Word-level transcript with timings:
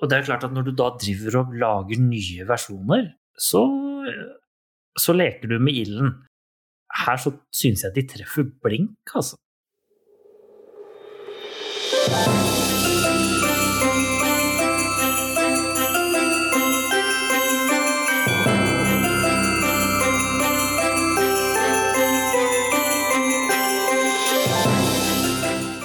og 0.00 0.08
det 0.08 0.16
er 0.16 0.26
klart 0.30 0.44
at 0.46 0.54
når 0.56 0.68
du 0.68 0.72
da 0.76 0.88
driver 0.96 1.42
og 1.42 1.54
lager 1.60 2.00
nye 2.00 2.46
versjoner, 2.48 3.12
så, 3.36 3.62
så 4.98 5.16
leker 5.16 5.52
du 5.52 5.58
med 5.60 5.82
ilden. 5.82 6.16
Her 7.04 7.20
så 7.20 7.34
syns 7.54 7.84
jeg 7.86 7.94
de 7.94 8.06
treffer 8.14 8.48
blink, 8.64 9.14
altså. 9.14 9.36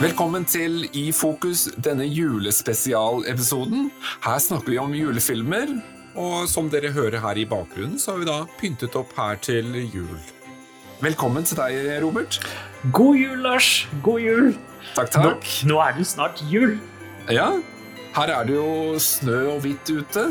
Velkommen 0.05 0.43
til 0.45 0.83
I 0.93 1.07
fokus, 1.15 1.63
denne 1.81 2.05
julespesialepisoden. 2.05 3.87
Her 4.21 4.39
snakker 4.43 4.69
vi 4.75 4.77
om 4.81 4.91
julefilmer, 4.93 5.71
og 6.19 6.45
som 6.51 6.67
dere 6.69 6.91
hører 6.93 7.17
her 7.23 7.39
i 7.41 7.45
bakgrunnen, 7.49 7.97
så 7.99 8.13
har 8.13 8.21
vi 8.21 8.27
da 8.29 8.35
pyntet 8.59 8.93
opp 8.99 9.15
her 9.17 9.39
til 9.41 9.71
jul. 9.93 10.13
Velkommen 11.01 11.47
til 11.47 11.57
deg, 11.57 11.79
Robert. 12.03 12.37
God 12.93 13.17
jul, 13.17 13.41
Lars! 13.47 13.71
God 14.05 14.21
jul! 14.21 14.51
Takk, 14.95 15.09
Nå, 15.17 15.31
takk. 15.31 15.49
nå 15.71 15.79
er 15.81 15.97
det 15.97 16.05
snart 16.11 16.43
jul. 16.53 16.77
Ja, 17.33 17.49
her 18.15 18.35
er 18.37 18.45
det 18.47 18.55
jo 18.59 18.69
snø 19.01 19.39
og 19.55 19.63
hvitt 19.65 19.89
ute. 19.89 20.27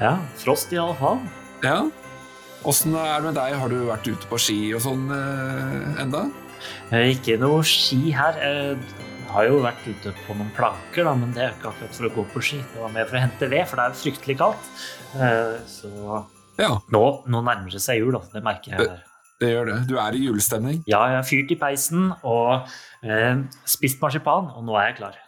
Ja, 0.00 0.14
frost 0.40 0.72
i 0.72 0.80
alle 0.80 0.96
fall. 0.98 1.20
Ja. 1.66 1.82
Åssen 2.66 2.96
er 2.98 3.18
det 3.20 3.28
med 3.28 3.36
deg? 3.38 3.58
Har 3.60 3.70
du 3.70 3.76
vært 3.92 4.08
ute 4.08 4.30
på 4.32 4.40
ski 4.40 4.58
og 4.74 4.80
sånn 4.88 5.04
eh, 5.14 6.00
enda? 6.02 6.24
Eh, 6.90 7.12
Ikke 7.12 7.36
noe 7.38 7.60
ski 7.68 8.08
her. 8.16 8.40
Har 9.28 9.44
jo 9.44 9.58
vært 9.60 9.84
ute 9.84 10.12
på 10.24 10.34
noen 10.38 10.48
planker, 10.56 11.04
da, 11.04 11.12
men 11.18 11.34
det 11.36 11.42
er 11.44 11.52
ikke 11.52 11.68
akkurat 11.70 11.96
for 11.98 12.08
å 12.08 12.12
gå 12.14 12.24
på 12.32 12.42
ski. 12.46 12.58
Det 12.72 12.80
var 12.80 12.92
mer 12.94 13.08
for 13.10 13.18
å 13.18 13.20
hente 13.22 13.48
ved, 13.52 13.66
for 13.68 13.76
det 13.78 13.84
er 13.84 13.92
jo 13.92 14.00
fryktelig 14.02 14.36
kaldt. 14.40 14.70
Eh, 15.18 15.58
Så 15.68 15.90
Ja, 16.58 16.70
nå, 16.90 17.02
nå 17.30 17.42
nærmer 17.44 17.70
det 17.70 17.82
seg 17.84 18.00
jul, 18.00 18.16
da. 18.16 18.22
Det 18.32 18.42
merker 18.42 18.72
jeg. 18.74 18.88
her. 18.88 19.04
det 19.40 19.50
gjør 19.52 19.68
det. 19.70 19.76
Du 19.90 19.94
er 20.00 20.16
i 20.16 20.24
julestemning. 20.24 20.80
Ja, 20.90 21.02
jeg 21.12 21.20
har 21.20 21.26
fyrt 21.28 21.52
i 21.54 21.58
peisen 21.60 22.08
og 22.26 22.66
eh, 23.04 23.42
spist 23.68 24.00
marsipan, 24.02 24.48
og 24.56 24.64
nå 24.66 24.78
er 24.80 24.88
jeg 24.90 24.96
klar. 25.02 25.20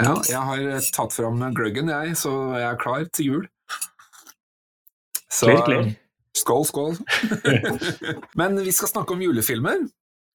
Ja, 0.00 0.14
jeg 0.26 0.40
har 0.48 0.64
eh, 0.72 0.88
tatt 0.96 1.12
fram 1.14 1.44
gløggen, 1.54 1.92
jeg, 1.92 2.16
så 2.18 2.32
jeg 2.56 2.66
er 2.72 2.80
klar 2.80 3.04
til 3.12 3.28
jul. 3.28 3.46
Så, 5.28 5.50
klir, 5.50 5.62
klir. 5.68 5.94
Skål, 6.34 6.64
skål. 6.72 6.96
Men 8.40 8.56
vi 8.64 8.72
skal 8.72 8.90
snakke 8.90 9.14
om 9.14 9.22
julefilmer. 9.22 9.84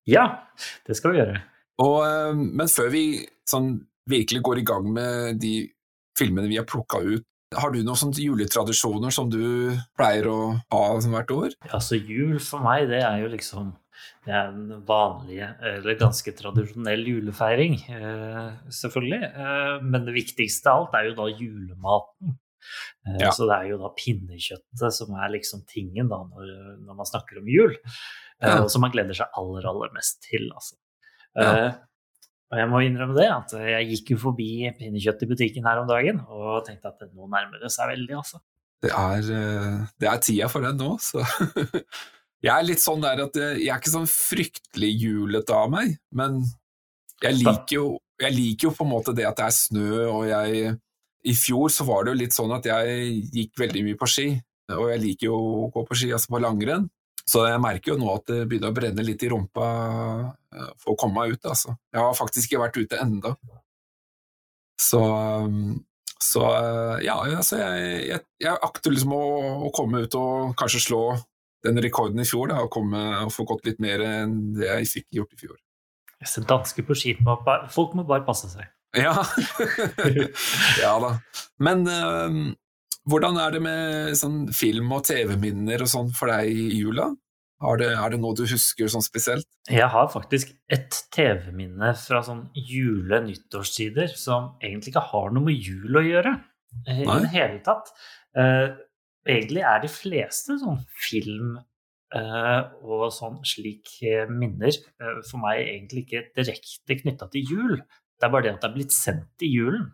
Ja, 0.08 0.46
det 0.88 0.96
skal 0.98 1.14
vi 1.16 1.24
gjøre. 1.24 1.42
Og, 1.80 1.98
eh, 2.06 2.36
men 2.36 2.72
før 2.72 2.92
vi 2.94 3.04
sånn, 3.50 3.78
virkelig 4.10 4.42
går 4.46 4.62
i 4.62 4.68
gang 4.68 4.88
med 4.94 5.42
de 5.42 5.54
filmene 6.18 6.50
vi 6.50 6.58
har 6.60 6.68
plukka 6.68 7.02
ut, 7.06 7.26
har 7.58 7.72
du 7.74 7.80
noen 7.82 7.98
sånne 7.98 8.22
juletradisjoner 8.22 9.14
som 9.14 9.30
du 9.32 9.74
pleier 9.98 10.28
å 10.30 10.40
ha 10.74 10.82
som 11.02 11.16
hvert 11.16 11.32
år? 11.34 11.54
Altså, 11.74 11.98
jul 11.98 12.38
for 12.44 12.62
meg, 12.66 12.90
det 12.92 13.02
er 13.02 13.24
jo 13.24 13.32
liksom 13.34 13.72
det 14.28 14.36
er 14.36 14.52
en 14.52 14.84
vanlig, 14.88 15.40
eller 15.66 15.98
ganske 16.00 16.32
tradisjonell 16.38 17.02
julefeiring, 17.08 17.80
eh, 17.96 18.52
selvfølgelig. 18.80 19.24
Eh, 19.28 19.80
men 19.84 20.06
det 20.06 20.16
viktigste 20.16 20.72
av 20.72 20.86
alt 20.86 21.00
er 21.00 21.10
jo 21.10 21.16
da 21.18 21.28
julematen. 21.32 22.38
Ja. 23.18 23.32
Så 23.34 23.48
det 23.50 23.56
er 23.56 23.72
jo 23.72 23.80
da 23.82 23.90
pinnekjøttet 23.98 24.94
som 24.94 25.16
er 25.18 25.32
liksom 25.34 25.64
tingen 25.68 26.12
da 26.12 26.20
når, 26.28 26.52
når 26.84 27.00
man 27.00 27.08
snakker 27.08 27.40
om 27.42 27.50
jul. 27.50 27.74
Ja. 28.44 28.60
Og 28.60 28.70
som 28.72 28.84
man 28.86 28.94
gleder 28.94 29.18
seg 29.18 29.34
aller, 29.40 29.66
aller 29.68 29.92
mest 29.96 30.22
til, 30.28 30.46
altså. 30.54 30.78
Ja. 31.38 31.50
Eh, 31.50 31.72
og 32.50 32.58
jeg 32.58 32.70
må 32.72 32.80
innrømme 32.82 33.14
det, 33.14 33.28
at 33.30 33.52
jeg 33.62 33.90
gikk 33.92 34.16
jo 34.16 34.22
forbi 34.24 34.52
pinnekjøtt 34.78 35.22
i 35.22 35.28
butikken 35.30 35.68
her 35.70 35.84
om 35.84 35.90
dagen 35.90 36.24
og 36.26 36.64
tenkte 36.66 36.90
at 36.90 37.04
nå 37.12 37.28
nærmer 37.30 37.62
det 37.62 37.70
seg 37.74 37.92
veldig, 37.92 38.16
altså. 38.18 38.42
Det 38.82 38.90
er, 38.96 39.30
eh, 39.36 39.76
det 40.00 40.10
er 40.10 40.24
tida 40.24 40.48
for 40.50 40.66
det 40.66 40.74
nå, 40.80 40.96
så 41.04 41.22
Jeg 42.40 42.54
er 42.54 42.64
litt 42.64 42.80
sånn 42.80 43.02
der 43.04 43.20
at 43.26 43.36
eh, 43.36 43.58
jeg 43.60 43.72
er 43.74 43.82
ikke 43.82 43.92
sånn 43.92 44.08
fryktelig 44.10 44.92
julete 45.02 45.56
av 45.56 45.72
meg, 45.74 45.98
men 46.16 46.40
jeg 47.20 47.36
liker 47.42 47.76
jo, 47.76 47.88
jeg 48.22 48.32
liker 48.32 48.70
jo 48.70 48.76
på 48.78 48.86
en 48.86 48.94
måte 48.94 49.16
det 49.16 49.26
at 49.28 49.42
det 49.42 49.50
er 49.50 49.58
snø, 49.58 49.90
og 50.08 50.22
jeg 50.30 50.78
I 51.28 51.34
fjor 51.36 51.68
så 51.76 51.84
var 51.84 52.06
det 52.06 52.14
jo 52.14 52.22
litt 52.22 52.38
sånn 52.38 52.54
at 52.56 52.70
jeg 52.70 53.18
gikk 53.36 53.60
veldig 53.60 53.84
mye 53.90 54.00
på 54.00 54.08
ski, 54.08 54.30
og 54.72 54.86
jeg 54.94 55.04
liker 55.04 55.28
jo 55.28 55.36
å 55.36 55.68
gå 55.74 55.84
på 55.90 55.98
ski, 56.00 56.14
altså 56.16 56.32
på 56.32 56.42
langrenn. 56.46 56.88
Så 57.30 57.44
jeg 57.46 57.62
merker 57.62 57.94
jo 57.94 58.00
nå 58.02 58.10
at 58.16 58.26
det 58.32 58.46
begynner 58.50 58.72
å 58.72 58.76
brenne 58.76 59.06
litt 59.06 59.22
i 59.26 59.30
rumpa 59.30 59.68
eh, 60.56 60.72
for 60.82 60.94
å 60.94 61.00
komme 61.00 61.20
meg 61.20 61.36
ut, 61.36 61.50
altså. 61.52 61.76
Jeg 61.94 62.02
har 62.02 62.18
faktisk 62.18 62.50
ikke 62.50 62.64
vært 62.64 62.80
ute 62.80 63.02
enda. 63.04 63.36
Så, 64.80 65.02
um, 65.04 65.76
så 66.18 66.46
eh, 66.48 66.96
ja, 67.06 67.20
altså 67.22 67.60
jeg, 67.60 67.90
jeg, 68.08 68.26
jeg 68.42 68.62
akter 68.70 68.96
liksom 68.96 69.14
å, 69.14 69.26
å 69.68 69.74
komme 69.76 70.06
ut 70.06 70.18
og 70.18 70.56
kanskje 70.60 70.82
slå 70.88 71.04
den 71.68 71.82
rekorden 71.84 72.22
i 72.24 72.28
fjor, 72.28 72.50
da, 72.54 72.64
og, 72.64 72.72
komme, 72.74 73.02
og 73.26 73.34
få 73.36 73.46
gått 73.50 73.68
litt 73.68 73.82
mer 73.84 74.02
enn 74.06 74.38
det 74.56 74.70
jeg 74.70 74.92
fikk 74.94 75.20
gjort 75.20 75.36
i 75.36 75.42
fjor. 75.44 75.58
Jeg 76.20 76.32
ser 76.32 76.48
dansker 76.48 76.88
på 76.88 76.98
skip, 76.98 77.22
Folk 77.76 77.94
må 77.96 78.08
bare 78.08 78.26
passe 78.28 78.50
seg. 78.52 78.68
Ja, 78.98 79.14
ja 80.84 80.96
da. 81.04 81.12
Men 81.62 81.86
eh, 81.86 82.40
hvordan 83.08 83.40
er 83.40 83.56
det 83.56 83.62
med 83.64 84.18
sånn 84.20 84.48
film- 84.56 84.92
og 84.96 85.06
TV-minner 85.08 85.84
og 85.86 85.92
sånn 85.92 86.12
for 86.16 86.32
deg 86.32 86.52
i 86.52 86.68
jula? 86.82 87.10
Er 87.60 87.80
det, 87.80 87.88
er 87.92 88.14
det 88.14 88.20
noe 88.22 88.38
du 88.38 88.46
husker 88.48 88.88
sånn 88.92 89.04
spesielt? 89.04 89.48
Jeg 89.68 89.88
har 89.92 90.12
faktisk 90.12 90.54
et 90.72 90.96
TV-minne 91.12 91.92
fra 92.00 92.22
sånn 92.24 92.46
jule-nyttårstider 92.56 94.14
som 94.16 94.54
egentlig 94.64 94.94
ikke 94.94 95.08
har 95.10 95.34
noe 95.36 95.50
med 95.50 95.60
jul 95.60 96.00
å 96.00 96.06
gjøre 96.06 96.38
Nei. 96.88 97.02
i 97.04 97.18
det 97.26 97.32
hele 97.34 97.60
tatt. 97.66 97.92
Uh, 98.38 98.80
egentlig 99.28 99.66
er 99.68 99.84
de 99.84 99.92
fleste 99.92 100.56
sånn 100.62 100.80
film 101.10 101.58
uh, 102.16 102.62
og 102.80 103.10
sånn 103.12 103.42
slik 103.48 103.92
eh, 104.08 104.30
minner 104.32 104.72
uh, 104.72 105.20
for 105.28 105.42
meg 105.44 105.66
egentlig 105.66 106.06
ikke 106.06 106.28
direkte 106.40 107.00
knytta 107.04 107.28
til 107.34 107.56
jul. 107.56 107.76
Det 108.20 108.28
er 108.28 108.34
bare 108.34 108.48
det 108.48 108.56
at 108.56 108.64
det 108.64 108.72
er 108.72 108.78
blitt 108.78 108.96
sendt 108.96 109.44
i 109.44 109.52
julen. 109.52 109.90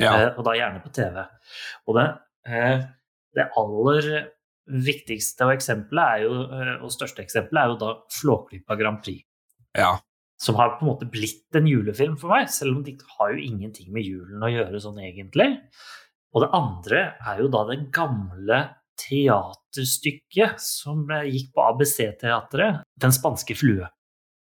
Ja, 0.00 0.12
Eh, 0.18 0.30
og 0.34 0.44
da 0.46 0.56
gjerne 0.58 0.82
på 0.82 0.90
TV. 0.94 1.22
Og 1.86 1.98
det, 1.98 2.04
eh, 2.04 2.16
det 3.34 3.48
aller 3.58 4.08
viktigste 4.64 5.48
eksempelet 5.52 6.24
jo, 6.24 6.34
eh, 6.48 6.74
og 6.80 6.92
største 6.92 7.24
eksempelet 7.24 7.62
er 7.62 7.72
jo 7.72 7.80
da 7.82 7.92
Flåklypa 8.12 8.78
Grand 8.80 9.02
Prix. 9.04 9.24
ja, 9.76 9.98
Som 10.40 10.56
har 10.56 10.76
på 10.76 10.84
en 10.84 10.92
måte 10.92 11.10
blitt 11.10 11.54
en 11.56 11.66
julefilm 11.66 12.16
for 12.18 12.32
meg, 12.34 12.48
selv 12.50 12.76
om 12.76 12.84
de 12.84 12.96
har 13.18 13.32
jo 13.32 13.42
ingenting 13.42 13.92
med 13.92 14.04
julen 14.04 14.42
å 14.42 14.50
gjøre 14.50 14.80
sånn 14.80 14.98
egentlig. 15.02 15.60
Og 16.34 16.42
det 16.42 16.50
andre 16.52 17.02
er 17.22 17.42
jo 17.42 17.48
da 17.48 17.64
det 17.68 17.90
gamle 17.94 18.62
teaterstykket 18.98 20.60
som 20.62 21.04
eh, 21.10 21.28
gikk 21.30 21.52
på 21.54 21.68
ABC-teatret, 21.68 22.82
Den 22.96 23.12
spanske 23.12 23.56
flue. 23.58 23.88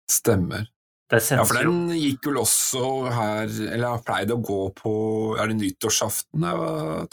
stemmer. 0.09 0.69
Ja, 1.13 1.43
for 1.45 1.59
den 1.61 1.91
gikk 1.93 2.25
vel 2.25 2.39
også 2.41 3.11
her, 3.13 3.45
eller 3.45 3.87
har 3.87 4.01
pleid 4.01 4.31
å 4.33 4.39
gå 4.41 4.61
på, 4.73 4.93
er 5.37 5.51
det 5.51 5.59
nyttårsaften, 5.59 6.45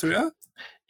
tror 0.00 0.12
jeg? 0.14 0.30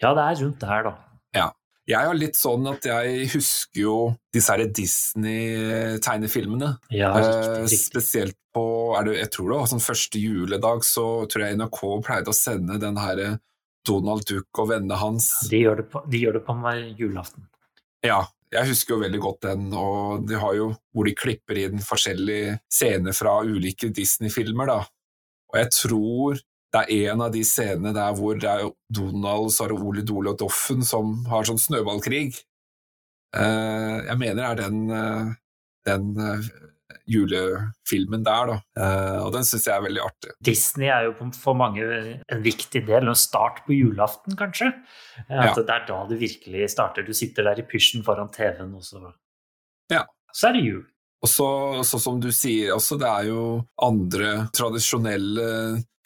Ja, 0.00 0.15
det 0.16 0.22
er 0.25 0.38
rundt 0.44 0.61
der, 0.65 0.83
da. 0.88 0.94
Ja. 1.37 1.49
Jeg 1.91 2.06
har 2.06 2.15
litt 2.15 2.37
sånn 2.38 2.69
at 2.71 2.84
jeg 2.87 3.25
husker 3.33 3.81
jo 3.81 3.94
disse 4.33 4.55
Disney-tegnefilmene. 4.78 6.69
Ja, 6.94 7.09
Eh, 7.16 7.25
riktig, 7.25 7.62
riktig. 7.65 7.78
spesielt 7.78 8.37
på 8.55 8.97
er 8.99 9.05
det, 9.05 9.16
Jeg 9.19 9.31
tror 9.31 9.49
det 9.50 9.59
var 9.59 9.66
sånn 9.66 9.81
første 9.83 10.19
juledag, 10.21 10.81
så 10.84 11.27
tror 11.28 11.44
jeg 11.47 11.56
NRK 11.59 12.03
pleide 12.05 12.28
å 12.28 12.34
sende 12.34 12.78
den 12.78 12.97
her 12.97 13.39
Donald 13.87 14.25
Duck 14.27 14.47
og 14.59 14.69
vennene 14.69 14.97
hans. 14.97 15.49
De 15.49 15.56
gjør 15.65 15.77
det 15.77 15.91
på, 15.91 16.03
de 16.09 16.19
gjør 16.19 16.33
det 16.39 16.44
på 16.47 16.55
julaften. 16.99 17.47
Ja, 18.05 18.27
jeg 18.53 18.66
husker 18.69 18.94
jo 18.94 19.00
veldig 19.05 19.21
godt 19.21 19.41
den, 19.43 19.72
og 19.75 20.27
de 20.27 20.34
har 20.34 20.55
jo 20.55 20.77
hvor 20.94 21.05
de 21.06 21.15
klipper 21.15 21.56
inn 21.59 21.78
forskjellige 21.78 22.60
scener 22.71 23.12
fra 23.12 23.41
ulike 23.43 23.93
Disney-filmer, 23.93 24.66
da. 24.66 24.87
Og 25.53 25.56
jeg 25.59 25.71
tror 25.71 26.39
det 26.71 26.85
er 26.87 27.11
en 27.11 27.25
av 27.25 27.33
de 27.35 27.43
scenene 27.47 27.93
der 27.95 28.15
hvor 28.19 28.39
det 28.39 28.47
er 28.51 28.69
Donald, 28.95 29.51
Sara 29.55 29.75
Ole 29.75 30.05
Dole 30.07 30.34
og 30.34 30.39
Doffen 30.39 30.84
som 30.87 31.25
har 31.31 31.47
sånn 31.49 31.59
snøballkrig. 31.59 32.28
Eh, 33.37 33.97
jeg 34.07 34.19
mener 34.19 34.39
det 34.39 34.47
er 34.49 34.59
den, 34.59 34.83
eh, 34.95 35.33
den 35.87 36.13
eh, 36.19 36.51
julefilmen 37.11 38.22
der, 38.27 38.53
da. 38.53 38.87
Og 39.25 39.33
den 39.34 39.47
syns 39.47 39.67
jeg 39.67 39.75
er 39.75 39.83
veldig 39.83 40.03
artig. 40.05 40.34
Disney 40.47 40.87
er 40.95 41.09
jo 41.09 41.31
for 41.34 41.59
mange 41.59 41.83
en 41.83 42.45
viktig 42.45 42.84
del, 42.87 43.09
en 43.11 43.19
start 43.19 43.65
på 43.66 43.75
julaften, 43.75 44.37
kanskje. 44.39 44.71
At 45.27 45.59
Det 45.59 45.66
er 45.66 45.87
da 45.89 46.05
det 46.07 46.21
virkelig 46.21 46.71
starter. 46.71 47.03
Du 47.07 47.13
sitter 47.13 47.51
der 47.51 47.59
i 47.59 47.66
pysjen 47.66 48.07
foran 48.07 48.31
TV-en, 48.31 48.75
og 48.78 48.87
så 48.87 49.13
Ja. 49.91 50.05
Så 50.33 50.49
er 50.49 50.53
det 50.53 50.65
jul. 50.65 50.84
Og 51.21 51.28
så, 51.28 51.49
så 51.84 52.01
som 52.01 52.21
du 52.21 52.31
sier 52.33 52.72
også, 52.75 52.97
det 53.01 53.09
er 53.09 53.28
jo 53.28 53.45
andre 53.84 54.49
tradisjonelle 54.57 55.49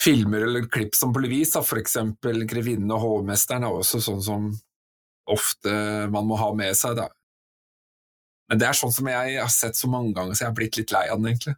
filmer 0.03 0.47
eller 0.49 0.67
klipp 0.69 0.97
som 0.99 1.13
blir 1.15 1.31
vist, 1.31 1.57
for 1.63 1.79
eksempel 1.81 2.43
'Grevinnen 2.49 2.91
og 2.93 3.05
hovmesteren' 3.05 3.65
er 3.65 3.77
også 3.79 4.03
sånn 4.03 4.23
som 4.23 4.49
ofte 5.31 5.75
man 6.13 6.27
må 6.29 6.37
ha 6.37 6.51
med 6.57 6.75
seg. 6.77 6.99
Da. 6.99 7.09
Men 8.51 8.61
det 8.61 8.69
er 8.69 8.77
sånn 8.77 8.93
som 8.93 9.09
jeg 9.09 9.39
har 9.39 9.53
sett 9.53 9.79
så 9.79 9.89
mange 9.89 10.13
ganger, 10.17 10.35
så 10.35 10.45
jeg 10.45 10.51
har 10.51 10.59
blitt 10.59 10.79
litt 10.81 10.93
lei 10.93 11.07
av 11.09 11.23
den, 11.23 11.33
egentlig. 11.33 11.55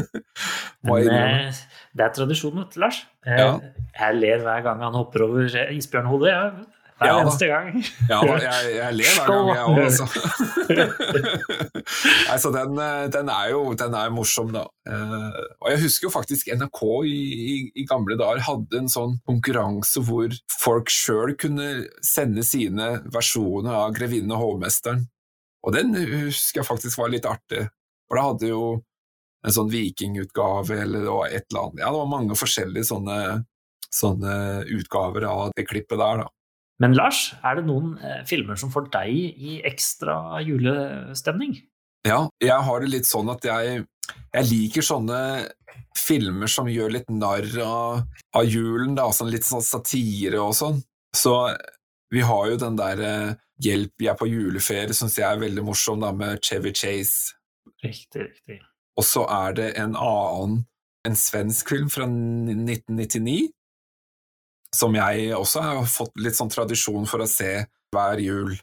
Men 0.86 1.10
eh, 1.12 1.60
Det 1.92 2.06
er 2.06 2.14
tradisjon, 2.16 2.56
vet 2.56 2.74
du, 2.74 2.80
Lars. 2.86 3.02
Jeg, 3.26 3.38
Ja. 3.38 3.52
Jeg 4.00 4.16
ler 4.16 4.44
hver 4.46 4.62
gang 4.64 4.80
han 4.86 4.96
hopper 4.96 5.26
over 5.26 5.50
isbjørnhodet. 5.74 6.30
Ja. 6.30 6.44
Hver 7.00 7.08
Ja 7.08 7.20
eneste 7.22 7.46
gang. 7.48 7.68
Ja, 8.10 8.18
da, 8.20 8.34
jeg, 8.44 8.72
jeg 8.76 8.96
ler 8.98 9.14
hver 9.16 9.30
gang, 9.30 9.46
jeg 9.54 9.64
òg, 9.64 9.78
altså. 9.86 10.06
Nei, 12.28 12.36
så 12.42 12.50
den, 12.52 12.74
eh, 12.84 13.04
den 13.14 13.30
er 13.32 13.46
jo 13.54 13.62
den 13.80 13.96
er 13.96 14.10
morsom, 14.12 14.50
da. 14.52 14.66
Eh, 14.84 15.38
og 15.62 15.70
jeg 15.72 15.80
husker 15.86 16.08
jo 16.08 16.12
faktisk 16.12 16.50
NRK 16.52 16.82
i, 17.08 17.14
i, 17.14 17.54
i 17.80 17.86
gamle 17.88 18.18
dager 18.20 18.44
hadde 18.44 18.82
en 18.82 18.92
sånn 18.92 19.16
konkurranse 19.28 20.02
hvor 20.04 20.34
folk 20.60 20.92
sjøl 20.92 21.32
kunne 21.40 21.70
sende 22.04 22.44
sine 22.44 22.98
versjoner 23.08 23.78
av 23.78 23.96
'Grevinne 23.96 24.36
og 24.36 24.44
hovmesteren'. 24.44 25.06
Og 25.64 25.74
den 25.76 25.96
husker 25.96 26.60
jeg 26.60 26.68
faktisk 26.68 27.00
var 27.00 27.12
litt 27.12 27.28
artig, 27.28 27.66
for 28.08 28.20
da 28.20 28.26
hadde 28.28 28.52
jo 28.52 28.64
en 29.46 29.54
sånn 29.56 29.72
vikingutgave 29.72 30.82
eller 30.84 31.08
et 31.30 31.46
eller 31.48 31.62
annet. 31.62 31.80
Ja, 31.80 31.88
det 31.88 31.96
var 31.96 32.12
mange 32.12 32.36
forskjellige 32.36 32.88
sånne, 32.90 33.16
sånne 33.88 34.34
utgaver 34.76 35.26
av 35.28 35.56
det 35.56 35.64
klippet 35.68 36.00
der, 36.00 36.24
da. 36.24 36.28
Men 36.80 36.96
Lars, 36.96 37.30
er 37.44 37.58
det 37.58 37.66
noen 37.68 37.96
eh, 38.00 38.22
filmer 38.28 38.56
som 38.60 38.72
får 38.72 38.88
deg 38.94 39.10
i 39.36 39.58
ekstra 39.68 40.40
julestemning? 40.44 41.58
Ja, 42.08 42.24
jeg 42.40 42.56
har 42.64 42.80
det 42.80 42.88
litt 42.94 43.08
sånn 43.08 43.28
at 43.28 43.44
jeg, 43.44 43.82
jeg 44.32 44.48
liker 44.48 44.86
sånne 44.86 45.18
filmer 45.98 46.48
som 46.48 46.70
gjør 46.70 46.94
litt 46.96 47.10
narr 47.12 47.50
av, 47.64 48.06
av 48.36 48.48
julen, 48.48 48.94
da, 48.96 49.10
sånn 49.12 49.32
litt 49.32 49.44
sånn 49.44 49.64
satire 49.64 50.40
og 50.40 50.56
sånn. 50.56 50.80
Så 51.16 51.34
vi 52.14 52.24
har 52.24 52.48
jo 52.50 52.58
den 52.64 52.80
der 52.80 53.04
eh, 53.04 53.38
Hjelp, 53.60 53.92
jeg 54.00 54.08
er 54.08 54.16
på 54.16 54.24
juleferie, 54.24 54.94
syns 54.96 55.18
jeg 55.18 55.26
er 55.28 55.40
veldig 55.42 55.62
morsom, 55.66 56.00
da, 56.00 56.14
med 56.16 56.40
Chevy 56.40 56.72
Chase. 56.72 57.36
Riktig, 57.84 58.30
riktig. 58.30 58.56
Og 58.96 59.04
så 59.04 59.26
er 59.28 59.56
det 59.58 59.66
en 59.82 59.92
annen, 60.00 60.62
en 61.04 61.16
svensk 61.16 61.68
film 61.74 61.90
fra 61.92 62.06
1999, 62.08 63.50
som 64.76 64.94
jeg 64.94 65.32
også 65.34 65.64
har 65.64 65.90
fått 65.90 66.20
litt 66.22 66.38
sånn 66.38 66.52
tradisjon 66.52 67.08
for 67.10 67.24
å 67.24 67.28
se 67.28 67.64
hver 67.94 68.22
jul, 68.22 68.54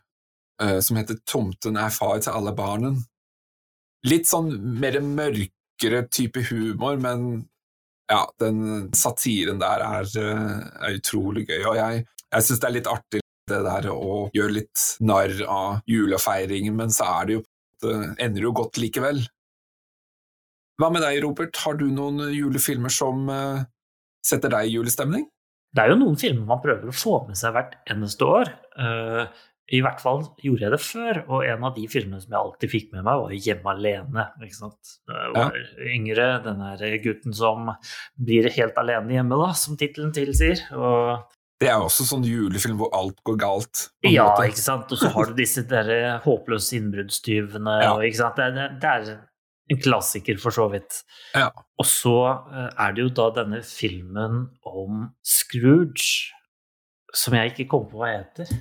eh, 0.64 0.80
som 0.84 1.00
heter 1.00 1.20
Tomten 1.28 1.78
er 1.80 1.94
far 1.94 2.22
til 2.24 2.36
alle 2.36 2.54
barnen. 2.56 3.02
Litt 4.08 4.30
sånn 4.30 4.52
mer 4.80 5.00
mørkere 5.04 6.06
type 6.08 6.46
humor, 6.48 7.00
men 7.02 7.48
ja, 8.08 8.24
den 8.40 8.90
satiren 8.96 9.60
der 9.60 9.84
er, 9.84 10.08
eh, 10.08 10.58
er 10.88 11.00
utrolig 11.00 11.48
gøy, 11.50 11.64
og 11.66 11.80
jeg, 11.82 12.06
jeg 12.32 12.48
syns 12.48 12.64
det 12.64 12.70
er 12.70 12.78
litt 12.80 12.92
artig 12.92 13.24
det 13.48 13.62
der 13.64 13.88
å 13.92 14.28
gjøre 14.36 14.58
litt 14.58 14.84
narr 15.00 15.32
av 15.48 15.80
julefeiringen, 15.88 16.76
men 16.76 16.92
så 16.92 17.08
er 17.20 17.28
det 17.28 17.38
jo 17.38 17.44
det 17.84 17.94
ender 18.24 18.42
jo 18.48 18.54
godt 18.58 18.80
likevel. 18.82 19.20
Hva 20.82 20.90
med 20.94 21.04
deg, 21.06 21.20
Robert? 21.22 21.58
Har 21.62 21.78
du 21.78 21.88
noen 21.94 22.32
julefilmer 22.34 22.94
som 22.94 23.28
eh, 23.30 23.66
setter 24.26 24.50
deg 24.54 24.70
i 24.70 24.78
julestemning? 24.78 25.28
Det 25.78 25.84
er 25.84 25.92
jo 25.94 26.00
noen 26.02 26.18
filmer 26.18 26.48
man 26.50 26.64
prøver 26.64 26.90
å 26.90 26.96
få 26.98 27.20
med 27.28 27.38
seg 27.38 27.54
hvert 27.54 27.76
eneste 27.94 28.26
år. 28.26 28.50
Eh, 28.82 29.44
I 29.78 29.82
hvert 29.84 30.00
fall 30.00 30.22
gjorde 30.42 30.64
jeg 30.64 30.72
det 30.74 30.80
før, 30.80 31.18
og 31.28 31.42
en 31.46 31.66
av 31.68 31.74
de 31.76 31.84
filmene 31.92 32.22
som 32.24 32.32
jeg 32.34 32.40
alltid 32.40 32.72
fikk 32.72 32.92
med 32.96 33.04
meg, 33.04 33.20
var 33.20 33.34
Hjemme 33.36 33.74
alene. 33.74 34.24
Ikke 34.42 34.56
sant? 34.62 34.94
Jeg 35.12 35.34
var 35.36 35.58
yngre, 35.94 36.28
den 36.46 36.62
der 36.64 36.98
gutten 37.04 37.36
som 37.36 37.74
blir 38.16 38.48
helt 38.58 38.80
alene 38.80 39.18
hjemme, 39.20 39.38
da, 39.44 39.50
som 39.60 39.76
tittelen 39.78 40.14
tilsier. 40.16 40.64
Og 40.72 41.28
Det 41.60 41.68
er 41.74 41.82
også 41.84 42.06
sånn 42.08 42.24
julefilm 42.24 42.78
hvor 42.80 42.92
alt 42.96 43.20
går 43.28 43.38
galt. 43.44 43.88
Ja, 44.08 44.30
måte. 44.32 44.48
ikke 44.54 44.62
sant. 44.64 44.92
Og 44.94 45.02
så 45.02 45.10
har 45.14 45.26
du 45.30 45.36
disse 45.38 45.64
der 45.68 45.90
eh, 45.90 46.20
håpløse 46.24 46.78
innbruddstyvene. 46.80 47.78
Ja. 47.84 47.94
og? 47.98 48.08
Det, 48.38 48.48
er- 48.48 48.78
det 48.80 48.92
er 48.96 49.10
en 49.68 49.82
klassiker, 49.82 50.40
for 50.40 50.56
så 50.56 50.68
vidt. 50.72 51.02
Ja. 51.36 51.50
Og 51.80 51.88
så 51.88 52.16
eh, 52.30 52.70
er 52.72 52.96
det 52.96 53.04
jo 53.04 53.14
da 53.20 53.28
denne 53.42 53.62
filmen 53.68 54.48
om 54.68 55.08
Scrooge, 55.26 56.34
som 57.16 57.36
jeg 57.36 57.54
ikke 57.54 57.70
kommer 57.72 57.92
på 57.92 58.02
hva 58.02 58.12
heter. 58.14 58.52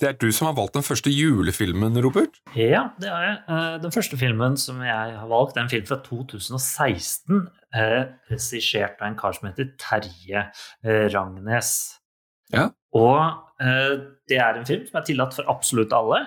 Det 0.01 0.09
er 0.09 0.17
du 0.19 0.33
som 0.35 0.49
har 0.49 0.57
valgt 0.57 0.75
den 0.75 0.85
første 0.87 1.13
julefilmen, 1.13 1.95
Robert. 2.03 2.39
Ja, 2.57 2.89
det 3.01 3.11
er 3.13 3.25
jeg. 3.27 3.37
Eh, 3.55 3.75
Den 3.83 3.95
første 3.95 4.19
filmen 4.19 4.57
som 4.59 4.81
jeg 4.83 5.17
har 5.19 5.29
valgt, 5.31 5.57
er 5.57 5.63
en 5.63 5.71
film 5.71 5.87
fra 5.87 5.99
2016, 6.03 7.45
eh, 7.77 8.05
regissert 8.33 9.01
av 9.01 9.11
en 9.11 9.19
kar 9.19 9.37
som 9.37 9.51
heter 9.51 9.71
Terje 9.79 10.47
eh, 10.49 11.07
Rangnes. 11.13 12.01
Ja. 12.53 12.71
Og 12.93 13.39
det 14.29 14.37
er 14.43 14.59
en 14.59 14.67
film 14.67 14.83
som 14.89 14.99
er 14.99 15.05
tillatt 15.07 15.37
for 15.37 15.49
absolutt 15.49 15.93
alle. 15.97 16.19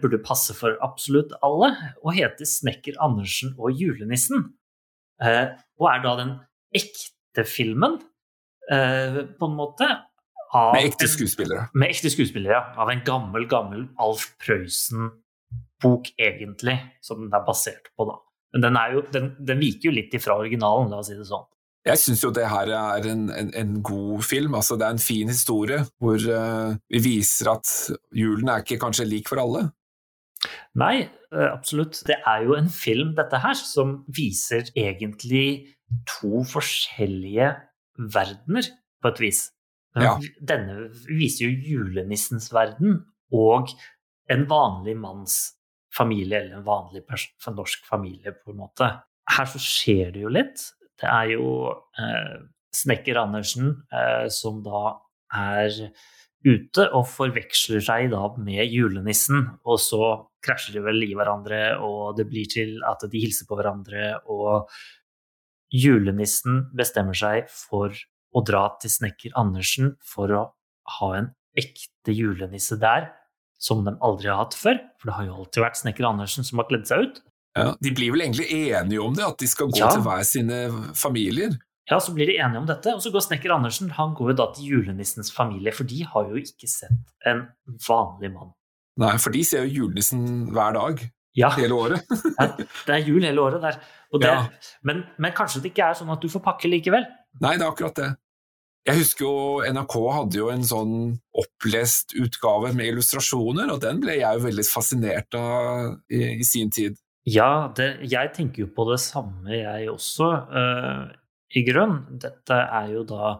Burde 0.00 0.18
passe 0.24 0.54
for 0.56 0.74
absolutt 0.82 1.34
alle, 1.44 1.68
og 2.02 2.14
heter 2.16 2.48
'Snekker 2.48 2.96
Andersen 2.98 3.52
og 3.58 3.76
julenissen'. 3.76 4.48
Og 5.20 5.86
er 5.92 6.02
da 6.02 6.16
den 6.16 6.32
ekte 6.74 7.44
filmen, 7.44 8.00
på 8.70 9.44
en 9.46 9.54
måte. 9.60 9.86
Av 10.56 10.72
Med 10.72 10.86
ekte 10.88 11.08
skuespillere. 11.10 11.66
med 11.74 11.92
ekte 11.92 12.10
skuespillere, 12.12 12.54
ja. 12.54 12.62
Av 12.80 12.90
en 12.92 13.02
gammel, 13.04 13.44
gammel 13.50 13.88
Alf 14.00 14.30
Prøysen-bok, 14.40 16.14
egentlig, 16.16 16.78
som 17.04 17.26
den 17.26 17.34
er 17.36 17.44
basert 17.44 17.90
på, 17.92 18.08
da. 18.08 18.16
Men 18.54 18.64
den, 18.64 18.78
er 18.80 18.94
jo, 18.96 19.02
den, 19.12 19.34
den 19.44 19.60
viker 19.60 19.90
jo 19.90 19.96
litt 19.98 20.14
ifra 20.16 20.38
originalen, 20.40 20.88
la 20.88 21.02
oss 21.02 21.10
si 21.10 21.18
det 21.18 21.26
sånn. 21.28 21.44
Jeg 21.86 22.00
syns 22.02 22.22
jo 22.24 22.32
det 22.34 22.48
her 22.50 22.70
er 22.74 23.04
en, 23.12 23.26
en, 23.30 23.50
en 23.54 23.74
god 23.84 24.24
film. 24.26 24.56
Altså, 24.58 24.78
det 24.78 24.88
er 24.88 24.96
en 24.96 25.02
fin 25.02 25.28
historie 25.30 25.84
hvor 26.02 26.18
uh, 26.18 26.72
vi 26.90 27.02
viser 27.04 27.52
at 27.52 27.74
julen 28.16 28.50
er 28.50 28.64
ikke 28.64 28.80
kanskje 28.82 29.06
lik 29.06 29.30
for 29.30 29.42
alle. 29.42 29.68
Nei, 30.76 31.06
eh, 31.06 31.46
absolutt. 31.46 32.02
Det 32.06 32.18
er 32.18 32.42
jo 32.44 32.56
en 32.58 32.68
film, 32.72 33.14
dette 33.16 33.38
her, 33.42 33.54
som 33.58 34.00
viser 34.12 34.66
egentlig 34.76 35.76
to 36.10 36.42
forskjellige 36.50 37.52
verdener, 37.96 38.68
på 39.02 39.12
et 39.12 39.22
vis. 39.22 39.40
Ja. 39.96 40.16
Denne 40.44 40.90
viser 41.08 41.46
jo 41.46 41.70
julenissens 41.70 42.50
verden 42.54 42.98
og 43.34 43.72
en 44.30 44.44
vanlig 44.50 44.96
manns 44.98 45.36
familie, 45.96 46.42
eller 46.42 46.58
en 46.58 46.66
vanlig 46.66 47.02
norsk 47.56 47.86
familie, 47.88 48.34
på 48.34 48.52
en 48.52 48.60
måte. 48.60 48.90
Her 49.36 49.48
så 49.48 49.60
skjer 49.62 50.12
det 50.14 50.26
jo 50.26 50.32
litt. 50.32 50.60
Det 51.00 51.08
er 51.08 51.32
jo 51.32 51.48
eh, 52.00 52.36
snekker 52.76 53.20
Andersen 53.20 53.72
eh, 53.92 54.26
som 54.32 54.60
da 54.64 54.98
er 55.32 55.72
ute 56.46 56.84
og 56.94 57.08
forveksler 57.10 57.82
seg 57.82 58.10
da 58.12 58.28
med 58.38 58.62
julenissen, 58.70 59.46
og 59.66 59.80
så 59.82 60.10
krasjer 60.44 60.78
de 60.78 60.84
vel 60.84 61.02
i 61.08 61.14
hverandre, 61.18 61.78
og 61.82 62.18
det 62.18 62.28
blir 62.30 62.46
til 62.50 62.76
at 62.86 63.02
de 63.10 63.22
hilser 63.22 63.48
på 63.48 63.58
hverandre, 63.58 64.12
og 64.30 64.70
julenissen 65.74 66.68
bestemmer 66.76 67.16
seg 67.18 67.50
for 67.50 67.96
å 68.34 68.42
dra 68.44 68.64
til 68.80 68.90
snekker 68.90 69.36
Andersen 69.36 69.96
for 70.04 70.32
å 70.34 70.42
ha 71.00 71.12
en 71.18 71.30
ekte 71.56 72.12
julenisse 72.14 72.76
der, 72.80 73.10
som 73.58 73.84
de 73.86 73.94
aldri 74.04 74.28
har 74.28 74.42
hatt 74.44 74.54
før, 74.54 74.76
for 75.00 75.08
det 75.10 75.14
har 75.16 75.24
jo 75.30 75.36
alltid 75.40 75.62
vært 75.64 75.78
snekker 75.80 76.04
Andersen 76.10 76.44
som 76.44 76.58
har 76.60 76.66
kledd 76.68 76.86
seg 76.86 77.06
ut. 77.06 77.22
Ja. 77.56 77.70
De 77.80 77.90
blir 77.96 78.12
vel 78.12 78.20
egentlig 78.26 78.50
enige 78.52 79.00
om 79.00 79.14
det, 79.16 79.24
at 79.24 79.38
de 79.40 79.46
skal 79.48 79.70
gå 79.72 79.78
Ja. 79.80 79.88
til 79.90 80.02
hver 80.04 80.22
sine 80.28 80.58
familier. 80.94 81.56
ja, 81.90 81.98
så 82.02 82.12
blir 82.12 82.26
de 82.26 82.36
enige 82.36 82.58
om 82.58 82.66
dette, 82.66 82.86
og 82.92 83.00
så 83.00 83.10
går 83.12 83.20
snekker 83.24 83.54
Andersen 83.54 83.88
han 83.96 84.12
går 84.14 84.32
jo 84.32 84.36
da 84.36 84.52
til 84.52 84.64
julenissens 84.74 85.30
familie, 85.32 85.72
for 85.72 85.84
de 85.84 86.02
har 86.04 86.24
jo 86.28 86.34
ikke 86.36 86.68
sett 86.68 86.90
en 87.24 87.46
vanlig 87.88 88.32
mann. 88.34 88.52
Nei, 88.98 89.16
for 89.18 89.30
de 89.30 89.42
ser 89.44 89.64
jo 89.64 89.84
julenissen 89.88 90.50
hver 90.52 90.72
dag 90.74 91.00
Ja, 91.36 91.50
hele 91.50 91.72
året. 91.76 92.02
det 92.86 92.94
er 92.94 93.02
jul 93.06 93.22
hele 93.22 93.38
året 93.40 93.60
der. 93.62 93.80
Og 94.12 94.20
det, 94.20 94.28
Ja. 94.28 94.48
men, 94.82 95.04
men 95.18 95.32
kanskje 95.32 95.62
det 95.62 95.72
ikke 95.74 95.90
er 95.90 95.94
sånn 95.94 96.10
at 96.12 96.20
du 96.20 96.28
får 96.28 96.42
pakke 96.42 96.68
likevel? 96.68 97.04
Nei, 97.42 97.56
det 97.56 97.64
er 97.66 97.70
akkurat 97.70 97.98
det. 97.98 98.10
Jeg 98.86 99.00
husker 99.00 99.24
jo 99.26 99.38
NRK 99.66 99.94
hadde 100.14 100.38
jo 100.38 100.48
en 100.52 100.62
sånn 100.66 100.92
opplest 101.34 102.14
utgave 102.22 102.70
med 102.76 102.92
illustrasjoner, 102.92 103.72
og 103.74 103.80
den 103.82 103.98
ble 104.04 104.14
jeg 104.20 104.38
jo 104.38 104.44
veldig 104.44 104.64
fascinert 104.68 105.34
av 105.34 105.96
i, 106.06 106.36
i 106.38 106.46
sin 106.46 106.70
tid. 106.70 106.94
Ja, 107.26 107.72
det, 107.74 107.88
jeg 108.06 108.30
tenker 108.36 108.62
jo 108.62 108.68
på 108.76 108.86
det 108.92 109.00
samme, 109.02 109.50
jeg 109.50 109.88
også, 109.90 110.28
uh, 110.54 111.08
i 111.58 111.64
grunn. 111.66 111.98
Dette 112.22 112.60
er 112.78 112.92
jo 112.94 113.02
da 113.08 113.32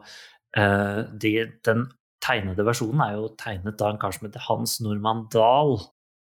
uh, 0.58 1.00
de, 1.14 1.36
Den 1.62 1.86
tegnede 2.26 2.66
versjonen 2.66 3.04
er 3.04 3.14
jo 3.20 3.28
tegnet 3.38 3.82
av 3.86 3.92
en 3.94 4.00
kar 4.02 4.16
som 4.16 4.26
heter 4.26 4.42
Hans 4.48 4.80
Normann 4.82 5.28
Dahl, 5.34 5.78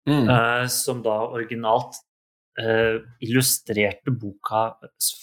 Mm. 0.08 0.30
uh, 0.32 0.64
som 0.72 1.02
da 1.04 1.12
originalt 1.28 1.98
illustrerte 3.22 4.10
boka 4.10 4.74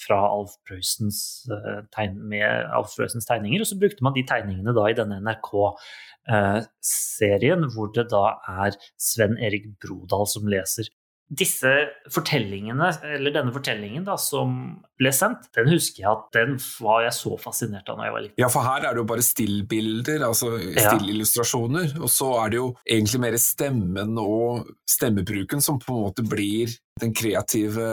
fra 0.06 0.20
Alf 0.32 0.52
Prøysens 0.68 1.48
eh, 1.52 1.82
med 2.16 2.66
Alf 2.74 2.96
Prøysens 2.98 3.26
tegninger, 3.28 3.62
og 3.62 3.68
så 3.70 3.80
brukte 3.80 4.04
man 4.06 4.14
de 4.16 4.24
tegningene 4.28 4.74
da 4.76 4.88
i 4.90 4.94
denne 4.98 5.20
NRK-serien, 5.26 7.62
hvor 7.76 7.88
det 7.96 8.06
da 8.14 8.26
er 8.68 8.72
Sven 8.98 9.38
Erik 9.38 9.66
Brodal 9.84 10.28
som 10.30 10.48
leser. 10.50 10.86
Disse 11.28 11.68
fortellingene, 12.16 12.88
eller 13.18 13.32
denne 13.36 13.52
fortellingen 13.52 14.06
da, 14.08 14.16
som 14.16 14.80
ble 14.96 15.12
sendt, 15.12 15.50
den 15.58 15.68
husker 15.74 16.06
jeg 16.06 16.12
at 16.14 16.30
den 16.38 16.56
var 16.80 17.02
jeg 17.04 17.12
så 17.18 17.36
fascinert 17.42 17.90
av 17.92 17.98
da 18.00 18.04
jeg 18.08 18.14
var 18.16 18.24
liten. 18.24 18.40
Ja, 18.40 18.48
for 18.54 18.62
her 18.64 18.80
er 18.88 18.92
det 18.96 19.02
jo 19.04 19.12
bare 19.12 19.26
stillbilder, 19.28 20.24
altså 20.24 20.56
Ja. 20.56 20.96
og 20.96 22.08
så 22.08 22.32
er 22.46 22.50
det 22.50 22.56
jo 22.62 22.72
egentlig 22.88 23.20
mer 23.20 23.36
stemmen 23.44 24.16
og 24.24 24.72
stemmebruken 24.88 25.60
som 25.60 25.76
på 25.84 25.92
en 25.92 26.00
måte 26.08 26.24
blir 26.24 26.72
den 27.02 27.14
kreative 27.18 27.86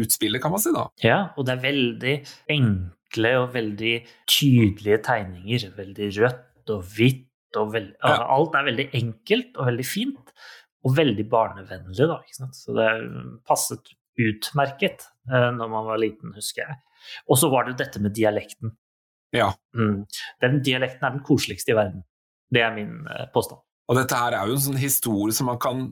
utspillet, 0.00 0.40
kan 0.42 0.52
man 0.54 0.62
si 0.62 0.72
da. 0.74 0.86
Ja, 1.04 1.18
og 1.36 1.46
det 1.48 1.56
er 1.56 1.62
veldig 1.64 2.14
enkle 2.56 3.32
og 3.42 3.52
veldig 3.54 3.94
tydelige 4.30 5.00
tegninger. 5.06 5.68
Veldig 5.76 6.10
rødt 6.20 6.74
og 6.76 6.84
hvitt 6.96 7.26
og 7.58 7.72
veld... 7.74 7.92
Ja. 8.04 8.18
Alt 8.36 8.54
er 8.58 8.68
veldig 8.68 8.88
enkelt 9.00 9.56
og 9.58 9.66
veldig 9.72 9.86
fint, 9.86 10.34
og 10.86 10.94
veldig 10.96 11.24
barnevennlig, 11.32 12.06
da. 12.08 12.20
Ikke 12.24 12.38
sant? 12.38 12.56
Så 12.56 12.76
det 12.76 12.86
passet 13.48 13.90
utmerket 14.20 15.06
eh, 15.30 15.50
når 15.56 15.72
man 15.72 15.88
var 15.88 16.00
liten, 16.02 16.32
husker 16.36 16.62
jeg. 16.66 16.78
Og 17.32 17.38
så 17.40 17.48
var 17.52 17.66
det 17.68 17.78
dette 17.80 18.00
med 18.04 18.14
dialekten. 18.16 18.76
Ja, 19.34 19.52
Mm. 19.78 20.00
Den 20.42 20.56
dialekten 20.66 21.04
er 21.06 21.12
den 21.14 21.22
koseligste 21.22 21.70
i 21.70 21.76
verden. 21.78 22.00
Det 22.50 22.64
er 22.66 22.72
min 22.74 23.06
eh, 23.06 23.28
påstand. 23.34 23.60
og 23.90 23.96
dette 23.98 24.14
her 24.18 24.34
er 24.34 24.46
jo 24.50 24.56
en 24.56 24.62
sånn 24.64 24.78
historie 24.82 25.34
som 25.34 25.46
man 25.46 25.58
kan 25.62 25.84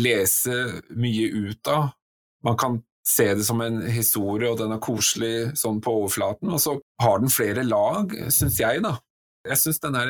lese 0.00 0.82
mye 0.96 1.28
ut 1.50 1.68
av. 1.68 1.92
Man 2.44 2.56
kan 2.58 2.80
se 3.06 3.34
det 3.34 3.44
som 3.44 3.60
en 3.60 3.80
historie, 3.90 4.50
og 4.50 4.58
den 4.60 4.72
er 4.74 4.82
koselig 4.82 5.52
sånn 5.58 5.80
på 5.82 5.94
overflaten, 6.02 6.52
og 6.54 6.60
så 6.62 6.76
har 7.02 7.18
den 7.22 7.32
flere 7.34 7.64
lag, 7.66 8.12
syns 8.30 8.60
jeg, 8.62 8.82
da. 8.84 8.96
Jeg 9.42 9.58
syns 9.58 9.80
denne 9.82 10.02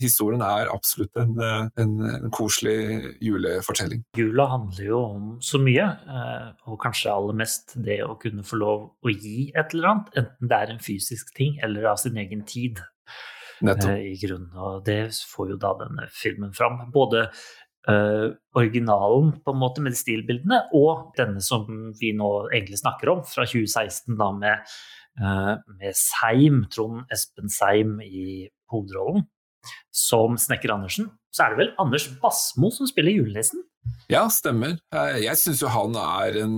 historien 0.00 0.40
er 0.40 0.70
absolutt 0.72 1.18
en, 1.20 1.34
eh, 1.36 1.66
en, 1.82 1.90
en 2.08 2.30
koselig 2.32 3.10
julefortelling. 3.20 4.06
Jula 4.16 4.46
handler 4.54 4.86
jo 4.86 5.00
om 5.04 5.26
så 5.44 5.60
mye, 5.60 5.84
eh, 5.84 6.46
og 6.72 6.78
kanskje 6.80 7.12
aller 7.12 7.36
mest 7.42 7.76
det 7.84 7.98
å 8.06 8.16
kunne 8.20 8.40
få 8.48 8.56
lov 8.62 8.86
å 9.04 9.12
gi 9.12 9.50
et 9.52 9.76
eller 9.76 9.90
annet, 9.90 10.08
enten 10.16 10.48
det 10.48 10.62
er 10.62 10.72
en 10.72 10.80
fysisk 10.80 11.34
ting 11.36 11.58
eller 11.60 11.90
av 11.92 12.00
sin 12.00 12.16
egen 12.16 12.46
tid, 12.48 12.80
Nettopp. 13.60 13.90
eh, 13.90 14.14
i 14.14 14.16
grunnen. 14.24 14.48
Og 14.56 14.80
det 14.88 15.12
får 15.28 15.52
jo 15.52 15.60
da 15.60 15.74
denne 15.84 16.08
filmen 16.16 16.56
fram. 16.56 16.86
Både 16.94 17.26
eh, 17.28 17.36
originalen 17.84 19.32
på 19.44 19.52
en 19.52 19.60
måte 19.60 19.82
med 19.84 19.92
de 19.92 19.98
stilbildene, 19.98 20.60
og 20.76 21.12
denne 21.18 21.42
som 21.44 21.66
vi 22.00 22.14
nå 22.16 22.30
egentlig 22.48 22.80
snakker 22.80 23.12
om, 23.12 23.22
fra 23.28 23.46
2016, 23.48 24.16
da 24.20 24.30
med, 24.32 24.74
eh, 25.20 25.52
med 25.80 25.98
Seim, 25.98 26.64
Trond 26.72 27.04
Espen 27.12 27.52
Seim 27.52 27.98
i 28.00 28.48
hovedrollen, 28.72 29.26
som 29.92 30.38
Snekker 30.38 30.72
Andersen. 30.74 31.10
Så 31.34 31.44
er 31.44 31.54
det 31.54 31.60
vel 31.64 31.74
Anders 31.78 32.08
Basmo 32.22 32.70
som 32.70 32.86
spiller 32.86 33.16
julenissen? 33.16 33.64
Ja, 34.08 34.28
stemmer. 34.32 34.78
Jeg, 34.92 35.24
jeg 35.26 35.40
syns 35.40 35.60
jo 35.62 35.72
han 35.72 35.96
er, 35.98 36.40
en, 36.44 36.56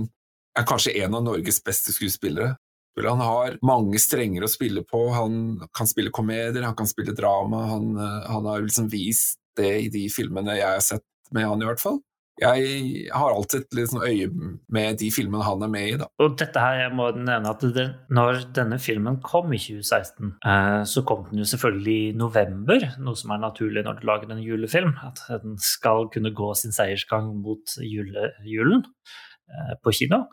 er 0.55 0.67
kanskje 0.67 0.95
en 1.03 1.17
av 1.17 1.25
Norges 1.25 1.59
beste 1.63 1.95
skuespillere. 1.95 2.55
Han 2.97 3.21
har 3.21 3.59
mange 3.65 3.99
strenger 4.01 4.45
å 4.45 4.49
spille 4.49 4.81
på. 4.87 5.03
Han 5.13 5.59
kan 5.75 5.89
spille 5.89 6.13
komedier, 6.13 6.63
han 6.65 6.77
kan 6.77 6.89
spille 6.89 7.13
drama. 7.13 7.65
Han, 7.73 7.91
eh, 7.97 8.23
han 8.31 8.47
har 8.49 8.63
liksom 8.63 8.89
vist 8.89 9.37
det 9.57 9.73
i 9.85 9.91
de 9.93 10.07
filmene 10.13 10.57
jeg 10.57 10.69
har 10.69 10.83
sett 10.85 11.05
med 11.35 11.47
han, 11.47 11.63
i 11.63 11.67
hvert 11.69 11.81
fall. 11.81 11.99
Jeg 12.37 13.07
har 13.17 13.33
alltid 13.33 13.63
litt 13.73 13.89
sånn 13.89 14.03
øye 14.05 14.27
med 14.69 14.99
de 15.01 15.07
filmene 15.09 15.41
han 15.41 15.63
er 15.65 15.71
med 15.73 15.87
i, 15.89 15.95
da. 15.97 16.05
Og 16.21 16.35
dette 16.37 16.61
her, 16.61 16.83
jeg 16.83 16.91
må 16.93 17.07
nevne 17.17 17.49
at 17.49 17.63
det, 17.73 17.85
når 18.13 18.43
denne 18.53 18.77
filmen 18.81 19.17
kom 19.25 19.49
i 19.57 19.61
2016, 19.63 20.35
eh, 20.45 20.81
så 20.85 21.01
kom 21.09 21.23
den 21.31 21.41
jo 21.41 21.47
selvfølgelig 21.49 21.95
i 22.03 22.13
november, 22.19 22.85
noe 23.01 23.17
som 23.17 23.33
er 23.33 23.41
naturlig 23.41 23.81
når 23.87 23.97
du 23.97 24.05
lager 24.05 24.35
en 24.35 24.43
julefilm, 24.45 24.93
at 25.07 25.23
den 25.41 25.57
skal 25.57 26.11
kunne 26.13 26.29
gå 26.37 26.51
sin 26.61 26.75
seiersgang 26.77 27.31
mot 27.41 27.73
jule, 27.81 28.29
julen 28.45 28.85
eh, 28.85 29.73
på 29.81 29.95
kino. 30.03 30.27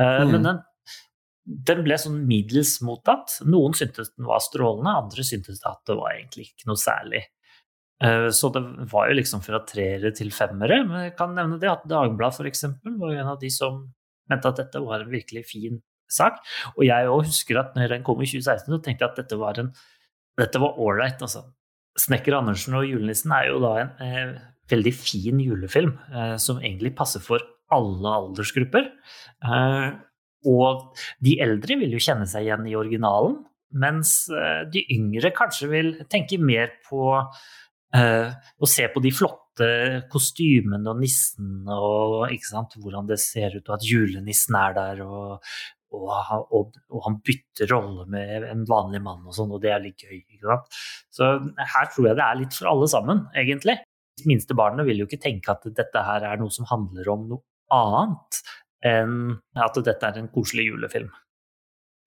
Eh, 0.00 0.22
Mm. 0.22 0.30
Men 0.32 0.48
den, 0.48 0.62
den 1.68 1.84
ble 1.84 1.96
sånn 2.00 2.22
middels 2.24 2.78
mottatt. 2.80 3.34
Noen 3.44 3.76
syntes 3.76 4.14
den 4.14 4.24
var 4.24 4.40
strålende, 4.40 4.96
andre 5.04 5.24
syntes 5.26 5.60
at 5.68 5.82
det 5.84 5.98
var 5.98 6.14
egentlig 6.14 6.46
ikke 6.48 6.70
noe 6.70 6.80
særlig. 6.80 7.26
Eh, 8.02 8.28
Så 8.34 8.50
det 8.54 8.62
var 8.92 9.08
jo 9.08 9.18
liksom 9.20 9.42
fra 9.44 9.62
treere 9.68 10.12
til 10.16 10.30
femmere. 10.34 10.82
Men 10.88 11.08
jeg 11.08 11.16
kan 11.18 11.34
nevne 11.36 11.60
det 11.62 11.70
at 11.70 11.86
Dagbladet 11.88 12.48
eksempel 12.50 12.98
var 12.98 13.14
jo 13.14 13.22
en 13.22 13.32
av 13.34 13.40
de 13.40 13.50
som 13.50 13.82
mente 14.30 14.48
at 14.48 14.60
dette 14.62 14.82
var 14.82 15.02
en 15.04 15.10
virkelig 15.12 15.44
fin 15.46 15.80
sak. 16.10 16.38
Og 16.76 16.84
jeg 16.86 17.08
òg 17.08 17.26
husker 17.26 17.58
at 17.60 17.74
når 17.76 17.96
den 17.96 18.06
kom 18.06 18.20
i 18.22 18.28
2016, 18.28 18.68
så 18.68 18.82
tenkte 18.84 19.04
jeg 19.04 19.10
at 19.12 19.20
dette 19.22 19.38
var 19.40 19.58
en 19.62 19.72
dette 20.40 20.60
var 20.62 20.78
ålreit, 20.80 21.20
altså. 21.20 21.42
Snekker 22.00 22.32
Andersen 22.38 22.72
og 22.78 22.86
julenissen 22.88 23.34
er 23.36 23.50
jo 23.50 23.58
da 23.60 23.72
en 23.82 23.90
eh, 24.00 24.30
veldig 24.72 24.92
fin 24.96 25.40
julefilm 25.44 25.90
eh, 26.08 26.36
som 26.40 26.56
egentlig 26.62 26.94
passer 26.96 27.20
for 27.20 27.44
alle 27.72 28.14
aldersgrupper. 28.16 28.86
Eh, 29.44 29.88
og 30.48 30.96
de 31.20 31.36
eldre 31.44 31.76
vil 31.82 31.92
jo 31.92 32.00
kjenne 32.00 32.24
seg 32.30 32.46
igjen 32.48 32.64
i 32.70 32.76
originalen, 32.78 33.42
mens 33.76 34.14
eh, 34.32 34.62
de 34.72 34.86
yngre 34.96 35.34
kanskje 35.36 35.68
vil 35.68 35.92
tenke 36.12 36.40
mer 36.40 36.72
på 36.88 37.12
eh, 37.96 38.32
å 38.32 38.68
se 38.70 38.88
på 38.92 39.02
de 39.04 39.12
flotte 39.14 39.68
kostymene 40.12 40.90
og 40.90 41.00
nissen 41.02 41.68
og 41.68 42.32
sant, 42.46 42.78
hvordan 42.80 43.08
det 43.10 43.20
ser 43.20 43.58
ut, 43.58 43.68
og 43.68 43.76
at 43.76 43.86
julenissen 43.86 44.58
er 44.58 44.76
der. 44.78 45.06
og 45.06 45.54
og, 45.92 46.08
og, 46.56 46.76
og 46.88 47.02
han 47.06 47.18
bytter 47.24 47.68
rolle 47.68 48.06
med 48.08 48.46
en 48.48 48.64
vanlig 48.68 49.02
mann 49.04 49.26
og 49.28 49.34
sånn, 49.36 49.52
og 49.52 49.60
det 49.60 49.74
er 49.74 49.82
litt 49.84 50.00
gøy. 50.00 50.22
Så 51.12 51.28
her 51.58 51.90
tror 51.92 52.08
jeg 52.08 52.18
det 52.18 52.26
er 52.26 52.38
litt 52.40 52.56
for 52.56 52.70
alle 52.70 52.88
sammen, 52.88 53.26
egentlig. 53.36 53.78
De 54.20 54.28
minste 54.28 54.56
barna 54.56 54.86
vil 54.88 55.02
jo 55.02 55.08
ikke 55.08 55.20
tenke 55.22 55.52
at 55.52 55.66
dette 55.68 56.04
her 56.06 56.24
er 56.28 56.40
noe 56.40 56.52
som 56.54 56.68
handler 56.70 57.12
om 57.12 57.26
noe 57.34 57.44
annet 57.72 58.40
enn 58.88 59.36
at 59.62 59.78
dette 59.84 60.08
er 60.08 60.18
en 60.20 60.32
koselig 60.32 60.70
julefilm. 60.70 61.12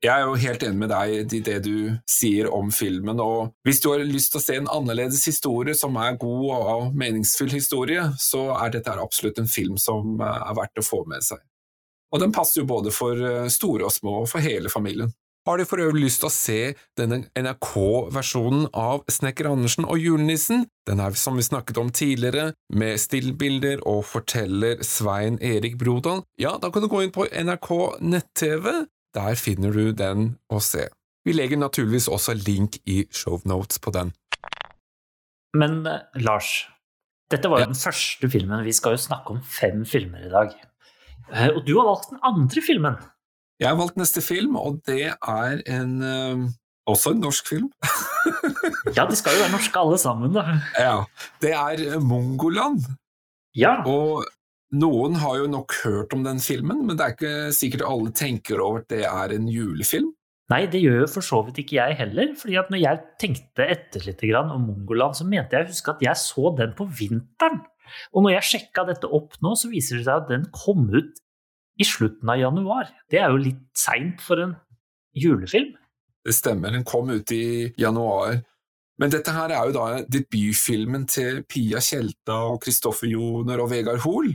Jeg 0.05 0.21
er 0.21 0.27
jo 0.27 0.35
helt 0.37 0.63
enig 0.67 0.77
med 0.83 0.91
deg 0.91 1.33
i 1.33 1.39
det 1.47 1.55
du 1.65 1.77
sier 2.09 2.51
om 2.53 2.67
filmen, 2.73 3.17
og 3.23 3.55
hvis 3.65 3.79
du 3.81 3.87
har 3.89 4.03
lyst 4.05 4.35
til 4.35 4.41
å 4.41 4.43
se 4.43 4.57
en 4.59 4.69
annerledes 4.69 5.23
historie 5.25 5.73
som 5.77 5.97
er 5.97 6.19
god 6.21 6.51
og 6.59 6.97
meningsfull 6.99 7.49
historie, 7.49 8.03
så 8.21 8.51
er 8.59 8.75
dette 8.75 8.93
absolutt 9.01 9.41
en 9.41 9.49
film 9.49 9.79
som 9.81 10.19
eh, 10.21 10.41
er 10.51 10.57
verdt 10.59 10.83
å 10.83 10.85
få 10.85 11.01
med 11.09 11.25
seg. 11.25 11.41
Og 12.13 12.21
den 12.21 12.35
passer 12.35 12.61
jo 12.61 12.69
både 12.69 12.93
for 12.93 13.17
eh, 13.17 13.47
store 13.49 13.89
og 13.89 13.95
små, 13.95 14.19
og 14.21 14.29
for 14.29 14.45
hele 14.45 14.69
familien. 14.69 15.09
Har 15.45 15.57
du 15.57 15.65
for 15.69 15.81
øvrig 15.81 16.07
lyst 16.07 16.23
til 16.23 16.29
å 16.29 16.33
se 16.33 16.61
denne 16.97 17.19
NRK-versjonen 17.37 18.71
av 18.73 19.03
Snekker 19.13 19.49
Andersen 19.51 19.85
og 19.85 20.01
julenissen? 20.01 20.65
Den 20.89 21.01
er 21.01 21.17
som 21.17 21.37
vi 21.37 21.45
snakket 21.45 21.77
om 21.81 21.91
tidligere, 21.93 22.51
med 22.73 22.97
stillbilder 23.01 23.83
og 23.85 24.07
forteller 24.09 24.81
Svein 24.85 25.37
Erik 25.45 25.77
Brodal. 25.81 26.23
Ja, 26.41 26.55
da 26.61 26.73
kan 26.73 26.81
du 26.85 26.89
gå 26.89 27.03
inn 27.05 27.13
på 27.13 27.27
NRK 27.29 27.69
nett-TV. 28.01 28.85
Der 29.15 29.35
finner 29.39 29.71
du 29.71 29.91
den 29.95 30.37
å 30.51 30.59
se. 30.61 30.89
Vi 31.25 31.33
legger 31.33 31.57
naturligvis 31.57 32.07
også 32.11 32.35
link 32.45 32.77
i 32.85 33.05
shownotes 33.15 33.79
på 33.81 33.93
den. 33.95 34.11
Men 35.55 35.85
eh, 35.87 36.01
Lars, 36.25 36.65
dette 37.31 37.49
var 37.49 37.61
jo 37.61 37.65
Ja. 37.65 37.71
den 37.71 37.79
første 37.79 38.29
filmen. 38.29 38.63
Vi 38.65 38.73
skal 38.75 38.95
jo 38.97 39.01
snakke 39.01 39.31
om 39.37 39.41
fem 39.41 39.85
filmer 39.87 40.25
i 40.27 40.29
dag. 40.33 40.53
Eh, 41.31 41.49
Og 41.55 41.63
du 41.65 41.77
har 41.79 41.87
valgt 41.87 42.09
den 42.11 42.19
andre 42.23 42.61
filmen. 42.61 42.97
Jeg 43.59 43.69
har 43.71 43.77
valgt 43.79 43.95
neste 43.97 44.21
film, 44.21 44.57
og 44.59 44.81
det 44.85 45.13
er 45.15 45.61
en 45.71 45.93
eh, 46.03 46.49
også 46.91 47.13
en 47.15 47.21
norsk 47.23 47.47
film. 47.47 47.69
Ja, 48.95 49.05
de 49.07 49.15
skal 49.15 49.33
jo 49.33 49.41
være 49.45 49.53
norske 49.55 49.79
alle 49.79 49.97
sammen, 49.97 50.33
da. 50.35 50.43
Ja, 50.77 51.05
Det 51.41 51.53
er 51.55 51.99
Mongoland. 52.03 52.83
Ja. 53.55 53.77
Og 53.87 54.25
noen 54.73 55.17
har 55.21 55.37
jo 55.39 55.49
nok 55.51 55.75
hørt 55.83 56.13
om 56.15 56.23
den 56.25 56.41
filmen, 56.41 56.85
men 56.87 56.97
det 56.97 57.05
er 57.05 57.15
ikke 57.15 57.33
sikkert 57.55 57.85
alle 57.87 58.13
tenker 58.15 58.61
over 58.63 58.81
at 58.81 58.89
det 58.91 59.03
er 59.05 59.35
en 59.35 59.49
julefilm. 59.51 60.11
Nei, 60.53 60.65
det 60.69 60.81
gjør 60.83 60.99
jo 61.01 61.05
for 61.09 61.25
så 61.25 61.39
vidt 61.45 61.63
ikke 61.63 61.79
jeg 61.79 61.97
heller. 61.97 62.33
fordi 62.37 62.57
at 62.61 62.67
når 62.69 62.81
jeg 62.83 63.03
tenkte 63.21 63.65
etter 63.65 64.03
litt 64.05 64.21
om 64.37 64.67
Mongoland, 64.67 65.17
så 65.17 65.25
mente 65.25 65.57
jeg 65.57 65.65
å 65.65 65.71
huske 65.71 65.95
at 65.95 66.03
jeg 66.05 66.21
så 66.21 66.51
den 66.57 66.75
på 66.77 66.85
vinteren. 66.85 67.63
Og 68.13 68.25
når 68.25 68.37
jeg 68.37 68.49
sjekka 68.51 68.85
dette 68.85 69.09
opp 69.09 69.37
nå, 69.41 69.55
så 69.57 69.69
viser 69.69 69.97
det 69.97 70.05
seg 70.05 70.21
at 70.21 70.29
den 70.29 70.45
kom 70.53 70.85
ut 70.93 71.17
i 71.81 71.85
slutten 71.85 72.29
av 72.29 72.39
januar. 72.39 72.91
Det 73.09 73.19
er 73.21 73.33
jo 73.33 73.41
litt 73.41 73.65
seint 73.77 74.21
for 74.23 74.41
en 74.41 74.55
julefilm. 75.17 75.73
Det 76.25 76.33
stemmer, 76.33 76.73
den 76.73 76.85
kom 76.85 77.09
ut 77.09 77.31
i 77.33 77.73
januar. 77.77 78.39
Men 79.01 79.11
dette 79.11 79.33
her 79.35 79.51
er 79.51 79.67
jo 79.67 79.75
da 79.75 80.05
debutfilmen 80.07 81.03
til 81.11 81.43
Pia 81.49 81.81
Tjelta 81.83 82.37
og 82.51 82.61
Kristoffer 82.63 83.09
Joner 83.11 83.61
og 83.61 83.69
Vegard 83.73 84.01
Hoel. 84.05 84.31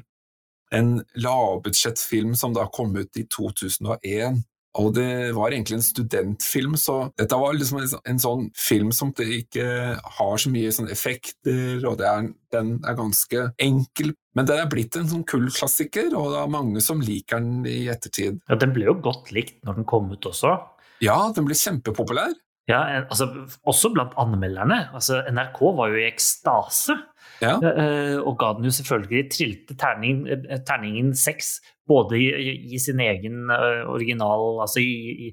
En 0.74 1.00
lavbudsjettfilm 1.18 2.36
som 2.38 2.54
da 2.54 2.68
kom 2.70 2.94
ut 2.96 3.18
i 3.18 3.26
2001. 3.26 4.42
Og 4.78 4.92
det 4.94 5.32
var 5.34 5.50
egentlig 5.50 5.80
en 5.80 5.82
studentfilm, 5.82 6.76
så 6.78 7.08
dette 7.18 7.34
var 7.34 7.56
liksom 7.56 7.80
en, 7.80 7.94
en 8.12 8.20
sånn 8.22 8.44
film 8.54 8.92
som 8.94 9.10
ikke 9.18 9.64
har 9.98 10.36
så 10.38 10.52
mye 10.52 10.70
sånn 10.74 10.90
effekter, 10.94 11.82
og 11.88 12.02
er, 12.06 12.28
den 12.54 12.76
er 12.86 12.98
ganske 12.98 13.48
enkel. 13.58 14.12
Men 14.38 14.46
den 14.46 14.62
er 14.62 14.70
blitt 14.70 14.94
en 14.94 15.10
sånn 15.10 15.26
kullklassiker, 15.26 16.14
og 16.14 16.30
det 16.36 16.44
er 16.44 16.54
mange 16.54 16.84
som 16.86 17.02
liker 17.02 17.42
den 17.42 17.66
i 17.66 17.88
ettertid. 17.90 18.38
Ja, 18.46 18.60
Den 18.62 18.76
ble 18.76 18.86
jo 18.86 18.94
godt 19.02 19.32
likt 19.34 19.58
når 19.66 19.80
den 19.80 19.90
kom 19.90 20.12
ut 20.14 20.30
også. 20.30 20.54
Ja, 21.02 21.18
den 21.34 21.48
ble 21.48 21.58
kjempepopulær. 21.58 22.36
Ja, 22.70 22.84
altså, 23.00 23.26
Også 23.66 23.90
blant 23.90 24.14
anmelderne. 24.20 24.84
Altså, 24.94 25.24
NRK 25.26 25.60
var 25.80 25.90
jo 25.90 25.98
i 25.98 26.06
ekstase. 26.06 26.94
Ja. 27.40 27.56
Eh, 27.56 28.18
og 28.18 28.36
ga 28.40 28.52
den 28.56 28.68
jo 28.68 28.72
selvfølgelig 28.74 29.24
trilte 29.32 29.76
terning, 29.80 30.22
eh, 30.28 30.60
terningen 30.66 31.12
seks, 31.16 31.58
både 31.88 32.20
i, 32.20 32.52
i, 32.74 32.78
sin 32.78 33.00
egen 33.02 33.50
original, 33.50 34.60
altså 34.62 34.78
i, 34.78 35.26
i, 35.26 35.30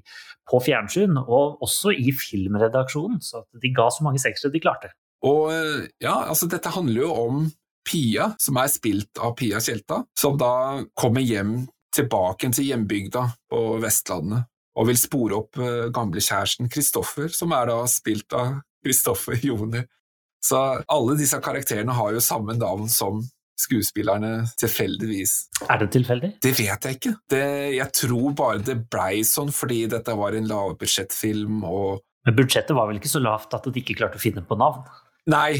på 0.50 0.58
fjernsyn, 0.64 1.14
og 1.20 1.62
også 1.62 1.92
i 1.94 2.10
filmredaksjonen. 2.10 3.20
Så 3.22 3.44
de 3.62 3.70
ga 3.76 3.86
så 3.94 4.06
mange 4.06 4.18
seksere 4.18 4.50
de 4.50 4.62
klarte. 4.64 4.90
Og 5.28 5.52
ja, 6.02 6.16
altså 6.24 6.48
dette 6.50 6.72
handler 6.74 7.04
jo 7.04 7.12
om 7.14 7.44
Pia, 7.86 8.32
som 8.42 8.58
er 8.58 8.72
spilt 8.72 9.22
av 9.22 9.36
Pia 9.38 9.62
Tjelta, 9.62 10.00
som 10.18 10.34
da 10.38 10.82
kommer 10.98 11.22
hjem 11.22 11.60
tilbake 11.94 12.50
til 12.54 12.72
hjembygda 12.72 13.22
på 13.50 13.62
Vestlandet 13.82 14.48
og 14.78 14.90
vil 14.90 14.98
spore 14.98 15.38
opp 15.38 15.58
gamlekjæresten 15.94 16.68
Kristoffer, 16.70 17.30
som 17.34 17.54
er 17.54 17.70
da 17.70 17.78
spilt 17.90 18.34
av 18.34 18.58
Kristoffer 18.84 19.38
Joner. 19.42 19.86
Så 20.44 20.60
alle 20.86 21.16
disse 21.18 21.38
karakterene 21.42 21.96
har 21.96 22.14
jo 22.14 22.22
samme 22.22 22.54
navn 22.58 22.86
som 22.92 23.22
skuespillerne, 23.58 24.46
tilfeldigvis. 24.60 25.32
Er 25.66 25.80
det 25.82 25.90
tilfeldig? 25.96 26.30
Det 26.42 26.52
vet 26.54 26.86
jeg 26.86 26.98
ikke. 26.98 27.14
Det, 27.30 27.44
jeg 27.74 27.90
tror 28.00 28.36
bare 28.38 28.62
det 28.62 28.76
blei 28.90 29.24
sånn 29.26 29.50
fordi 29.54 29.82
dette 29.90 30.14
var 30.14 30.36
en 30.38 30.46
lavbudsjettfilm 30.46 31.64
og 31.66 32.04
Men 32.28 32.36
budsjettet 32.38 32.76
var 32.76 32.90
vel 32.90 33.00
ikke 33.00 33.10
så 33.10 33.22
lavt 33.24 33.54
at 33.56 33.66
de 33.66 33.80
ikke 33.80 33.96
klarte 33.98 34.20
å 34.20 34.22
finne 34.22 34.44
på 34.46 34.58
navn? 34.60 34.84
Nei, 35.28 35.58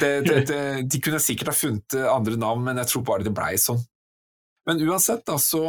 det, 0.00 0.12
det, 0.26 0.62
de 0.90 1.00
kunne 1.02 1.20
sikkert 1.22 1.52
ha 1.52 1.54
funnet 1.54 1.94
andre 2.10 2.38
navn, 2.40 2.64
men 2.66 2.80
jeg 2.82 2.90
tror 2.90 3.04
bare 3.06 3.26
det 3.26 3.34
blei 3.34 3.52
sånn. 3.60 3.82
Men 4.64 4.80
uansett, 4.80 5.26
da, 5.28 5.36
så 5.38 5.60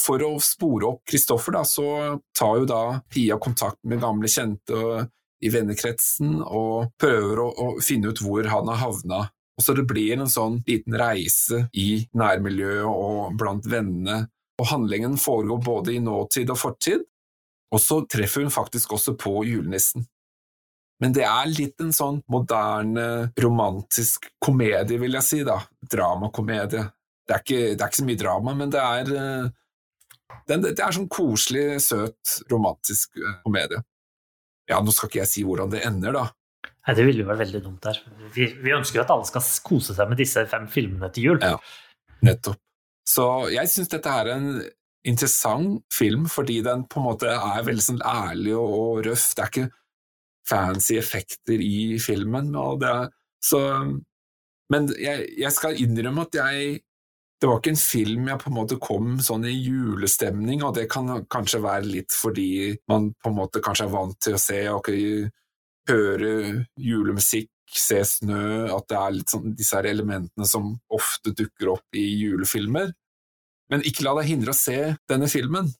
for 0.00 0.24
å 0.24 0.30
spore 0.42 0.88
opp 0.88 1.02
Kristoffer, 1.06 1.58
da, 1.58 1.62
så 1.68 2.16
tar 2.36 2.62
jo 2.62 2.68
da 2.68 2.80
Pia 3.12 3.36
kontakt 3.42 3.78
med 3.84 4.00
gamle 4.02 4.30
kjente 4.32 5.04
i 5.44 5.50
vennekretsen 5.52 6.40
og 6.42 6.92
prøver 7.00 7.42
å, 7.42 7.48
å 7.48 7.66
finne 7.84 8.12
ut 8.12 8.22
hvor 8.24 8.48
han 8.50 8.70
har 8.72 8.82
havna. 8.82 9.26
Og 9.58 9.64
så 9.64 9.74
det 9.74 9.88
blir 9.90 10.14
en 10.14 10.30
sånn 10.30 10.60
liten 10.68 10.94
reise 10.98 11.64
i 11.74 12.04
nærmiljøet 12.18 12.86
og 12.86 13.38
blant 13.38 13.66
vennene, 13.66 14.26
og 14.58 14.70
handlingen 14.70 15.16
foregår 15.18 15.62
både 15.62 15.96
i 15.96 16.02
nåtid 16.02 16.50
og 16.54 16.58
fortid, 16.58 17.02
og 17.74 17.82
så 17.82 18.00
treffer 18.10 18.46
hun 18.46 18.54
faktisk 18.54 18.94
også 18.96 19.14
på 19.18 19.42
julenissen. 19.46 20.06
Men 21.02 21.14
det 21.14 21.24
er 21.26 21.50
litt 21.50 21.78
en 21.82 21.92
sånn 21.94 22.22
moderne, 22.30 23.30
romantisk 23.38 24.30
komedie, 24.42 24.98
vil 24.98 25.14
jeg 25.18 25.26
si, 25.26 25.42
da. 25.46 25.60
Dramakomedie. 25.78 26.88
Det 27.28 27.36
er 27.36 27.44
ikke, 27.44 27.60
det 27.74 27.84
er 27.84 27.90
ikke 27.90 28.00
så 28.00 28.08
mye 28.08 28.22
drama, 28.22 28.54
men 28.58 28.72
det 28.72 28.82
er, 28.82 29.12
det, 30.48 30.58
det 30.64 30.74
er 30.80 30.96
sånn 30.96 31.10
koselig, 31.12 31.66
søt, 31.84 32.38
romantisk 32.50 33.20
eh, 33.20 33.36
komedie. 33.44 33.82
Ja, 34.68 34.80
nå 34.84 34.92
skal 34.94 35.10
ikke 35.10 35.22
jeg 35.22 35.30
si 35.30 35.44
hvordan 35.46 35.72
det 35.72 35.84
ender, 35.88 36.14
da. 36.16 36.24
Nei, 36.88 36.94
Det 36.96 37.04
ville 37.04 37.24
jo 37.24 37.28
vært 37.28 37.42
veldig 37.44 37.60
dumt 37.64 37.84
der. 37.84 38.00
Vi, 38.34 38.48
vi 38.64 38.72
ønsker 38.76 39.00
jo 39.00 39.04
at 39.04 39.12
alle 39.12 39.28
skal 39.28 39.44
kose 39.64 39.96
seg 39.96 40.08
med 40.10 40.20
disse 40.20 40.44
fem 40.48 40.66
filmene 40.72 41.10
til 41.12 41.30
jul. 41.30 41.40
Ja, 41.44 41.58
nettopp. 42.24 42.60
Så 43.08 43.24
jeg 43.52 43.70
syns 43.72 43.88
dette 43.92 44.12
er 44.12 44.34
en 44.34 44.48
interessant 45.08 45.84
film 45.94 46.26
fordi 46.28 46.58
den 46.64 46.84
på 46.90 47.00
en 47.00 47.06
måte 47.06 47.30
er 47.32 47.64
veldig 47.64 47.84
sånn 47.84 48.02
ærlig 48.04 48.56
og 48.58 49.02
røff. 49.06 49.30
Det 49.36 49.44
er 49.44 49.52
ikke 49.52 49.68
fancy 50.48 50.98
effekter 51.00 51.62
i 51.64 51.96
filmen. 52.02 52.50
Er, 52.56 53.08
så, 53.44 53.60
men 54.72 54.90
jeg, 54.96 55.28
jeg, 55.38 55.52
skal 55.56 55.80
innrømme 55.80 56.26
at 56.28 56.40
jeg 56.40 56.78
Det 57.38 57.46
var 57.46 57.60
ikke 57.60 57.70
en 57.70 57.78
film 57.78 58.26
jeg 58.26 58.40
på 58.42 58.50
en 58.50 58.56
måte 58.56 58.76
kom 58.82 59.12
sånn 59.22 59.44
i 59.46 59.52
julestemning, 59.54 60.64
og 60.66 60.72
det 60.74 60.88
kan 60.90 61.06
kanskje 61.30 61.60
være 61.62 61.86
litt 61.86 62.10
fordi 62.10 62.74
man 62.90 63.12
på 63.14 63.30
en 63.30 63.36
måte 63.36 63.62
kanskje 63.62 63.86
er 63.86 63.92
vant 63.92 64.18
til 64.24 64.34
å 64.34 64.40
se 64.42 64.58
og 64.72 64.90
høre 65.88 66.32
julemusikk, 66.82 67.52
se 67.68 68.00
snø, 68.10 68.66
at 68.74 68.88
det 68.90 68.98
er 68.98 69.14
litt 69.14 69.30
sånn 69.30 69.54
disse 69.54 69.76
her 69.78 69.86
elementene 69.86 70.46
som 70.48 70.72
ofte 70.98 71.30
dukker 71.36 71.70
opp 71.76 72.00
i 72.00 72.06
julefilmer. 72.24 72.90
Men 73.70 73.86
ikke 73.86 74.06
la 74.06 74.16
deg 74.18 74.30
hindre 74.32 74.54
å 74.54 74.58
se 74.58 74.96
denne 75.08 75.28
filmen. 75.30 75.70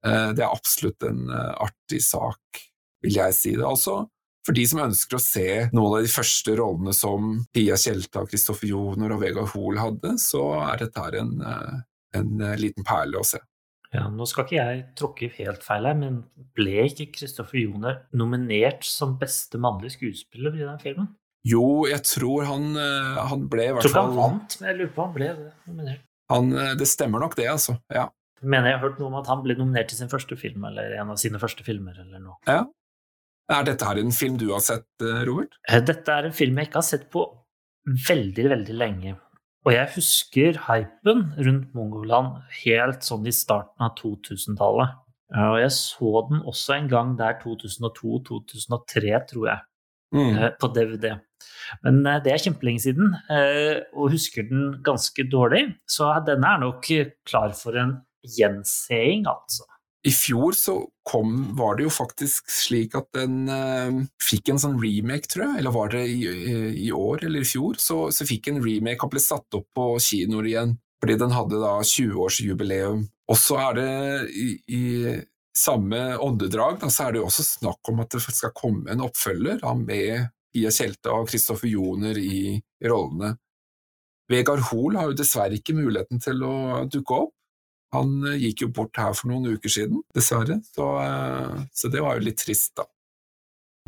Det 0.00 0.40
er 0.40 0.48
absolutt 0.48 1.02
en 1.04 1.28
artig 1.34 2.00
sak, 2.06 2.62
vil 3.04 3.20
jeg 3.20 3.36
si 3.36 3.52
det. 3.58 3.66
Altså, 3.66 4.06
for 4.46 4.56
de 4.56 4.64
som 4.68 4.82
ønsker 4.86 5.18
å 5.18 5.22
se 5.22 5.46
noen 5.74 5.98
av 5.98 6.06
de 6.06 6.10
første 6.12 6.54
rollene 6.58 6.94
som 6.96 7.36
Pia 7.54 7.76
Tjelta, 7.80 8.24
Kristoffer 8.28 8.70
Joner 8.70 9.14
og 9.16 9.22
Vegard 9.24 9.52
Hoel 9.54 9.80
hadde, 9.80 10.16
så 10.22 10.46
er 10.62 10.84
dette 10.86 11.04
her 11.04 11.18
en, 11.20 11.34
en 12.16 12.44
liten 12.60 12.86
perle 12.86 13.20
å 13.20 13.26
se. 13.26 13.40
Ja, 13.90 14.04
Nå 14.06 14.26
skal 14.30 14.46
ikke 14.46 14.58
jeg 14.58 14.82
tråkke 14.98 15.28
helt 15.34 15.64
feil 15.66 15.88
her, 15.88 15.96
men 15.98 16.20
ble 16.56 16.86
ikke 16.86 17.08
Kristoffer 17.16 17.58
Joner 17.58 18.04
nominert 18.16 18.86
som 18.86 19.16
beste 19.18 19.58
mannlige 19.58 19.96
skuespiller 19.98 20.54
i 20.54 20.62
den 20.62 20.78
filmen? 20.82 21.10
Jo, 21.46 21.88
jeg 21.88 22.04
tror 22.04 22.46
han, 22.46 22.70
han 22.76 23.44
ble 23.50 23.66
i 23.66 23.74
hvert 23.74 23.86
fall 23.88 23.90
tror 23.90 23.96
ikke 23.96 24.06
han 24.06 24.18
vant, 24.18 24.56
men 24.60 24.70
jeg 24.70 24.78
lurer 24.78 24.94
på 24.94 25.02
om 25.02 25.08
han 25.08 25.16
ble 25.16 25.30
nominert. 25.40 26.06
Han, 26.30 26.52
det 26.78 26.86
stemmer 26.86 27.24
nok 27.24 27.34
det, 27.34 27.48
altså. 27.50 27.74
Ja. 27.90 28.06
Mener 28.40 28.70
jeg 28.70 28.78
har 28.78 28.84
hørt 28.84 29.00
noe 29.00 29.10
om 29.10 29.16
at 29.18 29.28
han 29.28 29.42
ble 29.44 29.56
nominert 29.58 29.90
til 29.90 29.98
sin 29.98 30.12
første 30.12 30.36
film, 30.38 30.62
eller 30.68 30.94
en 31.00 31.10
av 31.12 31.18
sine 31.20 31.40
første 31.42 31.66
filmer, 31.66 31.98
eller 32.00 32.22
noe. 32.22 32.38
Ja. 32.48 32.62
Er 33.50 33.66
dette 33.66 33.86
her 33.86 33.98
en 33.98 34.14
film 34.14 34.36
du 34.38 34.50
har 34.52 34.62
sett, 34.62 34.86
Robert? 35.26 35.56
Dette 35.66 36.14
er 36.14 36.28
en 36.28 36.36
film 36.36 36.58
jeg 36.60 36.70
ikke 36.70 36.78
har 36.78 36.86
sett 36.86 37.08
på 37.10 37.24
veldig, 38.08 38.46
veldig 38.54 38.76
lenge. 38.78 39.16
Og 39.66 39.74
jeg 39.74 39.92
husker 39.96 40.60
hypen 40.68 41.24
rundt 41.36 41.72
Mongoland 41.76 42.38
helt 42.62 43.04
sånn 43.04 43.26
i 43.28 43.34
starten 43.34 43.84
av 43.84 43.96
2000-tallet. 43.98 44.94
Og 45.36 45.56
jeg 45.60 45.72
så 45.76 46.12
den 46.30 46.40
også 46.48 46.76
en 46.78 46.88
gang 46.90 47.10
der 47.18 47.36
2002-2003, 47.42 49.18
tror 49.30 49.44
jeg, 49.50 49.60
mm. 50.16 50.38
på 50.62 50.70
DVD. 50.74 51.10
Men 51.84 52.00
det 52.24 52.32
er 52.32 52.42
kjempelenge 52.46 52.84
siden, 52.86 53.12
og 53.94 54.14
husker 54.14 54.48
den 54.48 54.72
ganske 54.86 55.26
dårlig. 55.30 55.66
Så 55.90 56.08
denne 56.26 56.54
er 56.54 56.64
nok 56.64 56.88
klar 57.28 57.52
for 57.58 57.78
en 57.78 57.98
gjenseing, 58.38 59.28
altså. 59.30 59.68
I 60.06 60.12
fjor 60.16 60.54
så 60.56 60.74
kom, 61.04 61.56
var 61.56 61.76
det 61.76 61.84
jo 61.84 61.92
faktisk 61.92 62.48
slik 62.48 62.94
at 62.96 63.10
den 63.16 63.50
uh, 63.52 63.98
fikk 64.24 64.48
en 64.48 64.60
sånn 64.62 64.78
remake, 64.80 65.28
tror 65.28 65.44
jeg, 65.44 65.60
eller 65.60 65.74
var 65.74 65.90
det 65.92 66.06
i, 66.08 66.22
i, 66.86 66.88
år 66.94 67.26
eller 67.26 67.44
i 67.44 67.48
fjor, 67.48 67.76
så, 67.82 68.06
så 68.14 68.24
fikk 68.28 68.48
en 68.48 68.62
remake 68.64 69.04
og 69.04 69.12
ble 69.12 69.20
satt 69.20 69.58
opp 69.58 69.68
på 69.76 69.90
kinoer 70.00 70.48
igjen, 70.48 70.78
fordi 71.02 71.18
den 71.20 71.34
hadde 71.36 71.60
da 71.60 71.74
20-årsjubileum. 71.84 73.04
Og 73.30 73.38
så 73.38 73.58
er 73.60 73.76
det 73.76 73.90
i, 74.32 74.48
i 74.72 74.84
samme 75.56 76.00
åndedrag, 76.16 76.80
da, 76.80 76.88
så 76.88 77.06
er 77.06 77.12
det 77.12 77.20
jo 77.20 77.28
også 77.28 77.46
snakk 77.46 77.92
om 77.92 78.00
at 78.00 78.16
det 78.16 78.22
skal 78.24 78.56
komme 78.56 78.88
en 78.92 79.04
oppfølger 79.04 79.60
da, 79.60 79.74
med 79.76 80.30
Pia 80.50 80.72
Tjelte 80.74 81.12
og 81.12 81.28
Kristoffer 81.30 81.68
Joner 81.70 82.16
i 82.18 82.56
rollene. 82.88 83.34
Vegard 84.30 84.62
Hoel 84.70 84.96
har 84.96 85.10
jo 85.10 85.18
dessverre 85.18 85.58
ikke 85.58 85.74
muligheten 85.76 86.22
til 86.22 86.42
å 86.46 86.54
dukke 86.88 87.20
opp, 87.26 87.34
han 87.94 88.14
gikk 88.38 88.64
jo 88.64 88.70
bort 88.74 88.98
her 89.00 89.14
for 89.18 89.30
noen 89.30 89.56
uker 89.56 89.72
siden, 89.72 90.02
dessverre, 90.14 90.60
så, 90.74 90.86
så 91.74 91.90
det 91.90 92.02
var 92.04 92.18
jo 92.18 92.26
litt 92.28 92.38
trist, 92.38 92.72
da. 92.78 92.86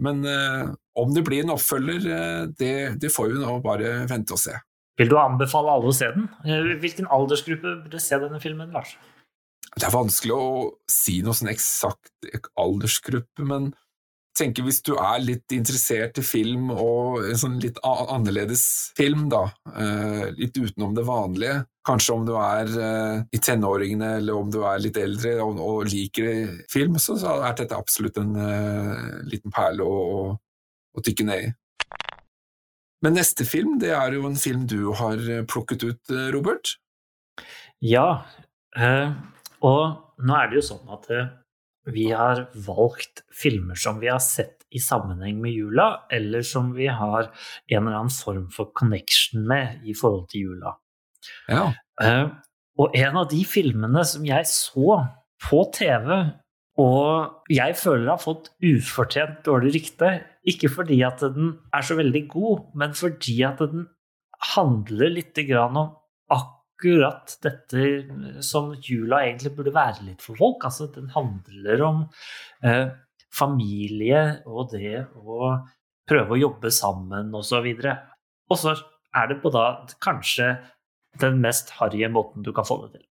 Men 0.02 0.24
eh, 0.26 0.72
om 0.98 1.12
det 1.14 1.22
blir 1.26 1.44
en 1.44 1.52
oppfølger, 1.54 2.06
det, 2.58 2.74
det, 2.98 3.10
får 3.12 3.28
vi 3.30 3.42
nå 3.42 3.58
bare 3.62 3.92
vente 4.10 4.34
og 4.34 4.40
se. 4.40 4.56
Vil 4.98 5.12
du 5.12 5.16
anbefale 5.20 5.72
alle 5.72 5.92
å 5.92 5.96
se 5.96 6.08
den? 6.14 6.26
Hvilken 6.82 7.08
aldersgruppe 7.12 7.76
burde 7.84 8.00
se 8.02 8.18
denne 8.20 8.40
filmen, 8.42 8.72
Lars? 8.74 8.96
Det 9.72 9.86
er 9.88 9.94
vanskelig 9.94 10.34
å 10.36 10.48
si 10.90 11.20
noe 11.24 11.36
sånn 11.36 11.52
eksakt 11.52 12.32
aldersgruppe, 12.60 13.46
men 13.48 13.70
tenker 14.36 14.64
hvis 14.64 14.80
du 14.84 14.94
er 14.96 15.20
litt 15.22 15.52
interessert 15.54 16.18
i 16.20 16.24
film, 16.24 16.70
og 16.72 17.22
en 17.28 17.38
sånn 17.38 17.58
litt 17.62 17.78
annerledes 17.84 18.64
film, 18.96 19.26
da, 19.32 19.44
uh, 19.68 20.24
litt 20.38 20.56
utenom 20.56 20.94
det 20.96 21.04
vanlige, 21.08 21.58
kanskje 21.86 22.14
om 22.16 22.26
du 22.28 22.32
er 22.38 22.70
uh, 22.72 23.16
i 23.34 23.40
tenåringene 23.42 24.14
eller 24.20 24.38
om 24.38 24.52
du 24.52 24.60
er 24.68 24.80
litt 24.82 25.00
eldre 25.00 25.34
og, 25.44 25.82
liker 25.90 26.62
film, 26.72 26.98
så, 27.02 27.18
er 27.34 27.58
dette 27.58 27.76
absolutt 27.76 28.20
en 28.22 28.36
uh, 28.38 29.20
liten 29.28 29.52
perle 29.52 29.84
å, 29.84 29.98
å, 30.32 31.04
dykke 31.04 31.28
ned 31.28 31.48
i. 31.48 31.52
Men 33.02 33.18
neste 33.18 33.44
film, 33.48 33.76
det 33.82 33.90
er 33.98 34.14
jo 34.14 34.28
en 34.28 34.38
film 34.38 34.64
du 34.70 34.92
har 34.94 35.20
plukket 35.50 35.82
ut, 35.82 36.12
Robert? 36.30 36.76
Ja, 37.82 38.22
og 39.58 39.80
nå 40.22 40.36
er 40.38 40.52
det 40.52 40.60
jo 40.60 40.62
sånn 40.68 40.92
at 40.94 41.08
vi 41.90 42.10
har 42.14 42.46
valgt 42.66 43.24
filmer 43.34 43.78
som 43.78 43.98
vi 44.02 44.10
har 44.12 44.22
sett 44.22 44.62
i 44.72 44.80
sammenheng 44.80 45.40
med 45.42 45.52
jula, 45.52 46.06
eller 46.12 46.44
som 46.46 46.70
vi 46.76 46.86
har 46.86 47.28
en 47.68 47.86
eller 47.86 47.98
annen 47.98 48.14
form 48.14 48.46
for 48.54 48.70
connection 48.78 49.44
med 49.48 49.82
i 49.84 49.94
forhold 49.98 50.28
til 50.32 50.48
jula. 50.48 50.76
Ja. 51.50 51.66
Uh, 52.02 52.30
og 52.80 52.94
en 52.96 53.18
av 53.20 53.28
de 53.30 53.42
filmene 53.44 54.04
som 54.08 54.24
jeg 54.26 54.48
så 54.48 55.02
på 55.42 55.64
TV, 55.74 56.14
og 56.80 57.52
jeg 57.52 57.76
føler 57.76 58.14
har 58.14 58.22
fått 58.22 58.52
ufortjent 58.64 59.42
dårlig 59.44 59.74
rykte, 59.76 60.14
ikke 60.48 60.70
fordi 60.72 61.02
at 61.06 61.20
den 61.34 61.56
er 61.74 61.84
så 61.84 61.98
veldig 61.98 62.24
god, 62.32 62.64
men 62.78 62.96
fordi 62.96 63.42
at 63.46 63.60
den 63.60 63.86
handler 64.54 65.12
litt 65.12 65.38
om 65.58 65.82
akkurat 66.32 66.61
akkurat 66.82 67.36
dette 67.42 68.42
som 68.42 68.72
jula 68.82 69.22
egentlig 69.22 69.54
burde 69.54 69.72
være 69.74 70.06
litt 70.08 70.22
for 70.22 70.36
folk. 70.36 70.64
Altså, 70.64 70.88
den 70.90 71.10
handler 71.14 71.82
om 71.86 72.02
eh, 72.64 72.90
familie 73.32 74.42
og 74.46 74.72
det 74.72 75.06
å 75.16 75.62
prøve 76.08 76.34
å 76.34 76.40
jobbe 76.40 76.70
sammen 76.70 77.32
osv. 77.34 77.68
Og 78.50 78.58
så 78.58 78.74
er 79.14 79.28
det 79.30 79.40
på 79.42 79.52
da 79.54 79.86
kanskje 80.02 80.56
den 81.20 81.40
mest 81.40 81.70
harry 81.78 82.02
måten 82.08 82.42
du 82.42 82.52
kan 82.52 82.66
få 82.66 82.80
det 82.86 82.98
til. 82.98 83.06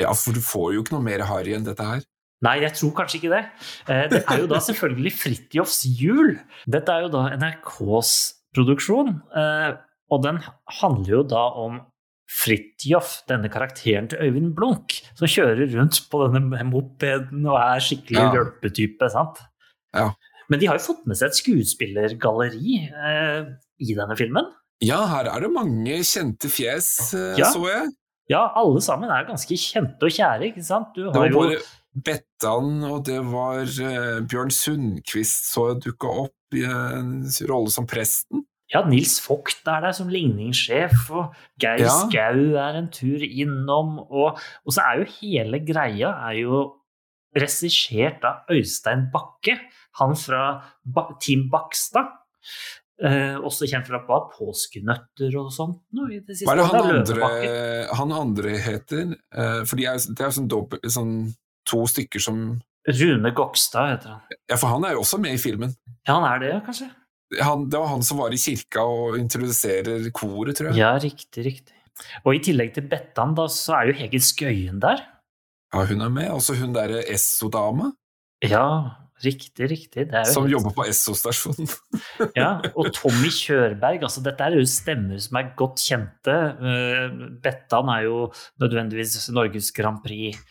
Ja, 0.00 0.12
for 0.16 0.32
du 0.32 0.40
får 0.40 0.72
jo 0.74 0.82
ikke 0.82 0.96
noe 0.96 1.04
mer 1.04 1.22
harry 1.28 1.54
enn 1.54 1.66
dette 1.66 1.84
her. 1.84 2.02
Nei, 2.42 2.56
jeg 2.64 2.74
tror 2.74 2.94
kanskje 2.96 3.20
ikke 3.20 3.36
det. 3.36 3.42
Eh, 3.86 4.06
det 4.10 4.24
er 4.24 4.40
jo 4.42 4.50
da 4.50 4.58
selvfølgelig 4.58 5.14
Fridtjofs 5.14 5.84
jul. 5.94 6.34
Dette 6.66 6.90
er 6.90 7.04
jo 7.04 7.12
da 7.12 7.28
NRKs 7.36 8.14
produksjon. 8.56 9.14
Eh, 9.30 9.76
og 10.12 10.24
den 10.24 10.40
handler 10.80 11.12
jo 11.20 11.22
da 11.28 11.44
om 11.62 11.78
Fridtjof, 12.30 13.22
denne 13.28 13.50
karakteren 13.52 14.08
til 14.10 14.22
Øyvind 14.24 14.54
Blunk, 14.56 14.94
som 15.18 15.30
kjører 15.30 15.66
rundt 15.74 15.98
på 16.10 16.22
denne 16.32 16.62
mopeden 16.68 17.46
og 17.48 17.58
er 17.60 17.82
skikkelig 17.84 18.20
ja. 18.20 18.30
rølpetype. 18.34 19.10
sant? 19.12 19.42
Ja. 19.92 20.10
Men 20.50 20.60
de 20.60 20.68
har 20.68 20.78
jo 20.78 20.86
fått 20.90 21.04
med 21.08 21.18
seg 21.18 21.30
et 21.30 21.40
skuespillergalleri 21.40 22.78
eh, 22.88 23.52
i 23.82 23.96
denne 23.98 24.16
filmen. 24.18 24.48
Ja, 24.82 25.04
her 25.10 25.28
er 25.30 25.44
det 25.44 25.52
mange 25.54 26.00
kjente 26.06 26.50
fjes, 26.50 27.12
eh, 27.14 27.36
ja. 27.40 27.50
så 27.52 27.62
jeg. 27.68 27.92
Ja, 28.30 28.46
alle 28.58 28.80
sammen 28.84 29.10
er 29.12 29.28
ganske 29.28 29.56
kjente 29.58 30.08
og 30.08 30.14
kjære, 30.14 30.50
ikke 30.50 30.64
sant? 30.64 30.94
det 30.96 31.10
var 31.12 31.32
både 31.34 31.60
Bettan 31.92 32.80
og 32.88 33.02
det 33.04 33.18
var 33.28 33.66
eh, 33.66 34.22
Bjørn 34.24 34.52
Sundquist 34.54 35.50
så 35.52 35.72
dukka 35.76 36.08
opp 36.24 36.56
i 36.56 36.64
en 36.64 37.26
rolle 37.50 37.72
som 37.72 37.88
presten. 37.88 38.46
Ja, 38.72 38.80
Nils 38.88 39.18
Vogt 39.26 39.68
er 39.68 39.82
der 39.84 39.92
som 39.96 40.10
ligningssjef, 40.12 41.10
og 41.12 41.34
Geir 41.60 41.84
ja. 41.84 41.92
Skau 41.92 42.54
er 42.56 42.78
en 42.78 42.88
tur 42.92 43.20
innom. 43.20 43.98
Og, 44.06 44.38
og, 44.64 44.72
så 44.72 44.86
er 44.86 45.02
jo 45.02 45.10
hele 45.18 45.60
greia 45.66 46.14
er 46.28 46.38
jo 46.40 46.62
regissert 47.36 48.24
av 48.28 48.48
Øystein 48.52 49.06
Bakke, 49.12 49.58
han 50.00 50.16
fra 50.16 50.44
ba 50.84 51.10
Team 51.20 51.46
Bakstad. 51.52 52.08
Eh, 53.02 53.36
også 53.40 53.66
kjent 53.66 53.88
fra 53.88 54.02
bare 54.06 54.30
påskenøtter 54.32 55.36
og 55.40 55.52
sånt. 55.52 55.80
No, 55.96 56.06
Hva 56.06 56.54
er 56.54 56.60
det 56.60 56.66
han 56.70 56.90
andre, 56.92 57.30
han 57.98 58.12
andre 58.14 58.56
heter? 58.62 59.14
Eh, 59.32 59.62
for 59.68 59.80
de 59.80 59.88
er, 59.90 60.00
det 60.12 60.26
er 60.28 60.34
sånn, 60.36 60.48
dobbelt, 60.48 60.86
sånn 60.92 61.16
to 61.68 61.82
stykker 61.88 62.22
som 62.22 62.44
Rune 62.88 63.32
Gokstad 63.36 63.94
heter 63.96 64.14
han. 64.14 64.40
Ja, 64.48 64.56
for 64.56 64.72
han 64.72 64.88
er 64.88 64.96
jo 64.96 65.04
også 65.04 65.20
med 65.22 65.36
i 65.36 65.40
filmen. 65.40 65.76
Ja, 66.06 66.16
han 66.16 66.28
er 66.30 66.44
det, 66.44 66.52
kanskje 66.68 66.92
han, 67.40 67.68
det 67.70 67.80
var 67.80 67.92
han 67.94 68.04
som 68.04 68.20
var 68.20 68.34
i 68.34 68.40
kirka 68.40 68.84
og 68.84 69.18
introduserer 69.20 70.08
koret, 70.14 70.56
tror 70.58 70.72
jeg. 70.72 70.80
Ja, 70.82 70.92
riktig, 71.00 71.46
riktig. 71.46 71.78
Og 72.24 72.36
i 72.36 72.42
tillegg 72.44 72.72
til 72.76 72.86
Bettan, 72.90 73.34
da, 73.38 73.46
så 73.52 73.78
er 73.78 73.90
jo 73.90 73.98
Hege 74.00 74.20
Skøyen 74.22 74.80
der. 74.82 75.04
Ja, 75.72 75.84
hun 75.88 76.04
er 76.04 76.12
med. 76.12 76.30
Også 76.34 76.56
hun 76.58 76.74
derre 76.74 77.04
Esso-dama. 77.08 77.92
Ja, 78.44 78.66
riktig, 79.24 79.68
riktig. 79.70 80.08
som 80.28 80.44
helt... 80.44 80.56
jobber 80.56 80.74
på 80.76 80.86
Esso-stasjonen. 80.88 81.70
ja, 82.40 82.56
og 82.74 82.90
Tommy 82.98 83.30
Kjørberg. 83.32 84.02
altså 84.02 84.24
Dette 84.24 84.48
er 84.48 84.58
jo 84.58 84.66
stemmer 84.68 85.20
som 85.22 85.38
er 85.40 85.52
godt 85.56 85.84
kjente. 85.84 86.38
Uh, 86.58 87.30
Bettan 87.44 87.92
er 87.92 88.08
jo 88.08 88.26
nødvendigvis 88.60 89.30
Norges 89.32 89.70
Grand 89.76 90.02
Prix 90.04 90.36
Eh, 90.36 90.48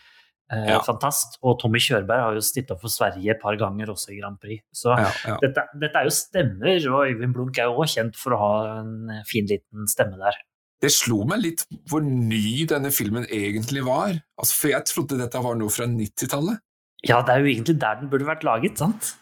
ja. 0.52 0.78
Fantast. 0.84 1.38
Og 1.42 1.58
Tommy 1.60 1.80
Kjørberg 1.82 2.26
har 2.26 2.36
jo 2.36 2.44
stilt 2.44 2.70
opp 2.74 2.82
for 2.84 2.92
Sverige 2.92 3.34
et 3.34 3.42
par 3.42 3.56
ganger 3.60 3.92
også 3.92 4.12
i 4.12 4.20
Grand 4.20 4.38
Prix. 4.42 4.62
Så 4.76 4.92
ja, 4.92 5.10
ja. 5.28 5.36
Dette, 5.42 5.66
dette, 5.80 6.00
er 6.00 6.08
jo 6.08 6.14
stemmer, 6.14 6.88
og 6.92 7.10
Øyvind 7.10 7.36
Blunk 7.36 7.60
er 7.60 7.70
jo 7.70 7.82
òg 7.82 7.92
kjent 7.94 8.18
for 8.20 8.36
å 8.36 8.40
ha 8.42 8.54
en 8.80 9.22
fin 9.28 9.48
liten 9.48 9.88
stemme 9.90 10.20
der. 10.20 10.40
Det 10.82 10.90
slo 10.90 11.20
meg 11.30 11.44
litt 11.44 11.62
hvor 11.90 12.02
ny 12.02 12.64
denne 12.70 12.90
filmen 12.94 13.28
egentlig 13.30 13.84
var. 13.86 14.16
Altså, 14.40 14.56
for 14.58 14.72
jeg 14.72 14.88
trodde 14.90 15.20
dette 15.20 15.42
var 15.44 15.58
noe 15.58 15.70
fra 15.70 15.86
90-tallet. 15.86 16.58
Ja, 17.06 17.20
det 17.26 17.34
er 17.34 17.42
jo 17.42 17.50
egentlig 17.50 17.78
der 17.82 18.00
den 18.00 18.10
burde 18.10 18.26
vært 18.26 18.44
laget, 18.46 18.82
sant? 18.82 19.14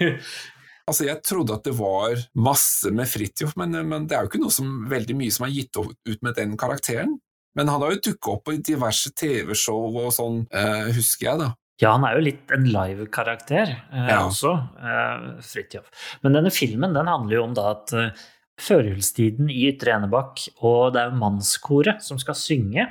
altså, 0.88 1.06
Jeg 1.06 1.20
trodde 1.24 1.56
at 1.56 1.68
det 1.68 1.76
var 1.76 2.16
masse 2.36 2.92
med 2.92 3.08
Fridtjof, 3.08 3.56
men, 3.60 3.76
men, 3.88 4.08
det 4.08 4.16
er 4.16 4.24
jo 4.24 4.32
ikke 4.32 4.42
noe 4.42 4.54
som, 4.54 4.72
veldig 4.90 5.16
mye 5.20 5.34
som 5.36 5.46
er 5.48 5.54
gitt 5.54 5.80
ut 5.80 6.20
med 6.24 6.36
den 6.36 6.56
karakteren. 6.60 7.18
Men 7.58 7.70
han 7.72 7.82
har 7.82 7.94
jo 7.94 8.04
dukka 8.10 8.36
opp 8.36 8.44
på 8.46 8.54
diverse 8.62 9.10
TV-show 9.16 9.96
og 10.04 10.12
sånn, 10.14 10.44
eh, 10.54 10.90
husker 10.96 11.26
jeg, 11.26 11.40
da. 11.42 11.50
Ja, 11.80 11.94
han 11.94 12.04
er 12.04 12.18
jo 12.18 12.26
litt 12.26 12.52
en 12.52 12.66
live-karakter 12.68 13.70
eh, 13.72 14.10
ja. 14.10 14.20
også, 14.26 14.52
eh, 14.84 15.30
Fridtjof. 15.44 15.88
Men 16.24 16.36
denne 16.36 16.52
filmen 16.52 16.96
den 16.96 17.08
handler 17.08 17.38
jo 17.38 17.44
om 17.46 17.56
da 17.56 17.70
at 17.72 17.94
eh, 17.96 18.24
førjulstiden 18.60 19.48
i 19.52 19.70
Ytre 19.70 19.94
Enebakk, 19.96 20.44
og 20.60 20.92
det 20.94 21.02
er 21.02 21.10
jo 21.10 21.22
mannskoret 21.22 22.04
som 22.04 22.20
skal 22.20 22.36
synge, 22.36 22.84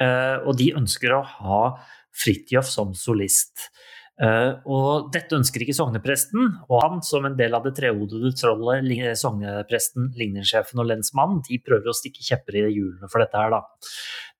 eh, 0.00 0.36
og 0.38 0.54
de 0.60 0.70
ønsker 0.78 1.16
å 1.16 1.24
ha 1.40 1.62
Fridtjof 2.22 2.68
som 2.68 2.94
solist. 2.94 3.70
Uh, 4.22 4.60
og 4.70 5.08
dette 5.14 5.34
ønsker 5.34 5.64
ikke 5.64 5.74
sognepresten, 5.74 6.44
og 6.68 6.76
han 6.78 7.00
som 7.02 7.24
en 7.26 7.34
del 7.38 7.56
av 7.58 7.64
det 7.66 7.72
trehodede 7.74 8.30
trollet, 8.38 8.86
sognepresten, 9.18 10.12
ligningssjefen 10.18 10.78
og 10.78 10.86
lensmannen, 10.92 11.40
de 11.48 11.58
prøver 11.64 11.90
å 11.90 11.96
stikke 11.96 12.22
kjepper 12.28 12.60
i 12.60 12.62
hjulene 12.68 13.10
for 13.10 13.24
dette 13.24 13.40
her, 13.40 13.56
da. 13.56 13.64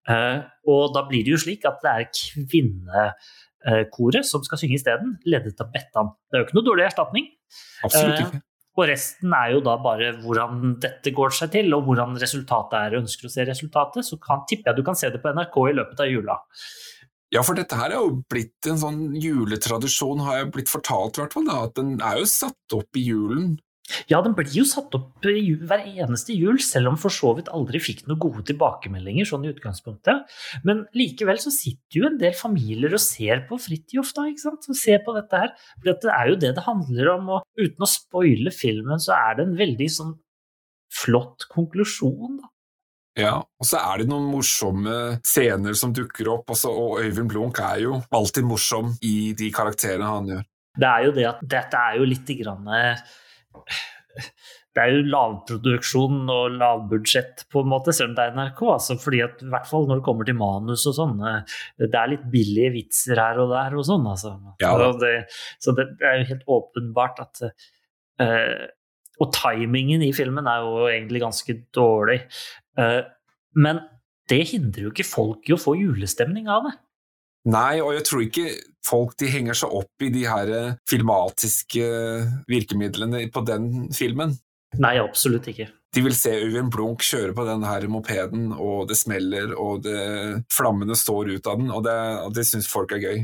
Uh, 0.06 0.38
og 0.70 0.94
da 0.94 1.02
blir 1.08 1.26
det 1.26 1.34
jo 1.34 1.40
slik 1.42 1.66
at 1.66 1.82
det 1.82 1.90
er 1.96 2.08
kvinnekoret 2.52 4.26
som 4.26 4.46
skal 4.46 4.62
synge 4.62 4.78
isteden, 4.78 5.16
ledet 5.26 5.58
av 5.62 5.74
Bettan. 5.74 6.14
Det 6.30 6.38
er 6.38 6.44
jo 6.44 6.48
ikke 6.48 6.58
noe 6.60 6.68
dårlig 6.70 6.86
erstatning. 6.86 7.28
Absolutt 7.82 8.22
ikke. 8.22 8.38
Uh, 8.38 8.48
og 8.72 8.86
resten 8.88 9.34
er 9.36 9.50
jo 9.52 9.60
da 9.66 9.74
bare 9.84 10.14
hvordan 10.22 10.76
dette 10.80 11.12
går 11.12 11.34
seg 11.36 11.50
til, 11.52 11.74
og 11.76 11.84
hvordan 11.88 12.16
resultatet 12.22 12.78
er. 12.78 13.00
ønsker 13.02 13.28
å 13.28 13.32
se 13.34 13.44
resultatet, 13.44 14.06
så 14.06 14.16
kan, 14.22 14.46
tipper 14.48 14.70
jeg 14.70 14.78
du 14.78 14.86
kan 14.86 14.96
se 14.96 15.10
det 15.12 15.20
på 15.20 15.32
NRK 15.34 15.58
i 15.68 15.76
løpet 15.76 16.00
av 16.00 16.08
jula. 16.08 16.38
Ja, 17.32 17.40
for 17.40 17.56
dette 17.56 17.78
her 17.78 17.94
er 17.94 18.02
jo 18.02 18.22
blitt 18.28 18.68
en 18.68 18.80
sånn 18.80 19.02
juletradisjon, 19.16 20.20
har 20.26 20.42
jeg 20.42 20.52
blitt 20.52 20.72
fortalt 20.72 21.16
i 21.16 21.22
hvert 21.22 21.36
fall, 21.38 21.48
at 21.54 21.78
den 21.78 21.94
er 22.04 22.20
jo 22.20 22.26
satt 22.28 22.76
opp 22.76 22.98
i 23.00 23.06
julen. 23.06 23.54
Ja, 24.08 24.20
den 24.24 24.34
blir 24.36 24.52
jo 24.54 24.62
satt 24.68 24.94
opp 24.96 25.24
hver 25.24 25.82
eneste 25.82 26.36
jul, 26.36 26.60
selv 26.62 26.92
om 26.92 26.98
for 27.00 27.12
så 27.12 27.32
vidt 27.36 27.50
aldri 27.52 27.80
fikk 27.82 28.04
noen 28.06 28.20
gode 28.22 28.44
tilbakemeldinger 28.50 29.26
sånn 29.28 29.46
i 29.46 29.50
utgangspunktet. 29.52 30.28
Men 30.68 30.84
likevel 30.96 31.40
så 31.42 31.52
sitter 31.54 31.98
jo 31.98 32.06
en 32.08 32.20
del 32.20 32.36
familier 32.38 32.94
og 32.94 33.02
ser 33.02 33.42
på 33.48 33.58
Fridtjof, 33.60 34.14
da, 34.16 34.28
ikke 34.30 34.44
sant, 34.44 34.68
og 34.68 34.78
ser 34.78 35.02
på 35.04 35.16
dette 35.16 35.42
her. 35.42 35.52
For 35.80 35.90
det 35.90 36.14
er 36.14 36.30
jo 36.30 36.38
det 36.44 36.54
det 36.58 36.66
handler 36.68 37.12
om, 37.16 37.34
og 37.38 37.64
uten 37.64 37.88
å 37.88 37.90
spoile 37.90 38.54
filmen, 38.54 39.02
så 39.02 39.16
er 39.18 39.38
det 39.40 39.48
en 39.48 39.58
veldig 39.58 39.90
sånn 39.98 40.16
flott 41.02 41.48
konklusjon, 41.52 42.42
da. 42.42 42.51
Ja, 43.18 43.34
og 43.42 43.68
så 43.68 43.80
er 43.80 44.00
det 44.00 44.08
noen 44.08 44.30
morsomme 44.32 45.18
scener 45.26 45.76
som 45.76 45.92
dukker 45.92 46.30
opp, 46.32 46.54
også, 46.54 46.70
og 46.72 47.02
Øyvind 47.02 47.28
Blunk 47.28 47.60
er 47.60 47.82
jo 47.84 47.98
alltid 48.14 48.46
morsom 48.48 48.94
i 49.04 49.32
de 49.36 49.50
karakterene 49.52 50.08
han 50.08 50.30
gjør. 50.32 50.46
Det 50.80 50.88
er 50.88 51.04
jo 51.04 51.12
det 51.18 51.26
at 51.28 51.42
dette 51.58 51.82
er 51.90 51.98
jo 52.00 52.06
litt 52.08 52.32
grann 52.38 52.70
det 54.72 54.80
er 54.80 54.94
jo 54.94 55.00
lavproduksjon 55.12 56.30
og 56.32 56.54
lavbudsjett, 56.56 57.44
på 57.52 57.60
en 57.60 57.70
måte, 57.74 57.92
selv 57.92 58.12
om 58.12 58.14
det 58.16 58.24
er 58.24 58.36
NRK. 58.38 58.62
Altså, 58.72 58.96
fordi 59.00 59.20
at, 59.24 59.42
I 59.44 59.50
hvert 59.52 59.68
fall 59.68 59.84
når 59.88 60.00
det 60.00 60.06
kommer 60.06 60.28
til 60.28 60.38
manus 60.38 60.86
og 60.88 60.96
sånn. 60.96 61.18
Det 61.76 61.90
er 61.90 62.12
litt 62.14 62.24
billige 62.32 62.72
vitser 62.78 63.20
her 63.20 63.40
og 63.42 63.52
der 63.52 63.76
og 63.76 63.84
sånn. 63.88 64.06
Altså. 64.08 64.32
Ja, 64.64 64.72
så, 64.80 64.88
det, 65.02 65.12
så 65.60 65.76
det, 65.76 65.90
det, 66.00 66.08
er 66.08 66.22
jo 66.22 66.30
helt 66.30 66.48
åpenbart 66.56 67.20
at 67.26 67.44
uh, 67.44 68.64
Og 69.20 69.28
timingen 69.36 70.06
i 70.06 70.12
filmen 70.16 70.48
er 70.48 70.64
jo 70.64 70.88
egentlig 70.88 71.20
ganske 71.26 71.58
dårlig. 71.76 72.22
Eh, 72.78 73.02
men 73.54 73.82
det 74.30 74.42
hindrer 74.52 74.86
jo 74.88 74.92
ikke 74.94 75.04
folk 75.08 75.48
i 75.50 75.54
å 75.56 75.60
få 75.60 75.74
julestemning 75.80 76.48
av 76.48 76.68
det. 76.68 76.74
Nei, 77.52 77.80
og 77.82 77.90
jeg 77.96 78.04
tror 78.06 78.22
ikke 78.22 78.46
folk 78.86 79.16
de 79.18 79.28
henger 79.32 79.56
seg 79.58 79.72
opp 79.74 80.04
i 80.06 80.10
de 80.14 80.22
her 80.30 80.50
eh, 80.54 80.74
filmatiske 80.88 81.86
virkemidlene 82.50 83.24
på 83.34 83.42
den 83.46 83.68
filmen. 83.94 84.36
Nei, 84.80 84.96
absolutt 85.02 85.48
ikke. 85.50 85.68
De 85.92 86.00
vil 86.00 86.14
se 86.16 86.30
Øyvind 86.32 86.70
Blunk 86.72 87.02
kjøre 87.04 87.34
på 87.36 87.44
den 87.44 87.66
her 87.68 87.84
mopeden, 87.92 88.46
og 88.56 88.86
det 88.88 88.96
smeller, 88.96 89.50
og 89.60 89.82
det, 89.84 89.98
flammene 90.54 90.96
står 90.96 91.34
ut 91.34 91.50
av 91.50 91.58
den, 91.60 91.68
og 91.74 91.82
det, 91.84 91.96
og 92.24 92.32
det 92.38 92.46
syns 92.48 92.70
folk 92.70 92.94
er 92.96 93.02
gøy. 93.02 93.18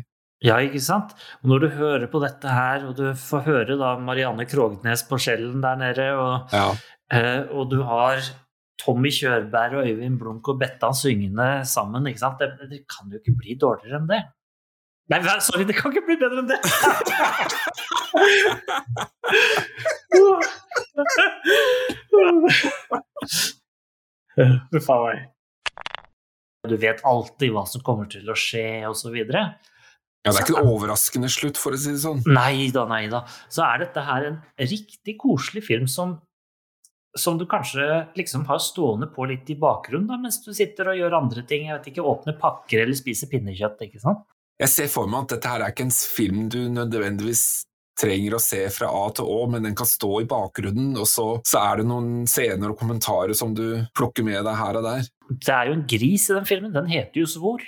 Ja, 0.45 0.59
ikke 0.63 0.83
sant? 0.85 1.15
Og 1.41 1.49
når 1.51 1.65
du 1.65 1.69
hører 1.79 2.05
på 2.13 2.21
dette 2.23 2.53
her, 2.53 2.85
og 2.91 2.99
du 2.99 3.07
får 3.19 3.47
høre 3.47 3.79
da 3.81 3.95
Marianne 4.03 4.45
Krognes 4.47 5.03
på 5.09 5.17
skjellen 5.19 5.65
der 5.65 5.81
nede, 5.81 6.11
og, 6.21 6.53
Ja. 6.53 6.69
eh, 7.11 7.41
og 7.49 7.71
du 7.73 7.81
har 7.89 8.21
Tommy 8.79 9.11
Kjørberg 9.14 9.81
og 9.81 9.87
Øyvind 9.91 10.19
Blunk 10.21 10.49
og 10.53 10.59
Bettan 10.61 10.95
syngende 10.95 11.49
sammen, 11.67 12.07
ikke 12.11 12.23
sant? 12.23 12.38
Det, 12.43 12.69
det 12.71 12.81
kan 12.91 13.11
jo 13.11 13.17
ikke 13.21 13.38
bli 13.41 13.53
dårligere 13.61 13.99
enn 14.01 14.11
det. 14.11 14.23
Nei, 15.09 15.23
sorry, 15.41 15.64
det 15.64 15.77
kan 15.79 15.88
ikke 15.93 16.05
bli 16.05 16.17
bedre 16.21 16.38
enn 16.43 16.51
det! 16.53 16.61
Uff 24.79 24.91
a 24.93 24.99
meg. 25.03 25.25
Du 26.69 26.77
vet 26.79 27.01
alltid 27.07 27.53
hva 27.55 27.64
som 27.71 27.83
kommer 27.87 28.07
til 28.11 28.29
å 28.29 28.37
skje, 28.37 28.85
videre. 29.14 29.43
Ja, 30.27 30.33
det 30.35 30.41
er 30.43 30.45
ikke 30.45 30.61
en 30.61 30.73
overraskende 30.75 31.31
slutt, 31.33 31.59
for 31.61 31.73
å 31.73 31.79
si 31.81 31.95
det 31.95 32.03
sånn. 32.03 32.21
Nei 32.27 32.69
da, 32.75 32.85
nei 32.91 33.07
da. 33.11 33.23
Så 33.49 33.62
er 33.64 33.85
dette 33.85 34.03
her 34.05 34.27
en 34.29 34.41
riktig 34.61 35.14
koselig 35.21 35.64
film 35.69 35.87
som, 35.88 36.19
som 37.20 37.38
du 37.38 37.44
kanskje 37.50 37.85
liksom 38.18 38.46
har 38.48 38.61
stående 38.62 39.11
på 39.12 39.26
litt 39.31 39.48
i 39.50 39.59
bakgrunnen 39.59 40.09
da, 40.11 40.18
mens 40.20 40.40
du 40.44 40.52
sitter 40.57 40.92
og 40.92 40.98
gjør 41.00 41.18
andre 41.20 41.44
ting. 41.48 41.68
Jeg 41.68 41.78
vet 41.78 41.92
ikke, 41.92 42.07
Åpner 42.09 42.38
pakker 42.40 42.85
eller 42.85 42.98
spiser 42.98 43.31
pinnekjøtt, 43.33 43.87
ikke 43.88 44.02
sant? 44.02 44.26
Jeg 44.59 44.72
ser 44.72 44.90
for 44.90 45.11
meg 45.11 45.26
at 45.26 45.37
dette 45.37 45.50
her 45.52 45.62
er 45.62 45.74
ikke 45.74 45.87
en 45.87 45.94
film 45.94 46.46
du 46.50 46.61
nødvendigvis 46.72 47.44
trenger 47.98 48.37
å 48.37 48.42
se 48.42 48.61
fra 48.72 48.88
A 48.94 49.07
til 49.14 49.28
Å, 49.28 49.38
men 49.50 49.66
den 49.66 49.76
kan 49.78 49.88
stå 49.88 50.20
i 50.22 50.28
bakgrunnen, 50.31 50.92
og 50.98 51.07
så, 51.11 51.26
så 51.46 51.62
er 51.64 51.81
det 51.81 51.88
noen 51.90 52.28
scener 52.31 52.72
og 52.72 52.78
kommentarer 52.78 53.35
som 53.38 53.54
du 53.59 53.83
plukker 53.98 54.26
med 54.26 54.40
deg 54.46 54.59
her 54.59 54.78
og 54.78 54.87
der. 54.87 55.11
Det 55.35 55.54
er 55.54 55.70
jo 55.70 55.76
en 55.78 55.87
gris 55.90 56.28
i 56.31 56.37
den 56.37 56.48
filmen. 56.48 56.74
Den 56.74 56.90
heter 56.90 57.22
jo 57.22 57.28
Svor. 57.31 57.64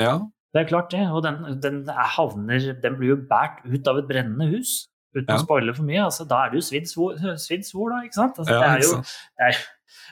Ja, 0.00 0.18
Det 0.52 0.62
er 0.62 0.68
klart 0.70 0.92
det. 0.92 1.04
Og 1.12 1.22
den, 1.24 1.42
den, 1.60 1.82
er 1.92 2.12
havner, 2.16 2.70
den 2.82 2.96
blir 2.96 3.14
jo 3.14 3.18
båret 3.28 3.64
ut 3.68 3.88
av 3.92 4.00
et 4.00 4.08
brennende 4.08 4.48
hus. 4.54 4.86
Uten 5.16 5.30
Ja. 5.32 5.38
å 5.38 5.44
spoile 5.44 5.74
for 5.76 5.88
mye. 5.88 6.04
Altså, 6.04 6.26
da 6.28 6.44
er 6.44 6.52
det 6.52 6.60
jo 6.60 6.66
svidd 6.68 6.88
svor, 6.90 7.90
da, 7.94 8.02
ikke 8.04 8.20
sant? 8.20 8.38
Altså, 8.38 8.52
ja, 8.52 8.60
det, 8.60 8.84
ikke 8.84 8.86
jo, 8.86 8.96
sant? 9.00 9.14
det, 9.40 9.48
er, 9.48 9.60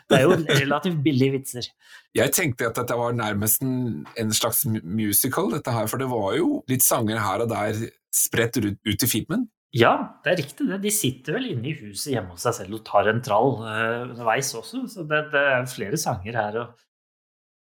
det 0.08 0.18
er 0.18 0.22
jo 0.24 0.60
relativt 0.64 1.02
billige 1.04 1.38
vitser. 1.38 1.68
Jeg 2.18 2.30
tenkte 2.30 2.68
at 2.70 2.76
dette 2.78 2.94
var 2.94 3.12
nærmest 3.18 3.64
en, 3.66 4.04
en 4.22 4.30
slags 4.32 4.62
musical, 4.70 5.50
dette 5.50 5.72
her, 5.74 5.88
for 5.90 5.98
det 5.98 6.06
var 6.12 6.36
jo 6.38 6.62
litt 6.70 6.84
sanger 6.86 7.18
her 7.18 7.42
og 7.42 7.50
der 7.50 7.80
spredt 8.14 8.60
ut, 8.62 8.78
ut 8.86 9.02
i 9.02 9.10
filmen. 9.10 9.48
Ja, 9.74 9.90
det 10.22 10.30
er 10.30 10.38
riktig 10.38 10.68
det. 10.70 10.78
De 10.84 10.92
sitter 10.94 11.34
vel 11.34 11.48
inne 11.50 11.72
i 11.72 11.74
huset 11.74 12.12
hjemme 12.12 12.36
hos 12.36 12.44
seg 12.46 12.54
selv 12.60 12.76
og 12.78 12.84
tar 12.86 13.08
en 13.10 13.18
trall 13.26 13.56
underveis 13.58 14.52
uh, 14.54 14.60
også. 14.60 14.84
Så 14.92 15.02
det, 15.10 15.24
det 15.32 15.42
er 15.50 15.66
flere 15.66 15.98
sanger 15.98 16.38
her. 16.38 16.58
Og 16.62 16.84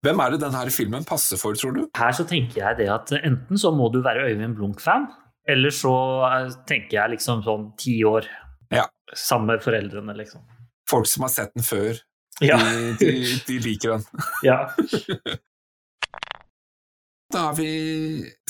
Hvem 0.02 0.22
er 0.24 0.34
det 0.34 0.40
denne 0.42 0.64
filmen 0.74 1.06
passer 1.06 1.38
for, 1.38 1.54
tror 1.54 1.76
du? 1.76 1.84
her 1.94 2.16
så 2.16 2.24
tenker 2.26 2.64
jeg 2.64 2.80
det 2.80 2.88
at 2.90 3.12
enten 3.20 3.60
så 3.60 3.70
må 3.70 3.86
du 3.94 4.00
være 4.02 4.26
Øyvind 4.32 4.56
Blunk-fan, 4.58 5.06
eller 5.48 5.70
så 5.74 5.92
eh, 6.28 6.48
tenker 6.68 6.98
jeg 6.98 7.14
liksom 7.16 7.42
sånn 7.46 7.70
ti 7.80 7.98
år. 8.04 8.26
Ja. 8.74 8.86
Sammen 9.16 9.54
med 9.54 9.64
foreldrene, 9.64 10.14
liksom. 10.18 10.42
Folk 10.90 11.06
som 11.10 11.24
har 11.26 11.32
sett 11.34 11.54
den 11.56 11.64
før, 11.66 11.98
Ja. 12.40 12.56
de, 12.58 12.94
de, 13.00 13.10
de 13.46 13.58
liker 13.64 13.96
den. 13.96 14.04
ja. 14.48 14.60
Da 17.30 17.44
er 17.52 17.54
vi 17.60 17.72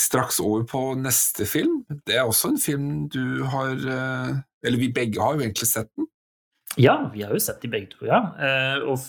straks 0.01 0.39
over 0.41 0.63
på 0.65 0.79
neste 0.97 1.45
film. 1.45 1.83
Det 2.09 2.15
er 2.17 2.25
også 2.25 2.55
en 2.55 2.61
film 2.63 2.87
du 3.13 3.43
har 3.53 3.75
eh, 3.77 4.31
Eller 4.65 4.81
vi 4.81 4.89
begge 4.97 5.21
har 5.21 5.35
jo 5.37 5.43
egentlig 5.45 5.69
sett 5.69 5.91
den. 5.99 6.07
Ja, 6.81 6.95
vi 7.13 7.21
har 7.27 7.35
jo 7.35 7.43
sett 7.45 7.61
de 7.61 7.69
begge 7.69 7.91
to, 7.93 8.07
ja. 8.09 8.23
Eh, 8.41 8.87
og, 8.89 9.03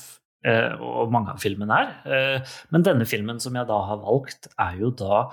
og 0.81 1.11
mange 1.13 1.31
av 1.35 1.39
filmene 1.39 1.77
her. 1.77 2.43
Men 2.73 2.83
denne 2.83 3.05
filmen 3.07 3.39
som 3.39 3.55
jeg 3.55 3.67
da 3.69 3.77
har 3.91 3.99
valgt, 4.01 4.49
er 4.59 4.79
jo 4.81 4.89
da 4.97 5.27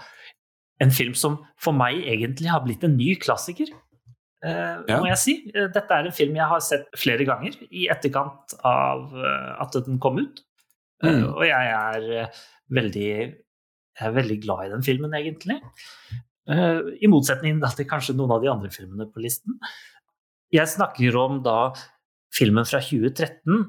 en 0.80 0.92
film 0.94 1.14
som 1.18 1.38
for 1.60 1.74
meg 1.76 2.04
egentlig 2.06 2.50
har 2.52 2.62
blitt 2.64 2.84
en 2.86 2.96
ny 2.96 3.14
klassiker. 3.20 3.70
eh, 4.44 4.76
Ja. 4.88 5.00
Må 5.00 5.08
jeg 5.10 5.18
si. 5.18 5.34
Eh, 5.54 5.66
Dette 5.74 5.90
er 5.90 6.06
en 6.06 6.12
film 6.14 6.36
jeg 6.36 6.46
har 6.46 6.60
sett 6.60 6.86
flere 6.96 7.24
ganger 7.26 7.56
i 7.70 7.88
etterkant 7.90 8.54
av 8.64 9.10
eh, 9.16 9.62
at 9.62 9.72
den 9.84 9.98
kom 9.98 10.18
ut. 10.18 10.44
Mm. 11.02 11.24
Og 11.34 11.44
jeg 11.46 11.74
er 11.74 12.30
veldig 12.70 13.10
jeg 13.98 14.06
er 14.06 14.14
veldig 14.14 14.40
glad 14.42 14.66
i 14.66 14.70
den 14.70 14.82
filmen, 14.86 15.14
egentlig. 15.14 15.56
I 16.48 17.08
motsetning 17.10 17.58
til 17.76 17.86
kanskje 17.90 18.14
noen 18.16 18.30
av 18.30 18.40
de 18.42 18.48
andre 18.48 18.70
filmene 18.70 19.08
på 19.10 19.20
listen. 19.20 19.58
Jeg 20.54 20.70
snakker 20.70 21.16
om 21.18 21.42
da 21.42 21.72
filmen 22.32 22.64
fra 22.64 22.78
2013 22.80 23.66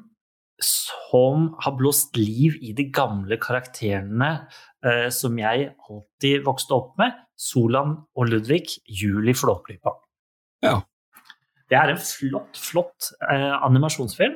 som 0.63 1.49
har 1.63 1.77
blåst 1.79 2.17
liv 2.17 2.57
i 2.61 2.73
de 2.75 2.89
gamle 2.93 3.39
karakterene 3.41 4.31
eh, 4.85 5.07
som 5.13 5.37
jeg 5.39 5.71
alltid 5.89 6.45
vokste 6.45 6.75
opp 6.77 6.93
med. 7.01 7.15
Solan 7.39 7.95
og 8.15 8.27
Ludvig, 8.27 8.65
Juli 8.87 9.33
Flåklypa. 9.37 9.95
Ja. 10.65 10.81
Det 11.69 11.77
er 11.77 11.93
en 11.93 12.01
flott, 12.01 12.59
flott 12.59 13.11
eh, 13.29 13.55
animasjonsfilm. 13.63 14.35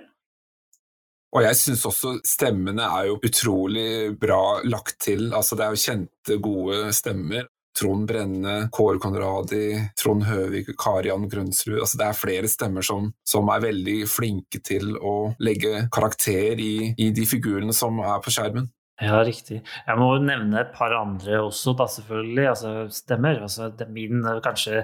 Og 1.33 1.41
jeg 1.41 1.57
syns 1.57 1.83
også 1.89 2.13
stemmene 2.27 2.85
er 2.85 3.09
jo 3.09 3.17
utrolig 3.25 4.13
bra 4.21 4.61
lagt 4.69 4.99
til. 5.01 5.31
Altså, 5.33 5.57
det 5.57 5.65
er 5.65 5.73
jo 5.73 5.81
kjente, 5.81 6.37
gode 6.43 6.93
stemmer. 6.93 7.47
Trond 7.77 8.05
Brenne, 8.09 8.55
Kåre 8.73 9.01
Konradi, 9.01 9.73
Trond 9.99 10.27
Høvik, 10.27 10.73
Karian 10.79 11.25
Grønsrud. 11.29 11.79
Altså, 11.79 11.99
det 11.99 12.07
er 12.07 12.19
flere 12.19 12.51
stemmer 12.51 12.85
som, 12.85 13.09
som 13.27 13.49
er 13.53 13.65
veldig 13.65 13.97
flinke 14.09 14.61
til 14.65 14.93
å 14.97 15.33
legge 15.43 15.87
karakter 15.93 16.61
i, 16.61 16.93
i 16.97 17.09
de 17.15 17.27
figurene 17.29 17.73
som 17.75 17.99
er 18.03 18.21
på 18.23 18.33
skjermen. 18.33 18.69
Ja, 19.01 19.23
riktig. 19.25 19.63
Jeg 19.87 19.97
må 19.99 20.11
nevne 20.21 20.61
et 20.61 20.75
par 20.75 20.93
andre 20.95 21.41
også, 21.41 21.73
da, 21.77 21.87
selvfølgelig. 21.89 22.45
Altså, 22.51 22.73
stemmer. 22.93 23.41
Altså, 23.47 23.71
det 23.73 23.87
er 23.87 23.95
min 23.95 24.21
eh, 24.21 24.41
kanskje 24.43 24.83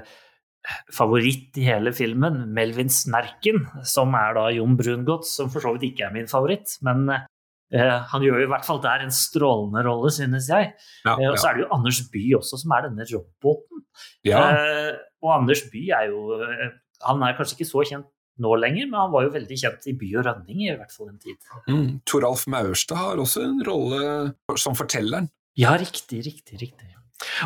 favoritt 0.91 1.56
i 1.62 1.67
hele 1.69 1.93
filmen, 1.95 2.41
Melvin 2.54 2.89
Snerken, 2.91 3.63
som 3.88 4.15
er 4.17 4.34
da 4.36 4.49
Jon 4.52 4.75
Brungot, 4.80 5.28
som 5.30 5.52
for 5.54 5.63
så 5.63 5.75
vidt 5.75 5.91
ikke 5.91 6.10
er 6.10 6.15
min 6.17 6.30
favoritt. 6.32 6.73
Men 6.86 7.06
eh, 7.13 7.28
han 7.72 8.24
gjør 8.26 8.42
i 8.44 8.50
hvert 8.50 8.66
fall 8.66 8.80
der 8.82 9.04
en 9.06 9.12
strålende 9.14 9.84
rolle, 9.86 10.10
synes 10.12 10.48
jeg. 10.50 10.72
Ja, 11.06 11.16
ja. 11.22 11.32
og 11.32 11.38
så 11.38 11.52
er 11.52 11.58
det 11.60 11.66
jo 11.68 11.72
Anders 11.76 12.00
Bye 12.14 12.38
også, 12.40 12.58
som 12.64 12.72
er 12.78 12.88
denne 12.88 13.06
roboten. 13.12 13.84
ja. 14.26 14.42
Eh, 14.54 14.96
og 15.22 15.34
Anders 15.42 15.62
Bye 15.72 15.92
er 15.98 16.08
jo 16.14 16.38
eh, 16.40 16.70
Han 17.06 17.22
er 17.24 17.36
kanskje 17.38 17.58
ikke 17.60 17.68
så 17.70 17.84
kjent 17.86 18.08
nå 18.40 18.54
lenger, 18.56 18.88
men 18.88 18.96
han 19.02 19.12
var 19.12 19.26
jo 19.26 19.34
veldig 19.34 19.58
kjent 19.60 19.88
i 19.92 19.94
By 20.00 20.14
og 20.16 20.26
Rønning 20.30 20.62
i 20.64 20.76
hvert 20.80 20.94
fall 20.96 21.10
en 21.12 21.20
tid. 21.20 21.36
Mm. 21.68 22.00
Toralf 22.08 22.46
Maurstad 22.48 22.96
har 22.98 23.20
også 23.20 23.44
en 23.44 23.58
rolle 23.68 24.60
som 24.60 24.78
fortelleren. 24.80 25.28
Ja, 25.60 25.74
riktig, 25.76 26.22
riktig, 26.24 26.62
riktig. 26.62 26.94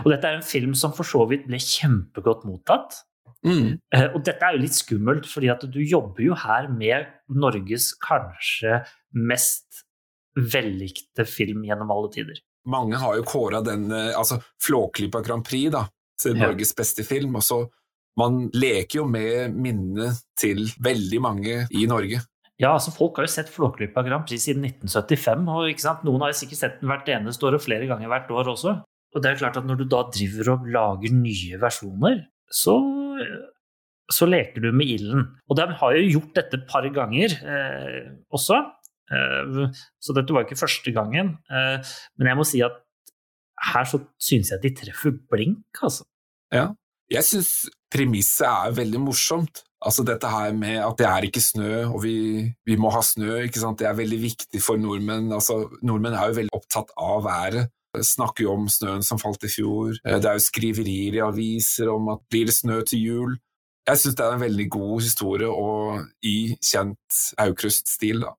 Og 0.03 0.11
dette 0.13 0.29
er 0.29 0.37
en 0.37 0.45
film 0.45 0.75
som 0.77 0.93
for 0.93 1.07
så 1.07 1.23
vidt 1.31 1.47
ble 1.49 1.57
kjempegodt 1.57 2.45
mottatt. 2.45 2.99
Mm. 3.43 3.79
Eh, 3.91 4.05
Og 4.13 4.21
dette 4.23 4.45
er 4.45 4.53
jo 4.55 4.61
litt 4.61 4.77
skummelt, 4.77 5.25
fordi 5.27 5.49
at 5.51 5.65
du 5.73 5.79
jobber 5.81 6.21
jo 6.23 6.37
her 6.45 6.69
med 6.71 7.09
Norges 7.27 7.89
kanskje 8.03 8.83
mest 9.17 9.82
vellikte 10.37 11.25
film 11.29 11.63
gjennom 11.67 11.91
alle 11.93 12.09
tider. 12.13 12.39
Mange 12.69 12.95
har 13.01 13.17
jo 13.19 13.25
kåra 13.27 13.59
den 13.65 13.89
eh, 13.91 14.13
altså 14.17 14.39
Flåklypa 14.63 15.21
Grand 15.25 15.43
Prix 15.45 15.71
da, 15.73 15.85
til 16.21 16.37
Ja. 16.37 16.47
Norges 16.47 16.73
beste 16.77 17.03
film. 17.03 17.35
og 17.35 17.43
så 17.43 17.63
Man 18.17 18.49
leker 18.53 18.99
jo 19.01 19.05
med 19.09 19.55
minnet 19.57 20.19
til 20.37 20.67
veldig 20.85 21.19
mange 21.21 21.63
i 21.73 21.85
Norge. 21.89 22.19
Ja, 22.61 22.75
altså 22.75 22.91
Folk 22.93 23.17
har 23.17 23.25
jo 23.25 23.31
sett 23.33 23.49
Flåklypa 23.49 24.03
Grand 24.05 24.27
Prix 24.29 24.45
siden 24.45 24.63
1975. 24.69 25.47
og 25.49 25.69
ikke 25.71 25.81
sant? 25.81 26.03
Noen 26.05 26.21
har 26.21 26.29
jo 26.31 26.37
sikkert 26.37 26.59
sett 26.61 26.79
den 26.79 26.91
hvert 26.93 27.09
eneste 27.09 27.47
år 27.49 27.57
og 27.57 27.63
flere 27.65 27.87
ganger 27.89 28.07
hvert 28.11 28.29
år 28.31 28.51
også. 28.53 28.75
Og 29.15 29.21
det 29.21 29.31
er 29.31 29.39
klart 29.41 29.57
at 29.57 29.65
Når 29.65 29.81
du 29.81 29.85
da 29.89 30.03
driver 30.13 30.53
og 30.53 30.67
lager 30.69 31.11
nye 31.13 31.57
versjoner, 31.61 32.21
så, 32.53 32.77
så 34.13 34.27
leker 34.29 34.61
du 34.61 34.71
med 34.71 34.93
ilden. 34.93 35.25
Og 35.49 35.57
de 35.57 35.65
har 35.81 35.97
jo 35.97 36.05
gjort 36.19 36.33
dette 36.37 36.59
et 36.61 36.67
par 36.69 36.85
ganger 36.93 37.33
eh, 37.41 38.11
også. 38.33 38.61
Eh, 39.11 39.67
så 39.99 40.15
dette 40.15 40.33
var 40.35 40.45
ikke 40.45 40.59
første 40.59 40.93
gangen. 40.95 41.35
Eh, 41.51 41.93
men 42.17 42.31
jeg 42.31 42.39
må 42.39 42.45
si 42.47 42.61
at 42.65 42.79
her 43.73 43.85
så 43.87 43.99
syns 44.21 44.51
jeg 44.51 44.63
de 44.63 44.73
treffer 44.75 45.15
blink, 45.31 45.65
altså. 45.81 46.05
Jeg 47.11 47.25
syns 47.27 47.51
premisset 47.93 48.47
er 48.47 48.73
veldig 48.75 49.01
morsomt. 49.03 49.63
Altså 49.83 50.05
dette 50.07 50.29
her 50.31 50.53
med 50.55 50.79
at 50.79 50.97
det 50.97 51.07
er 51.09 51.25
ikke 51.27 51.43
snø, 51.43 51.71
og 51.91 51.99
vi, 52.05 52.15
vi 52.65 52.75
må 52.79 52.91
ha 52.93 53.01
snø, 53.03 53.41
det 53.43 53.87
er 53.87 53.97
veldig 53.97 54.19
viktig 54.21 54.61
for 54.63 54.79
nordmenn. 54.79 55.31
Altså, 55.35 55.65
nordmenn 55.83 56.15
er 56.15 56.31
jo 56.31 56.37
veldig 56.39 56.55
opptatt 56.55 56.93
av 56.97 57.25
været. 57.27 57.71
Snakker 57.93 58.47
jo 58.47 58.53
om 58.55 58.69
snøen 58.71 59.03
som 59.05 59.19
falt 59.21 59.43
i 59.45 59.51
fjor. 59.51 59.93
Eh, 60.05 60.19
Det 60.19 60.29
er 60.29 60.39
jo 60.39 60.47
skriverier 60.47 61.19
i 61.19 61.25
aviser 61.25 61.91
om 61.93 62.07
at 62.15 62.23
blir 62.31 62.47
det 62.49 62.55
snø 62.55 62.81
til 62.87 63.03
jul? 63.03 63.35
Jeg 63.85 63.99
syns 63.99 64.15
det 64.15 64.23
er 64.25 64.37
en 64.37 64.45
veldig 64.45 64.69
god 64.71 65.01
historie, 65.03 65.49
og 65.51 66.07
i 66.23 66.55
kjent 66.63 67.19
Aukrust-stil. 67.37 68.23
da. 68.23 68.31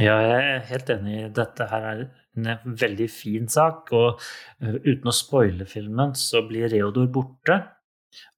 Ja, 0.00 0.14
jeg 0.24 0.44
er 0.48 0.62
helt 0.70 0.90
enig. 0.94 1.16
Dette 1.36 1.66
her 1.68 1.86
er 1.90 1.98
en 2.38 2.76
veldig 2.80 3.08
fin 3.12 3.50
sak. 3.52 3.90
Og 3.92 4.16
uh, 4.16 4.78
uten 4.86 5.10
å 5.10 5.14
spoile 5.14 5.66
filmen, 5.68 6.14
så 6.16 6.40
blir 6.48 6.70
Reodor 6.72 7.10
borte. 7.12 7.58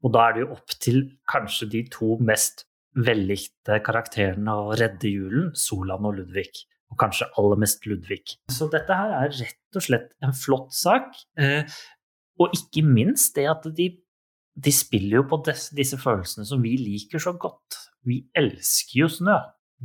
Og 0.02 0.12
da 0.14 0.26
er 0.26 0.34
det 0.34 0.42
jo 0.42 0.50
opp 0.56 0.74
til 0.82 1.00
kanskje 1.30 1.70
de 1.70 1.84
to 1.92 2.16
mest 2.18 2.66
vellikte 2.98 3.78
karakterene 3.86 4.56
å 4.58 4.74
redde 4.76 5.08
julen, 5.08 5.52
Solan 5.56 6.10
og 6.10 6.18
Ludvig. 6.18 6.50
Og 6.92 6.98
kanskje 7.00 7.30
aller 7.40 7.62
mest 7.62 7.86
Ludvig. 7.86 8.36
Så 8.52 8.66
dette 8.72 8.98
her 8.98 9.14
er 9.22 9.32
rett 9.38 9.78
og 9.78 9.86
slett 9.86 10.10
en 10.26 10.34
flott 10.36 10.74
sak. 10.74 11.14
Uh, 11.38 11.62
og 12.42 12.58
ikke 12.58 12.82
minst 12.82 13.38
det 13.38 13.46
at 13.46 13.70
de, 13.78 13.92
de 14.58 14.74
spiller 14.74 15.20
jo 15.20 15.28
på 15.30 15.44
disse 15.46 16.00
følelsene 16.00 16.48
som 16.48 16.64
vi 16.64 16.74
liker 16.80 17.22
så 17.22 17.36
godt. 17.38 17.78
Vi 18.02 18.24
elsker 18.34 19.04
jo 19.04 19.12
snø. 19.14 19.38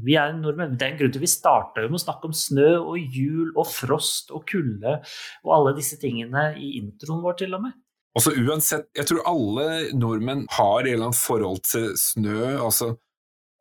Vi 0.04 0.16
er 0.20 0.36
nordmenn. 0.38 0.76
Det 0.78 0.86
er 0.86 0.94
en 0.94 1.00
grunn 1.00 1.14
til 1.16 1.24
vi 1.24 1.30
starta 1.32 1.86
med 1.88 1.98
å 1.98 2.04
snakke 2.04 2.30
om 2.30 2.36
snø 2.36 2.70
og 2.80 2.98
jul 3.00 3.50
og 3.56 3.66
frost 3.72 4.32
og 4.36 4.46
kulde 4.50 5.00
og 5.44 5.54
alle 5.56 5.76
disse 5.80 5.98
tingene 6.02 6.52
i 6.60 6.76
introen 6.82 7.24
vår, 7.26 7.40
til 7.42 7.58
og 7.58 7.66
med. 7.66 7.78
Altså 8.18 8.34
uansett, 8.34 8.88
Jeg 8.98 9.06
tror 9.10 9.26
alle 9.30 9.68
nordmenn 9.94 10.48
har 10.58 10.80
et 10.82 10.94
eller 10.94 11.12
annet 11.12 11.22
forhold 11.22 11.62
til 11.70 11.92
snø. 11.98 12.58
altså 12.58 12.96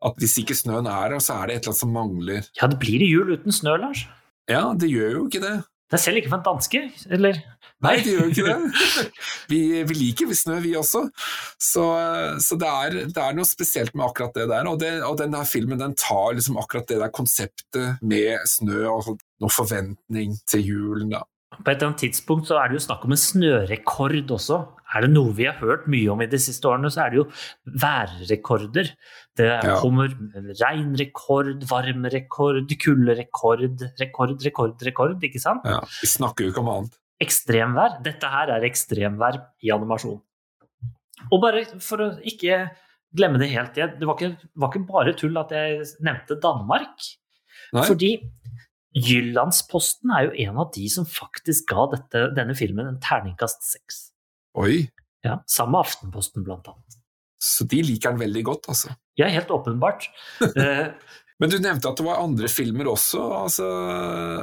at 0.05 0.19
Hvis 0.21 0.37
ikke 0.41 0.57
snøen 0.57 0.87
er 0.87 1.13
her, 1.13 1.19
så 1.21 1.41
er 1.41 1.49
det 1.49 1.57
et 1.57 1.63
eller 1.65 1.73
annet 1.73 1.81
som 1.81 1.93
mangler. 1.93 2.49
Ja, 2.61 2.69
det 2.69 2.79
blir 2.81 3.05
jul 3.05 3.33
uten 3.33 3.53
snø, 3.53 3.77
Lars. 3.81 4.07
Ja, 4.49 4.75
det 4.77 4.91
gjør 4.93 5.11
jo 5.13 5.25
ikke 5.27 5.43
det. 5.43 5.57
Det 5.87 5.99
er 5.99 6.03
selv 6.03 6.19
ikke 6.19 6.33
for 6.33 6.41
en 6.41 6.47
danske, 6.49 6.81
eller? 7.15 7.37
Nei, 7.85 7.93
det 8.03 8.15
gjør 8.15 8.25
jo 8.25 8.33
ikke 8.33 8.47
det. 8.51 9.05
Vi, 9.53 9.61
vi 9.87 9.97
liker 9.99 10.33
snø, 10.35 10.59
vi 10.65 10.73
også. 10.79 11.05
Så, 11.63 11.85
så 12.43 12.59
det, 12.59 12.73
er, 12.73 12.97
det, 13.05 13.23
er, 13.23 13.37
noe 13.37 13.47
spesielt 13.47 13.95
med 13.95 14.09
akkurat 14.09 14.35
det 14.35 14.49
der. 14.51 14.67
Og, 14.67 14.81
det, 14.83 14.93
og 15.07 15.21
denne 15.21 15.45
filmen 15.47 15.79
den 15.83 15.95
tar 16.01 16.35
liksom 16.35 16.59
akkurat 16.63 16.89
det 16.91 16.99
der 17.05 17.15
konseptet 17.15 18.03
med 18.03 18.43
snø 18.51 18.87
og 18.91 19.15
noe 19.15 19.53
forventning 19.53 20.35
til 20.49 20.67
julen. 20.73 21.15
da. 21.15 21.23
På 21.57 21.71
et 21.71 21.77
eller 21.77 21.93
annet 21.93 22.03
tidspunkt 22.03 22.49
så 22.49 22.59
er 22.61 22.69
det 22.69 22.81
jo 22.81 22.87
snakk 22.89 23.05
om 23.07 23.15
en 23.15 23.21
snørekord 23.21 24.35
også. 24.35 24.65
Er 24.97 25.05
det 25.05 25.13
noe 25.13 25.35
vi 25.37 25.47
har 25.49 25.57
hørt 25.61 25.87
mye 25.91 26.11
om 26.13 26.21
i 26.23 26.29
de 26.31 26.41
siste 26.41 26.69
årene, 26.69 26.91
så 26.93 27.05
er 27.05 27.13
det 27.13 27.21
jo 27.21 27.29
værrekorder. 27.83 28.93
Det 29.37 29.49
ja. 29.49 29.75
kommer 29.83 30.15
regnrekord, 30.57 31.65
varmerekord, 31.69 32.71
kulderekord, 32.81 33.83
rekord, 34.01 34.37
rekord, 34.47 34.87
rekord, 34.89 35.27
ikke 35.29 35.43
sant? 35.43 35.67
Ja, 35.69 35.83
Vi 36.01 36.09
snakker 36.09 36.47
jo 36.47 36.55
ikke 36.55 36.63
om 36.65 36.73
annet. 36.73 36.97
Ekstremvær. 37.23 37.99
Dette 38.05 38.31
her 38.33 38.55
er 38.57 38.65
ekstremvær 38.69 39.39
i 39.65 39.73
animasjon. 39.75 40.19
Og 41.33 41.41
bare 41.43 41.65
for 41.85 42.05
å 42.05 42.09
ikke 42.29 42.67
glemme 43.17 43.41
det 43.41 43.53
helt 43.53 43.77
igjen, 43.79 43.95
det 44.01 44.09
var 44.09 44.19
ikke, 44.19 44.49
var 44.61 44.73
ikke 44.73 44.89
bare 44.89 45.15
tull 45.17 45.39
at 45.41 45.53
jeg 45.55 45.85
nevnte 46.05 46.37
Danmark. 46.43 47.07
Nei. 47.77 47.87
Fordi 47.87 48.11
Jyllandsposten 48.97 50.13
er 50.17 50.29
jo 50.29 50.37
en 50.47 50.61
av 50.63 50.71
de 50.75 50.87
som 50.93 51.09
faktisk 51.09 51.69
ga 51.73 51.89
dette, 51.93 52.23
denne 52.37 52.57
filmen 52.57 52.89
en 52.89 53.01
terningkast 53.03 53.67
seks. 53.69 54.07
Oi. 54.57 54.87
Ja, 55.27 55.41
Sammen 55.51 55.77
med 55.77 55.85
Aftenposten, 55.85 56.45
blant 56.47 56.69
annet. 56.71 56.96
Så 57.47 57.67
de 57.71 57.83
liker 57.87 58.15
den 58.15 58.23
veldig 58.25 58.43
godt, 58.49 58.71
altså? 58.73 58.95
Ja, 59.21 59.31
helt 59.33 59.53
åpenbart. 59.55 60.11
Eh, 60.57 60.89
Men 61.37 61.51
du 61.53 61.59
nevnte 61.61 61.91
at 61.91 61.99
det 62.01 62.05
var 62.07 62.23
andre 62.23 62.49
filmer 62.49 62.89
også, 62.89 63.21
altså, 63.43 63.67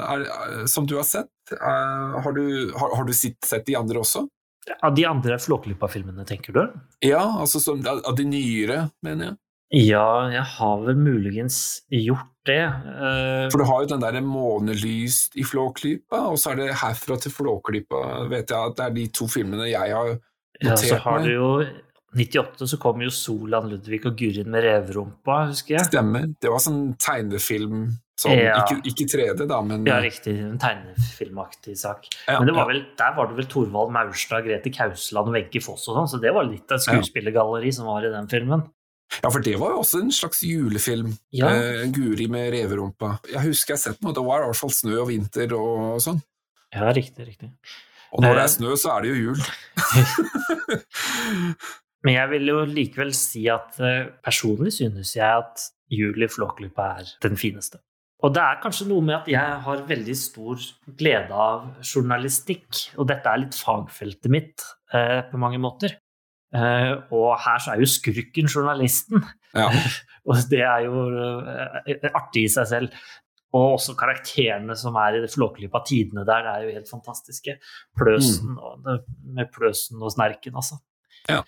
er, 0.05 0.25
som 0.69 0.85
du 0.85 0.93
har 0.99 1.07
sett. 1.09 1.31
Er, 1.49 2.19
har, 2.21 2.35
du, 2.37 2.69
har, 2.77 2.93
har 2.99 3.07
du 3.07 3.13
sett, 3.17 3.39
sett, 3.41 3.65
de 3.65 3.73
andre 3.79 4.03
også? 4.03 4.27
Av 4.77 4.93
de 4.93 5.07
andre 5.09 5.39
Flåklypa-filmene, 5.41 6.21
tenker 6.29 6.53
du? 6.53 6.61
Ja, 7.01 7.23
altså 7.41 7.57
som, 7.63 7.81
av 7.81 8.13
de 8.15 8.27
nyere, 8.29 8.91
mener 9.01 9.31
jeg. 9.31 9.39
Ja, 9.73 10.29
jeg 10.29 10.45
har 10.59 10.83
vel 10.85 10.99
muligens 11.01 11.57
gjort 11.89 12.29
det. 12.45 12.61
Uh, 12.61 13.49
For 13.49 13.57
du 13.57 13.65
har 13.65 13.81
jo 13.81 13.89
den 13.95 14.03
derre 14.03 14.21
'Månelyst 14.21 15.33
i 15.41 15.45
Flåklypa', 15.47 16.27
og 16.29 16.37
så 16.37 16.51
er 16.51 16.61
det 16.61 16.75
'Herfra 16.77 17.17
til 17.17 17.33
Flåklypa', 17.33 18.29
vet 18.29 18.53
jeg 18.53 18.59
at 18.59 18.77
det 18.77 18.85
er 18.85 18.93
de 18.93 19.07
to 19.07 19.25
filmene 19.25 19.71
jeg 19.71 19.95
har 19.95 20.13
notert 20.13 20.21
meg. 20.61 20.69
Ja, 20.69 20.75
så 20.77 20.99
har 21.01 21.25
du 21.25 21.31
jo 21.33 21.49
98 22.13 22.67
så 22.69 22.77
kom 22.81 23.01
jo 23.01 23.09
Solan 23.13 23.69
Ludvig 23.71 24.03
og 24.05 24.15
Gurin 24.17 24.49
med 24.53 24.65
reverumpa, 24.65 25.43
husker 25.49 25.79
jeg. 25.79 25.87
Stemmer. 25.89 26.27
Det 26.41 26.51
var 26.51 26.61
sånn 26.61 26.81
tegnefilm 27.01 27.87
sånn, 28.19 28.37
ja. 28.37 28.59
ikke, 28.61 28.77
ikke 28.91 29.07
3D, 29.09 29.47
da, 29.49 29.59
men 29.65 29.87
Ja, 29.89 29.97
riktig. 30.03 30.35
En 30.45 30.59
tegnefilmaktig 30.61 31.75
sak. 31.79 32.05
Ja, 32.27 32.37
men 32.43 32.53
var 32.55 32.69
vel, 32.69 32.83
der 32.99 33.17
var 33.17 33.31
det 33.31 33.39
vel 33.39 33.49
Thorvald 33.49 33.93
Maurstad, 33.95 34.45
Grete 34.45 34.71
Kausland 34.73 35.31
og 35.31 35.37
Wenche 35.37 35.63
Foss 35.63 35.87
og 35.89 35.99
sånn, 35.99 36.11
så 36.13 36.21
det 36.21 36.33
var 36.35 36.47
litt 36.47 36.69
av 36.69 36.79
et 36.79 36.85
skuespillergalleri 36.85 37.73
som 37.75 37.89
var 37.89 38.05
i 38.05 38.13
den 38.13 38.29
filmen. 38.31 38.65
Ja, 39.21 39.29
for 39.29 39.43
det 39.45 39.55
var 39.61 39.73
jo 39.75 39.81
også 39.83 40.01
en 40.01 40.13
slags 40.15 40.41
julefilm. 40.45 41.11
Ja. 41.35 41.51
Eh, 41.53 41.85
Guri 41.93 42.25
med 42.31 42.49
reverumpa. 42.55 43.17
Jeg 43.29 43.43
husker 43.49 43.75
jeg 43.75 43.79
har 43.79 43.83
sett 43.83 44.05
noe, 44.05 44.15
det 44.15 44.23
var 44.25 44.41
i 44.41 44.49
hvert 44.49 44.61
fall 44.61 44.73
snø 44.73 44.95
og 45.03 45.09
vinter 45.11 45.53
og 45.57 45.99
sånn. 46.01 46.21
Ja, 46.73 46.89
riktig, 46.95 47.27
riktig. 47.27 47.51
Og 48.13 48.21
når 48.21 48.37
det 48.37 48.41
er 48.41 48.47
eh. 48.47 48.53
snø, 48.55 48.73
så 48.79 48.95
er 48.95 49.05
det 49.05 49.13
jo 49.13 49.17
jul. 49.27 49.39
Men 52.03 52.17
jeg 52.17 52.31
vil 52.33 52.51
jo 52.51 52.59
likevel 52.67 53.13
si 53.15 53.45
at 53.51 53.79
uh, 53.79 54.11
personlig 54.23 54.73
synes 54.75 55.15
jeg 55.15 55.23
at 55.23 55.67
jul 55.93 56.25
i 56.25 56.29
Flåklypa 56.31 56.89
er 56.99 57.11
den 57.23 57.39
fineste. 57.39 57.79
Og 58.23 58.31
det 58.31 58.39
er 58.39 58.61
kanskje 58.63 58.87
noe 58.87 59.03
med 59.03 59.17
at 59.17 59.27
jeg 59.27 59.55
har 59.65 59.83
veldig 59.87 60.13
stor 60.15 60.61
glede 60.99 61.35
av 61.35 61.65
journalistikk, 61.83 62.69
og 62.95 63.09
dette 63.11 63.27
er 63.27 63.41
litt 63.41 63.57
fagfeltet 63.57 64.31
mitt 64.31 64.63
eh, 64.95 65.19
på 65.27 65.39
mange 65.41 65.59
måter. 65.59 65.97
Eh, 66.55 66.93
og 67.11 67.33
her 67.43 67.59
så 67.59 67.73
er 67.73 67.81
jo 67.83 67.89
skurken 67.91 68.47
journalisten. 68.47 69.25
Ja. 69.51 69.67
og 70.27 70.39
det 70.51 70.63
er 70.63 70.85
jo 70.85 71.03
artig 72.13 72.45
i 72.45 72.53
seg 72.53 72.69
selv. 72.71 73.03
Og 73.53 73.75
også 73.75 73.93
karakterene 73.99 74.73
som 74.79 74.95
er 74.97 75.19
i 75.19 75.25
det 75.25 75.33
Flåklypa 75.33 75.83
tidene 75.85 76.23
der, 76.25 76.47
det 76.47 76.53
er 76.53 76.63
jo 76.63 76.77
helt 76.79 76.89
fantastiske. 76.89 77.59
Pløsen 77.99 78.55
mm. 78.55 78.63
og, 78.63 78.87
med 79.35 79.51
Pløsen 79.53 79.99
og 80.01 80.15
Snerken, 80.15 80.55
altså. 80.63 80.79
Ja. 81.27 81.43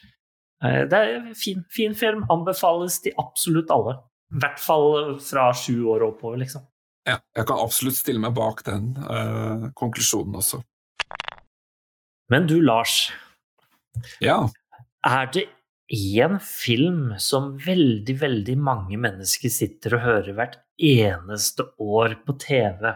Eh, 0.64 0.84
det 0.90 1.00
er 1.00 1.16
en 1.20 1.34
fin, 1.38 1.64
fin 1.72 1.96
film. 1.98 2.24
Anbefales 2.32 3.00
til 3.04 3.16
absolutt 3.22 3.74
alle. 3.74 3.98
I 4.36 4.42
hvert 4.44 4.62
fall 4.62 5.18
fra 5.24 5.50
sju 5.56 5.86
år 5.94 6.08
oppover, 6.08 6.40
liksom. 6.42 6.66
Ja, 7.06 7.20
jeg 7.38 7.46
kan 7.46 7.62
absolutt 7.62 8.00
stille 8.00 8.22
meg 8.22 8.34
bak 8.34 8.64
den 8.66 8.96
uh, 8.98 9.68
konklusjonen 9.78 10.40
også. 10.40 10.64
Men 12.34 12.48
du, 12.50 12.58
Lars. 12.66 13.12
Ja? 14.24 14.40
Er 15.06 15.30
det 15.30 15.46
én 15.94 16.40
film 16.42 17.14
som 17.22 17.54
veldig, 17.62 18.16
veldig 18.24 18.56
mange 18.58 18.98
mennesker 18.98 19.54
sitter 19.54 20.00
og 20.00 20.06
hører 20.08 20.34
hvert 20.34 20.58
eneste 20.82 21.68
år 21.78 22.18
på 22.26 22.34
TV, 22.42 22.96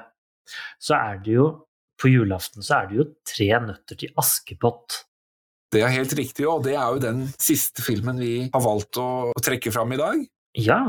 så 0.82 0.98
er 0.98 1.22
det 1.22 1.36
jo 1.38 1.50
på 2.00 2.10
julaften 2.10 2.64
så 2.64 2.82
er 2.82 2.90
det 2.90 3.00
jo 3.00 3.06
Tre 3.28 3.50
nøtter 3.66 4.00
til 4.00 4.14
Askepott. 4.20 5.04
Det 5.70 5.84
er 5.86 5.94
helt 5.94 6.14
riktig, 6.18 6.48
og 6.50 6.64
det 6.66 6.74
er 6.74 6.96
jo 6.96 7.02
den 7.04 7.28
siste 7.38 7.84
filmen 7.86 8.18
vi 8.22 8.34
har 8.50 8.64
valgt 8.64 8.98
å, 8.98 9.30
trekke 9.46 9.70
fram 9.74 9.94
i 9.94 10.00
dag. 10.00 10.24
Ja, 10.58 10.80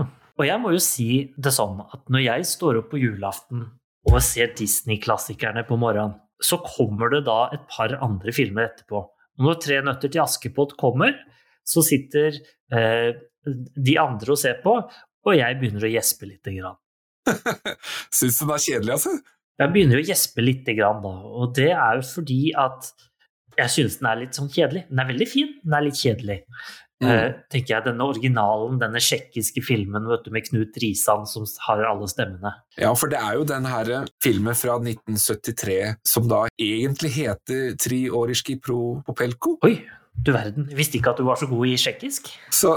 og 0.40 0.47
jeg 0.49 0.62
må 0.62 0.73
jo 0.73 0.81
si 0.81 1.11
det 1.37 1.53
sånn 1.53 1.83
at 1.85 2.07
når 2.09 2.25
jeg 2.25 2.47
står 2.49 2.81
opp 2.81 2.88
på 2.95 3.01
julaften 3.03 3.66
og 4.09 4.16
ser 4.25 4.55
Disney-klassikerne 4.57 5.66
på 5.69 5.77
morgenen, 5.81 6.16
så 6.40 6.57
kommer 6.64 7.12
det 7.12 7.27
da 7.27 7.51
et 7.53 7.66
par 7.69 7.93
andre 8.01 8.33
filmer 8.33 8.71
etterpå. 8.71 9.03
Og 9.37 9.45
når 9.45 9.59
Tre 9.61 9.83
nøtter 9.85 10.12
til 10.12 10.23
Askepott 10.25 10.73
kommer, 10.81 11.12
så 11.61 11.85
sitter 11.85 12.38
eh, 12.73 13.11
de 13.45 13.99
andre 14.01 14.33
og 14.33 14.40
ser 14.40 14.62
på, 14.64 14.79
og 14.81 15.37
jeg 15.37 15.59
begynner 15.61 15.85
å 15.85 15.93
gjespe 15.93 16.31
lite 16.31 16.57
grann. 16.57 16.81
Syns 18.16 18.40
du 18.40 18.47
den 18.47 18.55
er 18.57 18.64
kjedelig, 18.64 18.97
altså? 18.97 19.14
Jeg 19.61 19.75
begynner 19.75 20.01
å 20.01 20.09
gjespe 20.09 20.45
lite 20.45 20.73
grann, 20.79 21.05
da. 21.05 21.12
Og 21.37 21.53
det 21.61 21.69
er 21.75 22.01
jo 22.01 22.07
fordi 22.09 22.43
at 22.57 22.88
jeg 23.59 23.73
synes 23.75 23.99
den 24.01 24.11
er 24.11 24.23
litt 24.23 24.37
sånn 24.39 24.51
kjedelig. 24.53 24.87
Den 24.91 25.03
er 25.03 25.11
veldig 25.11 25.29
fin, 25.29 25.51
den 25.65 25.77
er 25.77 25.87
litt 25.87 25.99
kjedelig. 26.01 26.39
Mm. 27.01 27.09
Uh, 27.09 27.29
tenker 27.49 27.73
jeg, 27.73 27.85
Denne 27.87 28.07
originalen, 28.13 28.77
denne 28.81 29.01
tsjekkiske 29.01 29.63
filmen 29.65 30.05
vet 30.11 30.27
du, 30.27 30.33
med 30.35 30.45
Knut 30.45 30.75
Risan 30.83 31.25
som 31.29 31.47
har 31.65 31.81
alle 31.89 32.09
stemmene. 32.13 32.53
Ja, 32.77 32.91
for 32.93 33.13
det 33.13 33.23
er 33.23 33.39
jo 33.39 33.47
den 33.49 33.69
her 33.71 33.93
filmen 34.21 34.59
fra 34.59 34.77
1973 34.77 35.79
som 36.07 36.29
da 36.29 36.43
egentlig 36.61 37.15
heter 37.17 37.73
Tri 37.81 38.03
Oriski 38.13 38.59
pro 38.61 39.01
Popelko. 39.07 39.57
Oi, 39.65 39.79
du 40.13 40.35
verden. 40.37 40.69
Jeg 40.69 40.77
visste 40.77 41.01
ikke 41.01 41.15
at 41.15 41.23
du 41.23 41.25
var 41.25 41.41
så 41.41 41.49
god 41.49 41.73
i 41.73 41.79
tsjekkisk. 41.81 42.29
Så 42.53 42.77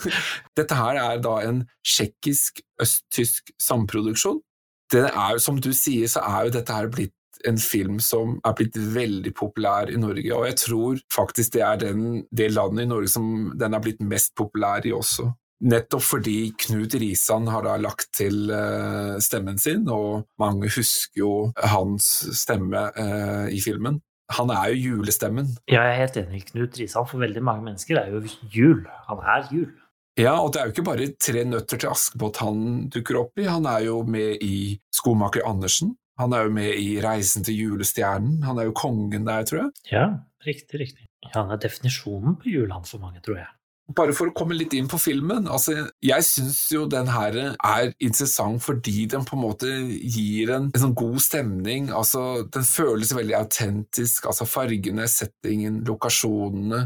dette 0.58 0.74
her 0.74 0.98
er 0.98 1.22
da 1.22 1.38
en 1.46 1.62
tsjekkisk-østtysk 1.86 3.54
samproduksjon. 3.70 4.42
Det 4.90 5.06
er 5.06 5.36
jo, 5.36 5.38
som 5.38 5.62
du 5.62 5.70
sier, 5.76 6.10
så 6.10 6.24
er 6.26 6.48
jo 6.48 6.56
dette 6.58 6.74
her 6.74 6.90
blitt 6.90 7.14
en 7.48 7.58
film 7.60 8.00
som 8.04 8.38
er 8.46 8.56
blitt 8.58 8.76
veldig 8.76 9.32
populær 9.36 9.90
i 9.92 9.98
Norge, 10.00 10.30
og 10.36 10.46
jeg 10.48 10.58
tror 10.60 11.02
faktisk 11.12 11.54
det 11.56 11.64
er 11.66 11.80
den, 11.84 12.24
det 12.30 12.50
landet 12.54 12.84
i 12.84 12.90
Norge 12.90 13.12
som 13.12 13.52
den 13.60 13.76
er 13.76 13.84
blitt 13.84 14.02
mest 14.04 14.34
populær 14.38 14.86
i 14.86 14.94
også. 14.96 15.30
Nettopp 15.60 16.04
fordi 16.06 16.36
Knut 16.56 16.94
Risan 16.96 17.48
har 17.52 17.66
da 17.66 17.74
lagt 17.76 18.14
til 18.16 18.48
uh, 18.48 19.18
stemmen 19.20 19.60
sin, 19.60 19.84
og 19.92 20.24
mange 20.40 20.70
husker 20.72 21.20
jo 21.20 21.32
hans 21.60 22.06
stemme 22.40 22.86
uh, 22.96 23.48
i 23.52 23.60
filmen. 23.60 24.00
Han 24.38 24.52
er 24.54 24.70
jo 24.70 24.94
julestemmen. 24.94 25.50
Ja, 25.68 25.82
jeg 25.82 25.96
er 25.96 26.00
helt 26.04 26.18
enig. 26.22 26.44
Knut 26.52 26.78
Risan 26.80 27.08
for 27.10 27.20
veldig 27.20 27.42
mange 27.44 27.66
mennesker 27.66 27.98
er 28.00 28.14
jo 28.14 28.22
jul. 28.54 28.84
Han 29.10 29.20
er 29.20 29.48
jul. 29.52 29.70
Ja, 30.18 30.36
og 30.40 30.52
det 30.52 30.60
er 30.60 30.68
jo 30.68 30.74
ikke 30.74 30.88
bare 30.88 31.08
Tre 31.22 31.44
nøtter 31.48 31.80
til 31.80 31.90
Askepott 31.90 32.40
han 32.42 32.64
dukker 32.92 33.20
opp 33.22 33.40
i, 33.40 33.46
han 33.48 33.66
er 33.70 33.86
jo 33.86 34.00
med 34.04 34.42
i 34.44 34.78
Skomaker 34.94 35.46
Andersen. 35.48 35.94
Han 36.20 36.34
er 36.36 36.46
jo 36.46 36.52
med 36.54 36.74
i 36.76 36.90
Reisen 37.02 37.46
til 37.46 37.56
julestjernen. 37.58 38.42
Han 38.46 38.60
er 38.60 38.68
jo 38.68 38.76
kongen 38.76 39.24
der, 39.28 39.46
tror 39.48 39.64
jeg. 39.64 39.70
Ja, 39.92 40.04
riktig, 40.46 40.82
riktig. 40.82 41.06
Han 41.34 41.50
er 41.52 41.60
definisjonen 41.60 42.36
på 42.40 42.52
julen 42.52 42.86
for 42.88 43.02
mange, 43.02 43.22
tror 43.24 43.40
jeg. 43.42 43.48
Bare 43.96 44.14
for 44.14 44.30
å 44.30 44.34
komme 44.36 44.54
litt 44.54 44.74
inn 44.78 44.86
på 44.90 45.00
filmen. 45.02 45.48
altså 45.50 45.74
Jeg 46.04 46.26
syns 46.26 46.60
jo 46.70 46.84
den 46.90 47.08
her 47.10 47.36
er 47.56 47.90
interessant 47.98 48.62
fordi 48.62 49.08
den 49.10 49.24
på 49.26 49.34
en 49.34 49.42
måte 49.42 49.70
gir 49.98 50.52
en, 50.54 50.68
en 50.70 50.84
sånn 50.84 50.94
god 50.94 51.18
stemning. 51.24 51.90
altså 51.90 52.44
Den 52.46 52.66
føles 52.66 53.14
veldig 53.16 53.36
autentisk. 53.40 54.30
altså 54.30 54.46
Fargene, 54.46 55.08
settingen, 55.10 55.82
lokasjonene. 55.88 56.84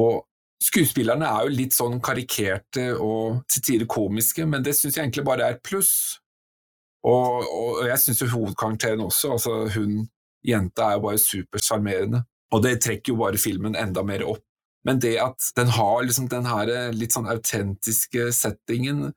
Og 0.00 0.24
skuespillerne 0.64 1.28
er 1.28 1.44
jo 1.44 1.58
litt 1.58 1.76
sånn 1.76 2.00
karikerte 2.04 2.90
og 2.96 3.42
til 3.50 3.66
tider 3.66 3.90
komiske, 3.90 4.46
men 4.48 4.64
det 4.64 4.76
syns 4.78 4.96
jeg 4.96 5.04
egentlig 5.04 5.26
bare 5.28 5.50
er 5.50 5.60
pluss. 5.60 6.20
Og, 7.06 7.46
og 7.46 7.80
jeg 7.88 8.02
syns 8.02 8.20
jo 8.20 8.28
hovedkarakteren 8.34 9.00
også, 9.04 9.36
altså 9.36 9.54
hun 9.76 10.02
jenta 10.46 10.90
er 10.90 10.98
jo 10.98 11.06
bare 11.06 11.22
supersjarmerende. 11.22 12.22
Og 12.50 12.62
det 12.64 12.80
trekker 12.84 13.14
jo 13.14 13.20
bare 13.22 13.40
filmen 13.40 13.78
enda 13.78 14.04
mer 14.06 14.26
opp. 14.26 14.44
Men 14.84 15.00
det 15.00 15.18
at 15.20 15.50
den 15.56 15.68
har 15.76 16.02
liksom 16.04 16.28
den 16.32 16.46
her 16.48 16.70
litt 16.96 17.14
sånn 17.14 17.28
autentiske 17.28 18.30
settingen 18.32 19.10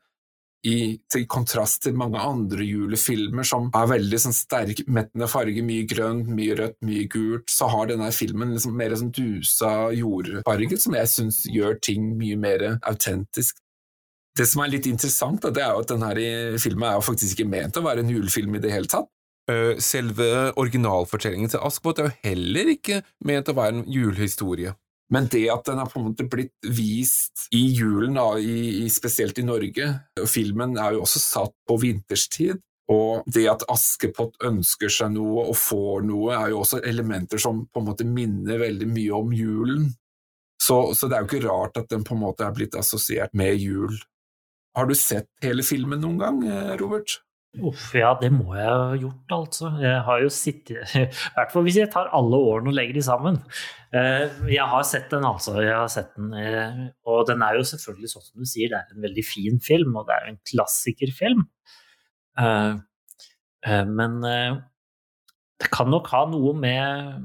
i, 0.67 0.75
til 1.11 1.25
kontrast 1.27 1.81
til 1.84 1.95
mange 1.99 2.19
andre 2.23 2.63
julefilmer 2.63 3.47
som 3.47 3.69
er 3.75 3.89
veldig 3.91 4.19
sånn 4.25 4.36
sterk, 4.36 4.84
mettende 4.88 5.27
farge, 5.31 5.63
mye 5.65 5.88
grønt, 5.88 6.29
mye 6.31 6.55
rødt, 6.59 6.77
mye 6.88 7.07
gult, 7.11 7.47
så 7.51 7.67
har 7.71 7.89
denne 7.91 8.11
filmen 8.15 8.53
liksom 8.55 8.75
mer 8.79 8.95
sånn 8.99 9.11
dusa 9.15 9.73
jordfarge, 9.95 10.79
som 10.79 10.95
jeg 10.99 11.11
syns 11.11 11.41
gjør 11.51 11.79
ting 11.84 12.13
mye 12.19 12.39
mer 12.39 12.67
autentisk. 12.79 13.59
Det 14.34 14.45
som 14.49 14.63
er 14.63 14.71
litt 14.73 14.88
interessant, 14.89 15.43
det 15.45 15.61
er 15.61 15.75
jo 15.75 15.84
at 15.84 15.91
denne 15.91 16.59
filmen 16.61 16.88
er 16.89 17.03
faktisk 17.05 17.38
ikke 17.38 17.51
ment 17.51 17.77
å 17.77 17.84
være 17.86 18.01
en 18.01 18.13
julefilm 18.13 18.57
i 18.57 18.63
det 18.63 18.71
hele 18.73 18.89
tatt. 18.89 19.09
Eh, 19.51 19.75
selve 19.84 20.53
originalfortellingen 20.57 21.51
til 21.51 21.61
Askepott 21.67 21.99
er 21.99 22.07
jo 22.07 22.29
heller 22.29 22.71
ikke 22.73 23.01
ment 23.27 23.51
å 23.51 23.57
være 23.57 23.77
en 23.77 23.86
julehistorie. 23.91 24.73
Men 25.13 25.27
det 25.29 25.43
at 25.51 25.67
den 25.67 25.81
har 25.81 25.89
på 25.91 25.99
en 25.99 26.07
måte 26.07 26.25
blitt 26.31 26.53
vist 26.63 27.49
i 27.53 27.65
julen, 27.75 28.15
spesielt 28.89 29.38
i 29.38 29.45
Norge 29.45 29.89
Filmen 30.31 30.77
er 30.79 30.95
jo 30.95 31.03
også 31.03 31.21
satt 31.21 31.53
på 31.69 31.75
vinterstid, 31.84 32.61
og 32.89 33.27
det 33.29 33.43
at 33.51 33.65
Askepott 33.71 34.39
ønsker 34.47 34.91
seg 34.91 35.13
noe 35.13 35.45
og 35.51 35.57
får 35.59 36.07
noe, 36.07 36.31
er 36.36 36.53
jo 36.53 36.63
også 36.63 36.81
elementer 36.88 37.41
som 37.41 37.65
på 37.67 37.84
en 37.84 37.91
måte 37.91 38.07
minner 38.07 38.63
veldig 38.63 38.89
mye 38.89 39.19
om 39.19 39.36
julen. 39.36 39.91
Så, 40.63 40.95
så 40.95 41.11
det 41.11 41.17
er 41.17 41.25
jo 41.25 41.29
ikke 41.29 41.45
rart 41.45 41.77
at 41.79 41.91
den 41.91 42.07
på 42.07 42.15
en 42.15 42.23
måte 42.23 42.47
er 42.47 42.55
blitt 42.55 42.75
assosiert 42.79 43.36
med 43.38 43.59
jul. 43.59 43.93
Har 44.74 44.89
du 44.89 44.95
sett 44.97 45.30
hele 45.43 45.63
filmen 45.65 46.01
noen 46.01 46.17
gang, 46.21 46.41
eh, 46.49 46.74
Robert? 46.82 47.19
Uff, 47.61 47.91
ja, 47.93 48.15
det 48.17 48.32
må 48.34 48.55
jeg 48.57 48.65
ha 48.65 48.95
gjort, 48.97 49.34
altså. 49.36 49.69
Jeg 49.78 49.97
har 50.07 50.21
jo 50.24 50.30
sittet 50.34 50.95
I 50.97 51.03
hvert 51.36 51.51
fall 51.53 51.65
hvis 51.67 51.78
jeg 51.78 51.91
tar 51.93 52.09
alle 52.17 52.39
årene 52.41 52.71
og 52.71 52.78
legger 52.80 52.97
de 52.97 53.03
sammen. 53.05 53.36
Eh, 53.93 54.24
jeg 54.49 54.65
har 54.71 54.88
sett 54.89 55.11
den, 55.13 55.28
altså. 55.30 55.59
Jeg 55.61 55.76
har 55.78 55.91
sett 55.93 56.15
den, 56.17 56.32
eh, 56.39 56.80
og 57.05 57.28
den 57.30 57.45
er 57.45 57.59
jo 57.59 57.67
selvfølgelig 57.69 58.09
sånn 58.15 58.26
som 58.26 58.41
du 58.41 58.49
sier, 58.49 58.71
det 58.71 58.80
er 58.80 58.95
en 58.95 59.05
veldig 59.05 59.26
fin 59.28 59.61
film, 59.61 59.93
og 60.01 60.09
det 60.09 60.15
er 60.15 60.26
jo 60.26 60.34
en 60.34 60.41
klassikerfilm. 60.49 61.45
Men 63.93 64.15
det 64.26 65.69
kan 65.71 65.91
nok 65.93 66.09
ha 66.11 66.24
noe 66.32 66.55
med 66.57 67.19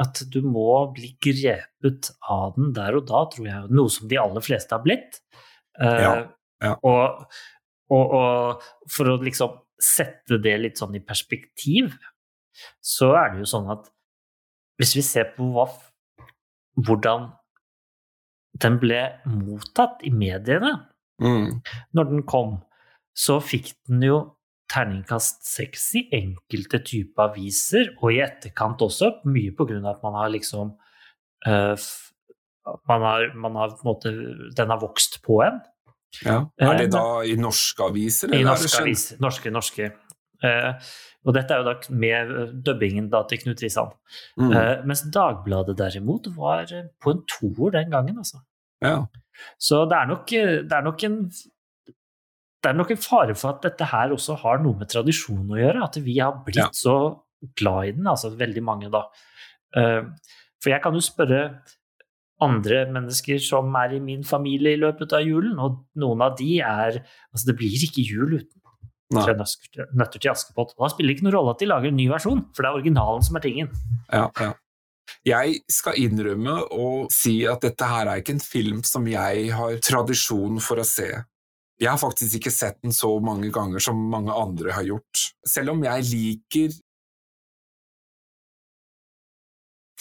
at 0.00 0.22
du 0.32 0.40
må 0.48 0.70
bli 0.96 1.12
grepet 1.22 2.08
av 2.32 2.56
den 2.56 2.72
der 2.74 2.96
og 2.96 3.04
da, 3.12 3.20
tror 3.30 3.50
jeg. 3.50 3.68
Noe 3.76 3.92
som 3.92 4.08
de 4.08 4.16
aller 4.18 4.42
fleste 4.42 4.72
har 4.72 4.82
blitt. 4.86 5.20
Ja. 5.76 6.14
Ja. 6.64 6.74
Og, 6.82 7.24
og, 7.92 8.14
og, 8.18 8.66
for 8.90 9.12
å 9.12 9.20
liksom 9.22 9.58
sette 9.80 10.38
det 10.42 10.54
litt 10.62 10.80
sånn 10.80 10.96
i 10.96 11.02
perspektiv, 11.04 11.92
så 12.84 13.12
er 13.18 13.32
det 13.32 13.42
jo 13.44 13.50
sånn 13.50 13.72
at 13.74 13.90
hvis 14.80 14.94
vi 14.98 15.04
ser 15.06 15.32
på 15.36 15.46
hva, 15.54 15.66
hvordan 16.80 17.28
den 18.62 18.78
ble 18.82 19.00
mottatt 19.26 20.02
i 20.06 20.12
mediene 20.14 20.76
mm. 21.22 21.50
når 21.98 22.08
den 22.10 22.24
kom, 22.26 22.56
så 23.14 23.40
fikk 23.42 23.72
den 23.88 24.02
jo 24.06 24.18
terningkast 24.70 25.44
seks 25.46 25.90
i 25.98 26.06
enkelte 26.16 26.80
typer 26.86 27.28
aviser, 27.28 27.92
og 28.00 28.14
i 28.14 28.22
etterkant 28.24 28.82
også, 28.82 29.10
mye 29.30 29.52
på 29.54 29.66
grunn 29.68 29.84
av 29.84 29.98
at 29.98 30.06
man 30.06 30.18
har 30.18 30.32
liksom 30.34 30.72
uh, 31.46 31.90
man 32.88 33.04
har, 33.04 33.28
man 33.36 33.58
har, 33.60 33.74
på 33.76 33.84
en 33.84 33.90
måte, 33.90 34.12
Den 34.56 34.70
har 34.72 34.80
vokst 34.80 35.20
på 35.24 35.42
en. 35.44 35.60
Ja. 36.22 36.38
Er 36.60 36.78
det 36.78 36.88
eh, 36.88 36.92
da 36.92 37.06
i 37.26 37.34
norske 37.40 37.88
aviser? 37.88 38.34
I 38.34 38.44
norske 38.46 38.80
aviser. 38.80 39.18
Norske, 39.22 39.52
norske. 39.54 39.88
Eh, 40.44 40.92
og 41.24 41.36
dette 41.36 41.56
er 41.56 41.62
jo 41.62 41.66
da 41.70 41.96
med 41.96 42.32
dubbingen 42.66 43.08
da 43.12 43.24
til 43.28 43.40
Knut 43.42 43.62
Risan. 43.64 43.90
Mm. 44.40 44.52
Eh, 44.52 44.74
mens 44.88 45.04
Dagbladet 45.14 45.76
derimot 45.80 46.28
var 46.36 46.68
på 47.02 47.14
en 47.14 47.24
toer 47.30 47.78
den 47.78 47.90
gangen, 47.94 48.20
altså. 48.20 48.42
Ja. 48.84 48.98
Så 49.58 49.84
det 49.90 49.98
er, 49.98 50.08
nok, 50.10 50.30
det 50.30 50.76
er 50.76 50.84
nok 50.84 51.04
en 51.08 51.18
det 51.24 52.70
er 52.70 52.76
nok 52.76 52.92
en 52.94 53.00
fare 53.00 53.34
for 53.36 53.54
at 53.56 53.64
dette 53.64 53.86
her 53.90 54.12
også 54.14 54.38
har 54.40 54.60
noe 54.62 54.78
med 54.78 54.88
tradisjon 54.92 55.50
å 55.52 55.58
gjøre. 55.58 55.84
At 55.84 55.98
vi 56.04 56.18
har 56.20 56.38
blitt 56.46 56.62
ja. 56.62 56.68
så 56.72 56.96
glad 57.58 57.90
i 57.90 57.96
den, 57.96 58.06
altså 58.08 58.30
veldig 58.36 58.62
mange, 58.64 58.88
da. 58.92 59.02
For 59.74 60.72
jeg 60.72 60.80
kan 60.80 60.96
jo 60.96 61.02
spørre 61.04 61.40
andre 62.42 62.84
mennesker 62.90 63.38
som 63.42 63.74
er 63.78 63.94
i 63.94 64.02
min 64.02 64.24
familie 64.26 64.74
i 64.74 64.80
løpet 64.80 65.14
av 65.14 65.22
julen, 65.22 65.54
og 65.62 65.84
noen 66.00 66.24
av 66.26 66.34
de 66.38 66.58
er 66.58 66.98
Altså, 67.30 67.46
det 67.50 67.56
blir 67.60 67.86
ikke 67.86 68.02
jul 68.02 68.38
uten 68.40 68.60
Tre 69.14 69.34
nøtter 69.94 70.18
til 70.18 70.32
Askepott. 70.32 70.72
Da 70.78 70.88
spiller 70.90 71.12
det 71.12 71.18
ikke 71.18 71.26
noen 71.28 71.36
rolle 71.36 71.54
at 71.54 71.62
de 71.62 71.68
lager 71.70 71.90
en 71.90 71.98
ny 71.98 72.06
versjon, 72.10 72.40
for 72.56 72.64
det 72.64 72.70
er 72.70 72.78
originalen 72.80 73.24
som 73.26 73.38
er 73.38 73.44
tingen. 73.44 73.68
Ja, 74.08 74.28
ja. 74.40 74.52
Jeg 75.24 75.60
skal 75.72 75.98
innrømme 76.00 76.56
og 76.72 77.12
si 77.12 77.38
at 77.48 77.62
dette 77.64 77.86
her 77.88 78.08
er 78.08 78.20
ikke 78.20 78.34
en 78.36 78.42
film 78.44 78.82
som 78.84 79.06
jeg 79.08 79.52
har 79.54 79.78
tradisjon 79.84 80.58
for 80.64 80.80
å 80.80 80.86
se. 80.88 81.10
Jeg 81.80 81.90
har 81.90 82.00
faktisk 82.00 82.38
ikke 82.38 82.52
sett 82.54 82.78
den 82.84 82.94
så 82.94 83.10
mange 83.24 83.50
ganger 83.52 83.82
som 83.82 83.98
mange 84.10 84.32
andre 84.32 84.74
har 84.76 84.86
gjort. 84.88 85.24
Selv 85.48 85.74
om 85.74 85.84
jeg 85.84 86.08
liker 86.10 86.76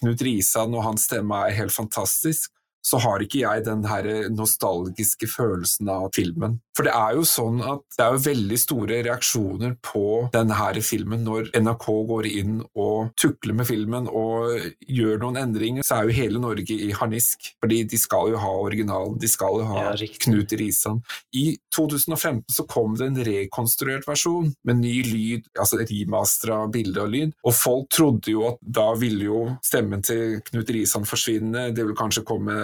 Knut 0.03 0.19
Risan 0.19 0.73
og 0.75 0.83
hans 0.83 1.05
stemme 1.07 1.37
er 1.47 1.55
helt 1.55 1.71
fantastisk, 1.71 2.51
så 2.83 2.99
har 3.03 3.23
ikke 3.23 3.43
jeg 3.43 3.63
den 3.65 3.85
her 3.87 4.07
nostalgiske 4.33 5.29
følelsen 5.31 5.89
av 5.91 6.09
filmen. 6.15 6.59
For 6.75 6.87
det 6.87 6.93
er 6.97 7.17
jo 7.17 7.23
sånn 7.27 7.61
at 7.63 7.83
det 7.95 8.03
er 8.03 8.15
jo 8.15 8.23
veldig 8.25 8.57
store 8.59 8.99
reaksjoner 9.05 9.75
på 9.85 10.05
denne 10.33 10.57
her 10.57 10.79
filmen 10.83 11.21
når 11.23 11.51
NRK 11.53 11.85
går 12.09 12.27
inn 12.31 12.55
og 12.73 13.13
tukler 13.19 13.55
med 13.59 13.69
filmen 13.69 14.09
og 14.09 14.65
gjør 14.89 15.21
noen 15.21 15.39
endringer, 15.43 15.85
så 15.85 15.99
er 15.99 16.09
jo 16.09 16.17
hele 16.17 16.41
Norge 16.41 16.75
i 16.75 16.89
harnisk. 16.97 17.53
Fordi 17.63 17.83
de 17.89 17.99
skal 18.01 18.33
jo 18.33 18.41
ha 18.41 18.51
originalen, 18.63 19.19
de 19.21 19.29
skal 19.29 19.61
jo 19.61 19.67
ha 19.69 19.85
ja, 19.91 20.09
Knut 20.25 20.55
Risan. 20.59 20.99
I 21.37 21.45
2015 21.75 22.43
så 22.57 22.65
kom 22.69 22.97
det 22.99 23.07
en 23.09 23.21
rekonstruert 23.29 24.07
versjon 24.09 24.51
med 24.67 24.81
ny 24.81 24.95
lyd, 25.07 25.47
altså 25.53 25.83
remastera 25.83 26.63
bilde 26.73 27.05
og 27.05 27.13
lyd, 27.13 27.37
og 27.45 27.55
folk 27.55 27.89
trodde 27.93 28.33
jo 28.33 28.47
at 28.49 28.59
da 28.63 28.89
ville 28.99 29.29
jo 29.29 29.43
stemmen 29.63 30.03
til 30.05 30.41
Knut 30.49 30.73
Risan 30.73 31.07
forsvinne, 31.07 31.69
det 31.71 31.85
ville 31.85 31.97
kanskje 31.97 32.25
komme 32.27 32.57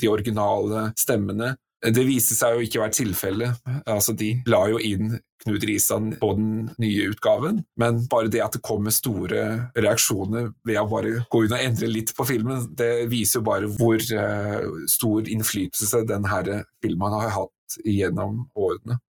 de 0.00 0.08
originale 0.08 0.88
stemmene. 0.98 1.54
Det 1.82 2.04
viste 2.06 2.36
seg 2.38 2.54
jo 2.54 2.64
ikke 2.66 2.78
å 2.78 2.84
være 2.84 2.94
tilfellet. 2.94 3.62
Altså, 3.90 4.14
de 4.14 4.36
la 4.50 4.62
jo 4.70 4.78
inn 4.78 5.16
Knut 5.42 5.64
Risan 5.66 6.12
på 6.20 6.28
den 6.38 6.50
nye 6.78 7.08
utgaven, 7.10 7.64
men 7.80 8.04
bare 8.10 8.30
det 8.30 8.42
at 8.44 8.54
det 8.54 8.62
kommer 8.62 8.94
store 8.94 9.72
reaksjoner 9.74 10.52
ved 10.66 10.78
å 10.78 10.86
bare 10.90 11.24
gå 11.32 11.40
inn 11.42 11.54
og 11.56 11.64
endre 11.64 11.88
litt 11.90 12.12
på 12.14 12.26
filmen, 12.28 12.68
det 12.78 13.08
viser 13.10 13.40
jo 13.40 13.48
bare 13.48 13.70
hvor 13.74 13.98
uh, 13.98 14.84
stor 14.90 15.26
innflytelse 15.26 16.04
denne 16.06 16.62
filmen 16.84 17.16
har 17.18 17.34
hatt 17.34 17.80
gjennom 17.82 18.44
årene. 18.54 19.00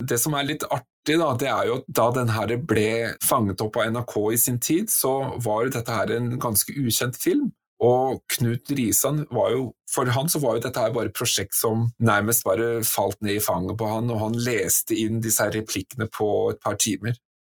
Det 0.00 0.16
som 0.20 0.36
er 0.36 0.48
litt 0.48 0.64
artig, 0.68 1.16
da, 1.20 1.32
det 1.36 1.48
er 1.48 1.68
jo 1.68 1.80
at 1.80 1.88
da 2.00 2.06
denne 2.16 2.60
ble 2.68 3.14
fanget 3.24 3.64
opp 3.64 3.80
av 3.80 3.90
NRK 3.92 4.14
i 4.32 4.38
sin 4.40 4.60
tid, 4.60 4.92
så 4.92 5.38
var 5.44 5.72
dette 5.72 5.96
her 5.96 6.12
en 6.16 6.34
ganske 6.40 6.76
ukjent 6.76 7.16
film. 7.20 7.50
Og 7.80 8.20
Knut 8.28 8.68
Risan 8.76 9.22
var 9.32 9.54
jo 9.54 9.62
For 9.88 10.10
han 10.12 10.28
så 10.28 10.40
var 10.42 10.58
jo 10.58 10.64
dette 10.66 10.82
her 10.82 10.92
bare 10.92 11.08
et 11.08 11.16
prosjekt 11.16 11.56
som 11.56 11.86
nærmest 11.98 12.44
bare 12.44 12.84
falt 12.86 13.16
ned 13.24 13.38
i 13.38 13.42
fanget 13.42 13.78
på 13.80 13.88
han, 13.88 14.10
og 14.12 14.20
han 14.20 14.36
leste 14.36 14.94
inn 14.94 15.22
disse 15.24 15.42
her 15.42 15.54
replikkene 15.56 16.06
på 16.12 16.28
et 16.52 16.60
par 16.62 16.76
timer. 16.78 17.16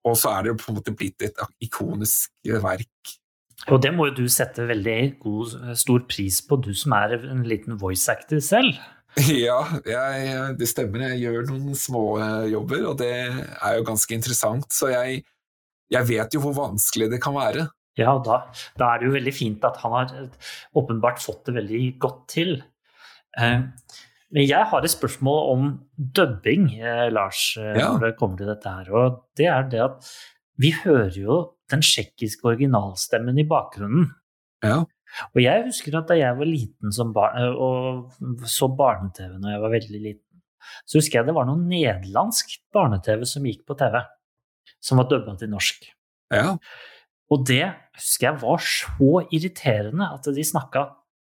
Og 0.07 0.15
så 0.21 0.31
er 0.37 0.47
det 0.47 0.61
på 0.61 0.71
en 0.71 0.79
måte 0.79 0.95
blitt 0.97 1.25
et 1.25 1.41
ikonisk 1.65 2.31
verk. 2.63 3.17
Og 3.69 3.83
det 3.83 3.91
må 3.93 4.09
jo 4.09 4.23
du 4.23 4.31
sette 4.33 4.65
veldig 4.69 5.01
god, 5.21 5.57
stor 5.77 6.07
pris 6.09 6.39
på, 6.47 6.57
du 6.63 6.71
som 6.77 6.95
er 6.97 7.19
en 7.19 7.43
liten 7.45 7.77
voice 7.81 8.09
actor 8.13 8.41
selv. 8.45 8.79
Ja, 9.35 9.65
jeg, 9.83 10.55
det 10.61 10.69
stemmer. 10.71 11.09
Jeg 11.11 11.25
gjør 11.25 11.49
noen 11.49 11.75
små 11.75 12.05
jobber, 12.47 12.85
og 12.93 13.01
det 13.01 13.11
er 13.11 13.73
jo 13.75 13.87
ganske 13.89 14.15
interessant. 14.15 14.69
Så 14.71 14.93
jeg, 14.93 15.25
jeg 15.91 16.09
vet 16.09 16.37
jo 16.37 16.45
hvor 16.45 16.55
vanskelig 16.55 17.11
det 17.11 17.19
kan 17.23 17.35
være. 17.35 17.67
Ja, 18.01 18.17
da, 18.25 18.41
da, 18.81 18.89
er 18.95 19.01
det 19.03 19.09
jo 19.11 19.15
veldig 19.19 19.35
fint 19.37 19.65
at 19.69 19.77
han 19.83 19.93
har 19.93 20.13
åpenbart 20.81 21.21
fått 21.23 21.45
det 21.49 21.55
veldig 21.61 21.83
godt 22.03 22.23
til. 22.33 22.57
Eh, 23.39 23.61
Men 24.33 24.47
jeg 24.47 24.63
har 24.71 24.85
et 24.87 24.93
spørsmål 24.93 25.39
om 25.51 25.63
dubbing, 25.99 26.69
eh, 26.79 27.09
Lars, 27.11 27.57
eh, 27.59 27.75
Ja. 27.79 27.89
når 27.93 28.01
det 28.05 28.17
kommer 28.17 28.39
til 28.39 28.47
dette 28.47 28.71
her. 28.71 28.91
Og 28.95 29.25
det 29.37 29.47
er 29.51 29.63
det 29.69 29.81
at 29.81 30.11
vi 30.57 30.71
hører 30.71 31.17
jo 31.19 31.39
den 31.69 31.81
tsjekkiske 31.83 32.45
originalstemmen 32.47 33.39
i 33.39 33.47
bakgrunnen. 33.49 34.13
Ja. 34.63 34.85
Og 35.35 35.43
jeg 35.43 35.65
husker 35.67 35.99
at 35.99 36.07
da 36.07 36.15
jeg 36.15 36.37
var 36.39 36.47
liten 36.47 36.93
som 36.95 37.13
barn, 37.13 37.37
eh, 37.43 37.51
og 37.51 38.13
så 38.47 38.69
barne-TV 38.71 39.39
når 39.41 39.51
jeg 39.51 39.61
var 39.61 39.71
veldig 39.75 40.03
liten, 40.03 40.43
så 40.87 40.99
husker 41.01 41.19
jeg 41.19 41.27
det 41.27 41.35
var 41.35 41.47
noe 41.47 41.59
nederlandsk 41.67 42.59
barne-TV 42.73 43.25
som 43.27 43.43
gikk 43.43 43.65
på 43.67 43.77
TV, 43.81 43.99
som 44.81 44.99
var 44.99 45.09
dubba 45.11 45.37
til 45.37 45.51
norsk. 45.51 45.91
ja. 46.33 46.57
Og 47.31 47.45
det 47.47 47.63
husker 47.97 48.31
jeg 48.31 48.41
var 48.43 48.63
så 48.65 49.11
irriterende 49.31 50.09
at 50.11 50.27
de 50.35 50.45
snakka 50.47 50.89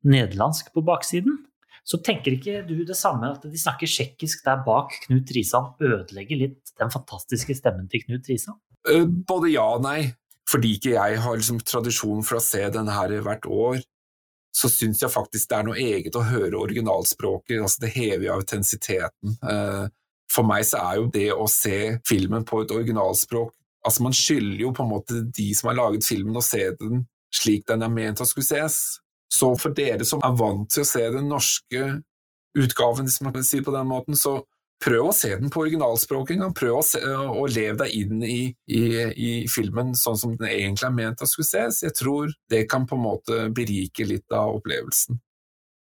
nederlandsk 0.07 0.71
på 0.73 0.83
baksiden. 0.87 1.41
Så 1.83 1.99
tenker 2.05 2.35
ikke 2.35 2.61
du 2.67 2.83
det 2.85 2.95
samme, 2.97 3.31
at 3.33 3.43
de 3.43 3.59
snakker 3.59 3.89
tsjekkisk 3.89 4.43
der 4.45 4.61
bak 4.65 4.93
Knut 5.07 5.31
Risan, 5.35 5.71
ødelegger 5.81 6.37
litt 6.37 6.73
den 6.79 6.91
fantastiske 6.93 7.55
stemmen 7.57 7.89
til 7.91 8.03
Knut 8.05 8.29
Risan? 8.29 8.59
Eh, 8.87 9.05
Både 9.05 9.51
ja 9.51 9.65
og 9.75 9.83
nei. 9.83 10.13
Fordi 10.49 10.75
ikke 10.77 10.95
jeg 10.95 11.19
har 11.21 11.37
liksom 11.37 11.59
tradisjon 11.61 12.23
for 12.25 12.39
å 12.39 12.41
se 12.43 12.61
den 12.73 12.87
her 12.89 13.11
hvert 13.21 13.45
år, 13.45 13.81
så 14.55 14.69
syns 14.71 15.03
jeg 15.03 15.13
faktisk 15.13 15.49
det 15.51 15.57
er 15.59 15.67
noe 15.67 15.77
eget 15.77 16.15
å 16.17 16.25
høre 16.25 16.57
originalspråket. 16.57 17.59
altså 17.61 17.83
Det 17.85 17.91
hever 17.93 18.25
jo 18.25 18.37
autentisiteten. 18.39 19.37
Eh, 19.43 19.87
For 20.29 20.45
meg 20.45 20.65
så 20.69 20.77
er 20.77 20.97
jo 20.99 21.07
det 21.09 21.29
å 21.33 21.47
se 21.49 21.97
filmen 22.05 22.43
på 22.45 22.61
et 22.61 22.71
originalspråk 22.73 23.53
altså 23.85 24.03
Man 24.03 24.15
skylder 24.15 24.59
jo 24.65 24.73
på 24.75 24.83
en 24.83 24.91
måte 24.91 25.21
de 25.37 25.49
som 25.55 25.71
har 25.71 25.79
laget 25.79 26.07
filmen, 26.07 26.37
å 26.37 26.45
se 26.45 26.65
den 26.79 27.05
slik 27.35 27.67
den 27.69 27.85
er 27.85 27.93
ment 27.93 28.21
å 28.21 28.27
skulle 28.27 28.47
ses. 28.47 28.99
Så 29.29 29.51
for 29.61 29.75
dere 29.77 30.05
som 30.07 30.23
er 30.25 30.37
vant 30.37 30.69
til 30.73 30.83
å 30.83 30.89
se 30.89 31.03
den 31.13 31.29
norske 31.29 31.83
utgaven, 32.57 33.05
hvis 33.05 33.21
man 33.21 33.35
kan 33.35 33.45
si 33.45 33.61
på 33.61 33.73
den 33.75 33.89
måten, 33.89 34.17
så 34.17 34.39
prøv 34.83 35.09
å 35.09 35.15
se 35.15 35.29
den 35.35 35.51
på 35.53 35.61
originalspråket. 35.65 36.41
Prøv 36.57 36.79
å, 36.79 36.83
se, 36.85 37.01
å 37.03 37.45
leve 37.51 37.83
deg 37.83 37.95
inn 37.99 38.23
i, 38.25 38.39
i, 38.71 38.83
i 39.13 39.31
filmen 39.51 39.93
sånn 39.97 40.17
som 40.17 40.35
den 40.39 40.49
egentlig 40.49 40.87
er 40.89 40.95
ment 40.95 41.23
å 41.23 41.29
skulle 41.29 41.49
ses. 41.49 41.83
Jeg 41.85 41.97
tror 41.99 42.33
det 42.51 42.65
kan 42.71 42.87
på 42.89 42.97
en 42.97 43.05
måte 43.05 43.41
berike 43.55 44.07
litt 44.07 44.27
av 44.35 44.57
opplevelsen. 44.57 45.19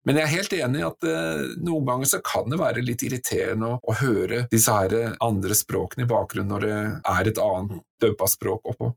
Men 0.05 0.19
jeg 0.21 0.27
er 0.27 0.35
helt 0.35 0.57
enig 0.59 0.81
i 0.83 0.89
at 0.89 1.07
eh, 1.09 1.45
noen 1.65 1.87
ganger 1.89 2.11
så 2.11 2.21
kan 2.25 2.51
det 2.53 2.61
være 2.61 2.85
litt 2.85 3.05
irriterende 3.07 3.71
å, 3.73 3.79
å 3.81 3.97
høre 4.03 4.45
disse 4.53 4.75
her 4.75 5.15
andre 5.25 5.57
språkene 5.57 6.05
i 6.05 6.11
bakgrunnen 6.11 6.53
når 6.53 6.67
det 6.69 6.83
er 7.15 7.31
et 7.31 7.41
annet 7.41 7.81
døpa 8.05 8.29
språk 8.29 8.75
oppå. 8.75 8.91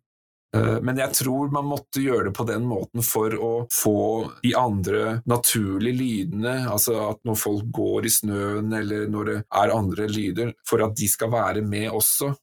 Eh, 0.55 0.79
Men 0.83 0.99
jeg 0.99 1.15
tror 1.21 1.51
man 1.53 1.67
måtte 1.67 2.03
gjøre 2.03 2.29
det 2.29 2.35
på 2.37 2.47
den 2.47 2.65
måten 2.67 3.03
for 3.05 3.35
å 3.35 3.51
få 3.73 3.97
de 4.43 4.53
andre 4.57 5.21
naturlige 5.27 5.99
lydene, 5.99 6.57
altså 6.71 6.97
at 7.09 7.23
når 7.27 7.39
folk 7.39 7.71
går 7.79 8.07
i 8.07 8.13
snøen 8.17 8.73
eller 8.79 9.07
når 9.11 9.31
det 9.31 9.37
er 9.61 9.75
andre 9.75 10.09
lyder, 10.11 10.53
for 10.67 10.83
at 10.85 10.95
de 10.97 11.09
skal 11.11 11.31
være 11.33 11.63
med 11.63 11.91
også. 11.91 12.33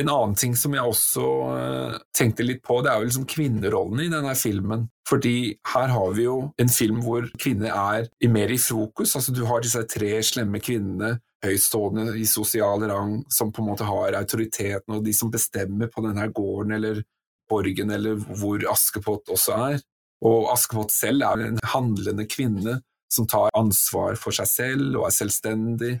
En 0.00 0.10
annen 0.10 0.34
ting 0.34 0.56
som 0.58 0.74
jeg 0.74 0.82
også 0.82 1.24
eh, 1.54 1.98
tenkte 2.16 2.46
litt 2.46 2.64
på, 2.66 2.80
det 2.82 2.90
er 2.90 2.98
jo 2.98 3.08
liksom 3.08 3.26
kvinnerollene 3.30 4.08
i 4.08 4.10
denne 4.10 4.34
filmen. 4.38 4.88
Fordi 5.06 5.36
her 5.74 5.92
har 5.92 6.16
vi 6.16 6.24
jo 6.26 6.38
en 6.58 6.72
film 6.72 6.98
hvor 7.04 7.28
kvinner 7.38 7.70
er 7.70 8.08
mer 8.32 8.50
i 8.50 8.58
fokus. 8.58 9.14
altså 9.14 9.34
Du 9.34 9.44
har 9.46 9.62
disse 9.62 9.84
tre 9.90 10.16
slemme 10.26 10.58
kvinnene, 10.64 11.18
høytstående 11.44 12.16
i 12.18 12.24
sosial 12.26 12.86
rang, 12.88 13.18
som 13.30 13.52
på 13.52 13.62
en 13.62 13.68
måte 13.68 13.86
har 13.86 14.16
autoriteten, 14.18 14.96
og 14.96 15.04
de 15.04 15.14
som 15.14 15.30
bestemmer 15.30 15.92
på 15.92 16.02
denne 16.06 16.26
gården 16.32 16.74
eller 16.78 17.02
borgen, 17.50 17.92
eller 17.92 18.16
hvor 18.40 18.64
Askepott 18.72 19.30
også 19.30 19.58
er. 19.68 19.78
Og 20.24 20.48
Askepott 20.52 20.94
selv 20.94 21.26
er 21.28 21.44
en 21.44 21.60
handlende 21.74 22.26
kvinne 22.30 22.80
som 23.12 23.28
tar 23.30 23.52
ansvar 23.54 24.16
for 24.18 24.34
seg 24.34 24.48
selv 24.50 24.98
og 24.98 25.08
er 25.08 25.14
selvstendig. 25.14 25.92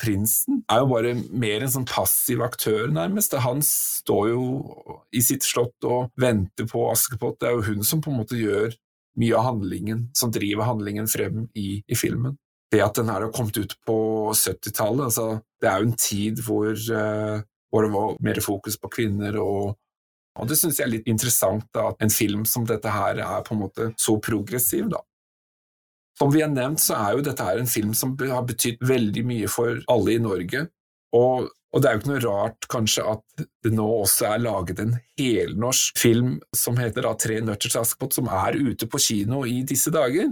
Prinsen 0.00 0.62
er 0.70 0.80
jo 0.80 0.90
bare 0.90 1.14
mer 1.14 1.64
en 1.64 1.72
sånn 1.72 1.88
passiv 1.88 2.40
aktør, 2.44 2.86
nærmest. 2.92 3.34
Han 3.44 3.60
står 3.64 4.30
jo 4.32 4.44
i 5.12 5.20
sitt 5.24 5.44
slott 5.44 5.88
og 5.88 6.14
venter 6.20 6.68
på 6.70 6.86
Askepott. 6.88 7.40
Det 7.40 7.50
er 7.50 7.58
jo 7.58 7.66
hun 7.68 7.84
som 7.86 8.00
på 8.00 8.12
en 8.12 8.20
måte 8.22 8.38
gjør 8.40 8.72
mye 9.20 9.36
av 9.36 9.48
handlingen, 9.50 10.06
som 10.16 10.32
driver 10.32 10.68
handlingen 10.70 11.10
frem 11.10 11.44
i, 11.58 11.82
i 11.84 11.98
filmen. 11.98 12.38
Det 12.70 12.80
at 12.84 12.96
den 13.00 13.10
her 13.10 13.26
har 13.26 13.34
kommet 13.34 13.58
ut 13.58 13.74
på 13.86 13.98
70-tallet, 14.32 15.08
altså, 15.10 15.40
det 15.60 15.68
er 15.68 15.80
jo 15.80 15.88
en 15.90 15.98
tid 15.98 16.42
hvor, 16.46 16.70
uh, 16.70 17.42
hvor 17.68 17.84
det 17.84 17.92
var 17.96 18.18
mer 18.22 18.40
fokus 18.44 18.78
på 18.78 18.92
kvinner, 18.94 19.36
og, 19.42 19.74
og 20.38 20.48
det 20.48 20.58
syns 20.60 20.78
jeg 20.78 20.86
er 20.86 20.94
litt 20.94 21.10
interessant 21.10 21.66
da, 21.74 21.90
at 21.90 22.04
en 22.04 22.14
film 22.14 22.46
som 22.48 22.64
dette 22.68 22.94
her 22.94 23.18
er 23.26 23.44
på 23.46 23.56
en 23.56 23.64
måte 23.66 23.90
så 23.98 24.16
progressiv, 24.22 24.86
da. 24.94 25.02
Som 26.20 26.34
vi 26.34 26.42
har 26.44 26.50
nevnt, 26.52 26.82
så 26.82 26.98
er 26.98 27.16
jo 27.16 27.24
dette 27.24 27.44
her 27.46 27.56
en 27.56 27.70
film 27.70 27.94
som 27.96 28.12
har 28.20 28.44
betydd 28.44 28.82
veldig 28.84 29.24
mye 29.24 29.48
for 29.48 29.80
alle 29.88 30.18
i 30.18 30.20
Norge. 30.20 30.66
Og, 31.16 31.48
og 31.48 31.80
det 31.80 31.88
er 31.88 31.96
jo 31.96 32.02
ikke 32.02 32.10
noe 32.10 32.24
rart 32.26 32.66
kanskje 32.70 33.06
at 33.14 33.44
det 33.64 33.72
nå 33.72 33.86
også 34.02 34.28
er 34.28 34.42
laget 34.44 34.82
en 34.84 34.92
helnorsk 35.18 35.98
film 35.98 36.34
som 36.56 36.76
heter 36.78 37.08
da 37.08 37.14
Tre 37.18 37.40
nøtter 37.42 37.72
til 37.72 37.80
Askepott, 37.80 38.18
som 38.18 38.28
er 38.28 38.58
ute 38.60 38.88
på 38.90 39.00
kino 39.00 39.46
i 39.48 39.62
disse 39.66 39.92
dager. 39.94 40.28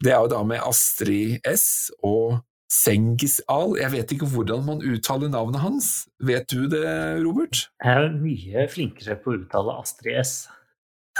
Det 0.00 0.14
er 0.14 0.22
jo 0.24 0.30
da 0.32 0.40
med 0.48 0.64
Astrid 0.64 1.44
S 1.44 1.90
og 2.00 2.40
Sengis 2.72 3.40
Al. 3.52 3.74
Jeg 3.76 3.92
vet 3.92 4.14
ikke 4.14 4.28
hvordan 4.32 4.64
man 4.64 4.80
uttaler 4.80 5.28
navnet 5.28 5.60
hans. 5.60 5.90
Vet 6.24 6.48
du 6.48 6.64
det, 6.72 6.86
Robert? 7.20 7.66
Jeg 7.84 8.06
er 8.06 8.16
mye 8.16 8.64
flinkere 8.72 9.18
på 9.20 9.34
å 9.34 9.42
uttale 9.42 9.76
Astrid 9.82 10.22
S. 10.22 10.34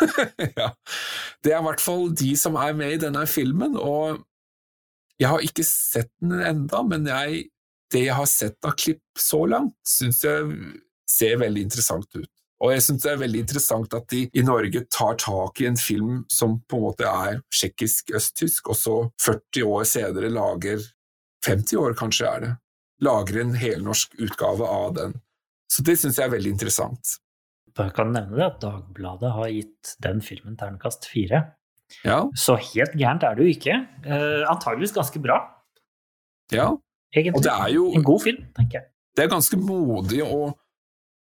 ja. 0.60 0.72
Det 1.42 1.52
er 1.52 1.60
i 1.60 1.66
hvert 1.68 1.84
fall 1.84 2.10
de 2.16 2.34
som 2.38 2.58
er 2.60 2.74
med 2.76 2.96
i 2.96 3.00
denne 3.02 3.24
filmen, 3.30 3.76
og 3.78 4.20
jeg 5.20 5.28
har 5.28 5.44
ikke 5.44 5.66
sett 5.66 6.12
den 6.22 6.40
enda, 6.40 6.82
men 6.86 7.08
jeg, 7.08 7.48
det 7.92 8.06
jeg 8.06 8.16
har 8.16 8.28
sett 8.30 8.56
av 8.64 8.76
klipp 8.80 9.20
så 9.20 9.44
langt, 9.50 9.76
syns 9.86 10.22
jeg 10.24 10.46
ser 11.10 11.40
veldig 11.42 11.66
interessant 11.68 12.08
ut. 12.16 12.30
Og 12.60 12.74
jeg 12.74 12.84
syns 12.84 13.04
det 13.04 13.10
er 13.14 13.20
veldig 13.22 13.40
interessant 13.40 13.94
at 13.96 14.08
de 14.12 14.26
i 14.36 14.42
Norge 14.44 14.82
tar 14.92 15.16
tak 15.20 15.62
i 15.62 15.68
en 15.70 15.78
film 15.80 16.24
som 16.32 16.58
på 16.68 16.76
en 16.76 16.84
måte 16.84 17.08
er 17.08 17.40
tsjekkisk-østtysk, 17.56 18.68
og 18.72 18.76
så 18.76 18.96
40 19.24 19.64
år 19.64 19.86
senere 19.88 20.32
lager 20.32 20.84
50 21.46 21.80
år 21.80 21.96
kanskje 21.96 22.28
er 22.28 22.44
det, 22.44 22.52
lager 23.00 23.40
en 23.40 23.54
helnorsk 23.56 24.18
utgave 24.20 24.68
av 24.68 24.92
den. 24.98 25.16
Så 25.72 25.84
det 25.86 25.96
syns 26.00 26.20
jeg 26.20 26.28
er 26.28 26.34
veldig 26.34 26.52
interessant. 26.52 27.16
Jeg 27.78 27.92
kan 27.96 28.12
nevne 28.14 28.36
det 28.38 28.46
at 28.46 28.60
Dagbladet 28.62 29.32
har 29.36 29.48
gitt 29.52 29.94
den 30.04 30.20
filmen 30.24 30.56
ternekast 30.60 31.06
fire. 31.10 31.44
Ja, 32.06 32.20
Så 32.38 32.54
helt 32.56 32.92
gærent 32.94 33.24
er 33.26 33.34
det 33.34 33.46
jo 33.46 33.50
ikke. 33.56 33.76
Eh, 34.06 34.44
antageligvis 34.46 34.92
ganske 34.94 35.18
bra, 35.22 35.40
ja. 36.54 36.68
egentlig. 37.14 37.34
Og 37.36 37.42
det 37.42 37.54
er 37.54 37.72
jo 37.74 37.88
En 37.94 38.04
god 38.06 38.20
film, 38.22 38.44
tenker 38.56 38.78
jeg. 38.78 38.86
det 39.16 39.24
er 39.24 39.32
ganske 39.32 39.56
modig 39.58 40.20
å, 40.22 40.52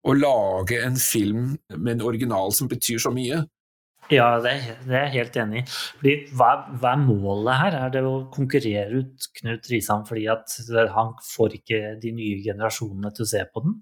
å 0.07 0.14
lage 0.16 0.80
en 0.87 0.97
film 0.97 1.59
med 1.76 1.99
en 1.99 2.07
original 2.09 2.53
som 2.57 2.68
betyr 2.72 2.99
så 3.05 3.12
mye. 3.12 3.43
Ja, 4.11 4.39
det 4.39 4.55
det 4.87 4.95
er 4.95 5.09
jeg 5.09 5.14
helt 5.16 5.37
enig 5.43 5.61
i. 5.61 5.66
Fordi 5.99 6.14
hva, 6.39 6.51
hva 6.78 6.93
er 6.95 7.01
målet 7.05 7.59
her? 7.61 7.76
Er 7.84 7.91
det 7.91 8.03
å 8.07 8.14
konkurrere 8.32 9.03
ut 9.03 9.28
Knut 9.41 9.66
Risan 9.72 10.07
fordi 10.07 10.28
at 10.30 10.57
han 10.95 11.12
får 11.34 11.59
ikke 11.59 11.80
de 12.01 12.12
nye 12.14 12.39
generasjonene 12.45 13.11
til 13.16 13.26
å 13.26 13.30
se 13.32 13.43
på 13.53 13.64
den? 13.66 13.80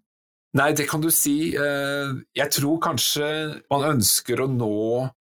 Nei, 0.55 0.71
det 0.79 0.87
kan 0.87 1.03
du 1.03 1.11
si. 1.11 1.55
Eh, 1.59 2.13
Jeg 2.37 2.51
tror 2.55 2.79
kanskje 2.83 3.27
man 3.73 3.89
ønsker 3.97 4.45
å 4.45 4.47
nå 4.51 4.75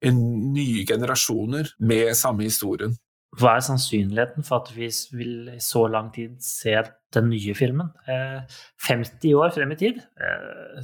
nye 0.05 0.85
generasjoner 0.85 1.73
med 1.79 2.13
samme 2.17 2.45
historien. 2.45 2.93
Hva 3.33 3.55
er 3.57 3.63
sannsynligheten 3.65 4.45
for 4.45 4.61
at 4.61 4.69
vi 4.75 4.91
vil 5.17 5.55
i 5.55 5.61
så 5.63 5.87
lang 5.89 6.11
tid 6.13 6.35
se 6.45 6.75
den 7.15 7.31
nye 7.31 7.55
filmen? 7.57 7.89
Eh, 8.05 8.43
50 8.85 9.33
år 9.33 9.55
frem 9.55 9.73
i 9.73 9.79
tid? 9.79 10.03
Eh, 10.21 10.83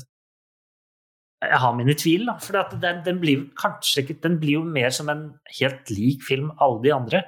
jeg 1.46 1.62
har 1.62 1.76
mine 1.78 1.94
tvil, 1.94 2.26
da. 2.26 2.40
For 2.42 2.58
den, 2.82 3.04
den, 3.06 3.20
blir 3.22 3.46
kanskje 3.56 4.02
ikke 4.02 4.18
Den 4.26 4.40
blir 4.42 4.58
jo 4.58 4.64
mer 4.66 4.90
som 4.90 5.10
en 5.14 5.24
helt 5.60 5.94
lik 5.94 6.26
film 6.26 6.50
alle 6.60 6.82
de 6.84 6.96
andre. 6.96 7.24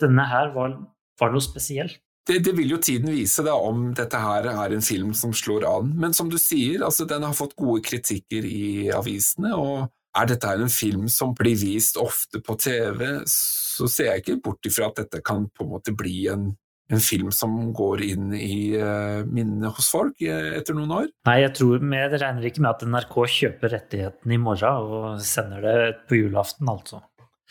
Denne 0.00 0.24
her 0.26 0.50
var, 0.56 0.80
var 1.20 1.30
noe 1.32 1.44
spesielt. 1.44 2.00
Det, 2.26 2.40
det 2.42 2.56
vil 2.58 2.72
jo 2.74 2.78
tiden 2.82 3.12
vise 3.14 3.44
da, 3.46 3.54
om 3.54 3.92
dette 3.94 4.18
her 4.18 4.48
er 4.50 4.72
en 4.74 4.82
film 4.82 5.12
som 5.14 5.34
slår 5.36 5.66
an. 5.68 5.92
Men 5.94 6.16
som 6.16 6.30
du 6.30 6.40
sier, 6.42 6.82
altså, 6.82 7.06
den 7.06 7.22
har 7.22 7.36
fått 7.38 7.54
gode 7.58 7.84
kritikker 7.86 8.48
i 8.48 8.90
avisene. 8.94 9.54
og 9.54 9.86
er 10.16 10.30
dette 10.30 10.48
her 10.48 10.62
en 10.64 10.72
film 10.72 11.08
som 11.12 11.34
blir 11.36 11.56
vist 11.60 11.98
ofte 12.00 12.40
på 12.44 12.56
TV, 12.60 13.02
så 13.28 13.88
ser 13.90 14.12
jeg 14.12 14.24
ikke 14.24 14.38
bort 14.48 14.68
ifra 14.68 14.90
at 14.90 15.02
dette 15.02 15.22
kan 15.24 15.48
på 15.52 15.66
en 15.66 15.72
måte 15.74 15.94
bli 15.96 16.26
en, 16.32 16.48
en 16.92 17.02
film 17.02 17.28
som 17.34 17.54
går 17.76 18.04
inn 18.06 18.30
i 18.36 18.58
uh, 18.80 19.26
minnet 19.28 19.76
hos 19.76 19.90
folk 19.92 20.22
uh, 20.24 20.52
etter 20.56 20.76
noen 20.78 20.94
år. 21.02 21.10
Nei, 21.28 21.38
jeg 21.44 21.54
tror 21.58 21.82
vi 21.82 22.00
jeg 22.00 22.22
regner 22.22 22.48
ikke 22.48 22.64
med 22.64 22.72
at 22.72 22.86
NRK 22.94 23.18
kjøper 23.36 23.74
rettigheten 23.76 24.36
i 24.36 24.40
morgen 24.40 24.92
og 24.96 25.24
sender 25.24 25.66
det 25.66 25.80
på 26.08 26.22
julaften, 26.22 26.70
altså. 26.72 27.02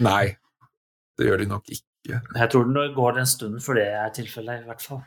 Nei, 0.05 0.34
det 1.19 1.30
gjør 1.30 1.43
de 1.43 1.51
nok 1.53 1.69
ikke. 1.69 1.88
Jeg 2.11 2.51
tror 2.51 2.67
det 2.69 2.89
går 2.95 3.21
en 3.21 3.29
stund 3.29 3.61
før 3.63 3.79
det 3.79 3.85
er 3.97 4.11
tilfellet, 4.15 4.63
i 4.63 4.69
hvert 4.69 4.83
fall. 4.83 5.01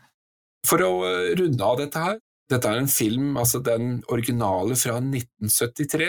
For 0.66 0.82
å 0.82 0.92
uh, 1.04 1.30
runde 1.38 1.64
av 1.64 1.78
dette 1.80 2.02
her, 2.02 2.18
dette 2.48 2.70
er 2.70 2.80
en 2.80 2.90
film, 2.90 3.36
altså 3.40 3.60
den 3.64 3.98
originale 4.12 4.76
fra 4.80 4.96
1973. 5.02 6.08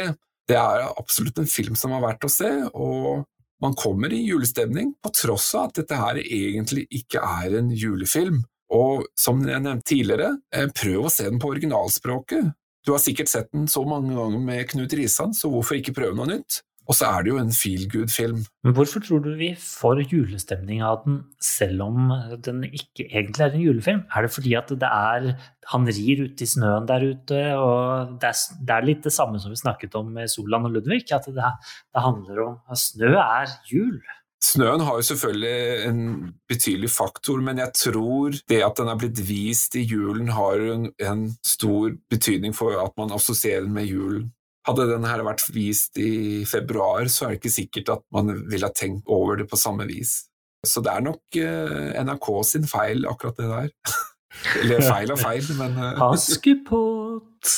Det 0.50 0.58
er 0.58 0.86
absolutt 0.90 1.42
en 1.42 1.50
film 1.52 1.76
som 1.78 1.94
er 1.94 2.06
verdt 2.06 2.26
å 2.26 2.32
se, 2.32 2.50
og 2.74 3.26
man 3.62 3.76
kommer 3.78 4.14
i 4.16 4.22
julestemning, 4.24 4.94
på 5.04 5.12
tross 5.14 5.52
av 5.60 5.68
at 5.68 5.82
dette 5.82 6.00
her 6.00 6.22
egentlig 6.24 6.86
ikke 6.96 7.22
er 7.22 7.58
en 7.60 7.74
julefilm. 7.76 8.40
Og 8.74 9.04
som 9.20 9.42
jeg 9.44 9.60
nevnte 9.66 9.90
tidligere, 9.92 10.38
eh, 10.56 10.70
prøv 10.72 11.06
å 11.08 11.12
se 11.12 11.26
den 11.28 11.42
på 11.42 11.52
originalspråket. 11.52 12.54
Du 12.86 12.94
har 12.94 13.02
sikkert 13.04 13.28
sett 13.28 13.52
den 13.52 13.68
så 13.68 13.84
mange 13.86 14.16
ganger 14.16 14.40
med 14.40 14.70
Knut 14.70 14.94
Risan, 14.96 15.34
så 15.34 15.52
hvorfor 15.52 15.76
ikke 15.76 15.96
prøve 15.98 16.16
noe 16.16 16.30
nytt? 16.30 16.62
Og 16.90 16.98
så 16.98 17.06
er 17.06 17.22
det 17.22 17.30
jo 17.30 17.38
en 17.38 17.52
feel 17.54 17.84
good-film. 17.92 18.40
Men 18.66 18.74
hvorfor 18.74 19.04
tror 19.06 19.22
du 19.22 19.30
vi 19.38 19.52
får 19.54 20.02
julestemning 20.10 20.82
av 20.82 21.04
den, 21.04 21.20
selv 21.38 21.84
om 21.86 22.10
den 22.46 22.64
ikke 22.66 23.06
egentlig 23.06 23.46
er 23.46 23.54
en 23.54 23.66
julefilm? 23.68 24.02
Er 24.10 24.26
det 24.26 24.34
fordi 24.34 24.56
at 24.58 24.74
det 24.74 24.90
er 24.90 25.28
Han 25.70 25.86
rir 25.86 26.24
ute 26.26 26.42
i 26.42 26.50
snøen 26.50 26.88
der 26.90 27.04
ute, 27.06 27.42
og 27.62 28.16
det 28.22 28.32
er, 28.32 28.40
det 28.66 28.74
er 28.74 28.88
litt 28.88 29.04
det 29.06 29.14
samme 29.14 29.38
som 29.38 29.54
vi 29.54 29.60
snakket 29.60 29.94
om 30.00 30.08
med 30.16 30.32
Solan 30.34 30.66
og 30.66 30.74
Ludvig, 30.74 31.04
at 31.14 31.28
det, 31.30 31.52
det 31.94 32.02
handler 32.02 32.42
om 32.48 32.56
at 32.74 32.82
snø 32.82 33.12
er 33.22 33.54
jul? 33.70 34.00
Snøen 34.42 34.82
har 34.82 34.98
jo 34.98 35.06
selvfølgelig 35.06 35.86
en 35.90 36.02
betydelig 36.50 36.90
faktor, 36.90 37.38
men 37.44 37.60
jeg 37.62 37.74
tror 37.76 38.40
det 38.50 38.64
at 38.66 38.82
den 38.82 38.90
er 38.90 38.98
blitt 38.98 39.22
vist 39.28 39.76
i 39.76 39.84
julen, 39.84 40.32
har 40.34 40.64
en, 40.74 40.90
en 40.98 41.26
stor 41.46 41.92
betydning 42.10 42.56
for 42.56 42.80
at 42.82 42.96
man 42.98 43.14
assosierer 43.14 43.68
den 43.68 43.76
med 43.78 43.92
julen. 43.92 44.32
Hadde 44.70 44.86
den 44.92 45.06
her 45.10 45.24
vært 45.26 45.48
vist 45.50 45.98
i 45.98 46.46
februar, 46.46 47.08
så 47.10 47.26
er 47.26 47.34
det 47.34 47.40
ikke 47.40 47.56
sikkert 47.56 47.94
at 47.96 48.04
man 48.14 48.30
ville 48.52 48.68
ha 48.68 48.76
tenkt 48.76 49.08
over 49.10 49.40
det 49.40 49.48
på 49.50 49.58
samme 49.58 49.88
vis. 49.90 50.30
Så 50.68 50.84
det 50.86 50.92
er 50.92 51.06
nok 51.06 51.40
uh, 51.40 51.90
NRK 52.04 52.28
sin 52.46 52.68
feil, 52.70 53.08
akkurat 53.10 53.40
det 53.40 53.48
der. 53.50 53.72
Eller 54.62 54.84
feil 54.94 55.14
og 55.16 55.22
feil, 55.22 55.48
men 55.58 55.80
uh... 55.80 56.04
Askepott! 56.12 57.56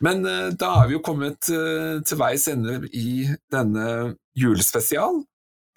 Men 0.00 0.24
uh, 0.24 0.48
da 0.54 0.70
er 0.78 0.88
vi 0.88 0.96
jo 0.96 1.02
kommet 1.04 1.42
til 1.42 2.20
veis 2.20 2.46
ende 2.48 2.80
i 2.94 3.26
denne 3.52 4.14
julespesial. 4.38 5.20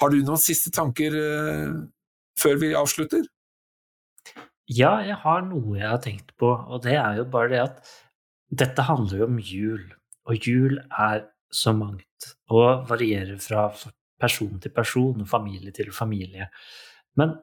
Har 0.01 0.13
du 0.13 0.21
noen 0.21 0.41
siste 0.41 0.71
tanker 0.73 1.13
før 2.41 2.55
vi 2.61 2.71
avslutter? 2.77 3.27
Ja, 4.71 5.01
jeg 5.03 5.17
har 5.19 5.43
noe 5.43 5.75
jeg 5.75 5.89
har 5.89 5.99
tenkt 6.01 6.31
på, 6.39 6.47
og 6.47 6.85
det 6.85 6.95
er 6.95 7.19
jo 7.19 7.25
bare 7.29 7.51
det 7.51 7.59
at 7.65 7.91
dette 8.51 8.85
handler 8.87 9.23
jo 9.23 9.27
om 9.29 9.39
jul. 9.39 9.83
Og 10.29 10.47
jul 10.47 10.77
er 10.91 11.25
så 11.51 11.73
mangt, 11.75 12.31
og 12.51 12.87
varierer 12.89 13.39
fra 13.41 13.69
person 14.21 14.59
til 14.61 14.73
person 14.75 15.23
og 15.23 15.29
familie 15.29 15.73
til 15.75 15.91
familie. 15.95 16.47
Men 17.17 17.35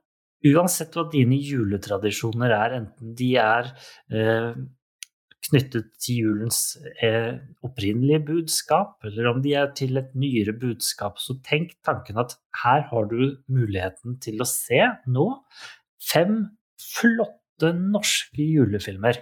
uansett 0.46 0.94
hva 0.94 1.08
dine 1.12 1.36
juletradisjoner 1.42 2.54
er, 2.54 2.76
enten 2.78 3.14
de 3.18 3.32
er 3.42 3.72
eh, 4.14 4.52
knyttet 5.48 5.90
til 6.02 6.22
julens 6.22 6.60
eh, 7.02 7.34
opprinnelige 7.66 8.22
budskap, 8.28 8.96
eller 9.06 9.32
om 9.32 9.42
de 9.44 9.54
er 9.58 9.72
til 9.76 9.98
et 10.00 10.14
nyere 10.18 10.54
budskap, 10.60 11.18
så 11.22 11.38
tenk 11.46 11.74
tanken 11.86 12.20
at 12.20 12.36
her 12.62 12.86
har 12.90 13.10
du 13.10 13.34
muligheten 13.50 14.18
til 14.22 14.40
å 14.42 14.48
se 14.48 14.80
nå 15.10 15.28
fem 16.10 16.40
flotte 16.78 17.74
norske 17.78 18.44
julefilmer. 18.44 19.18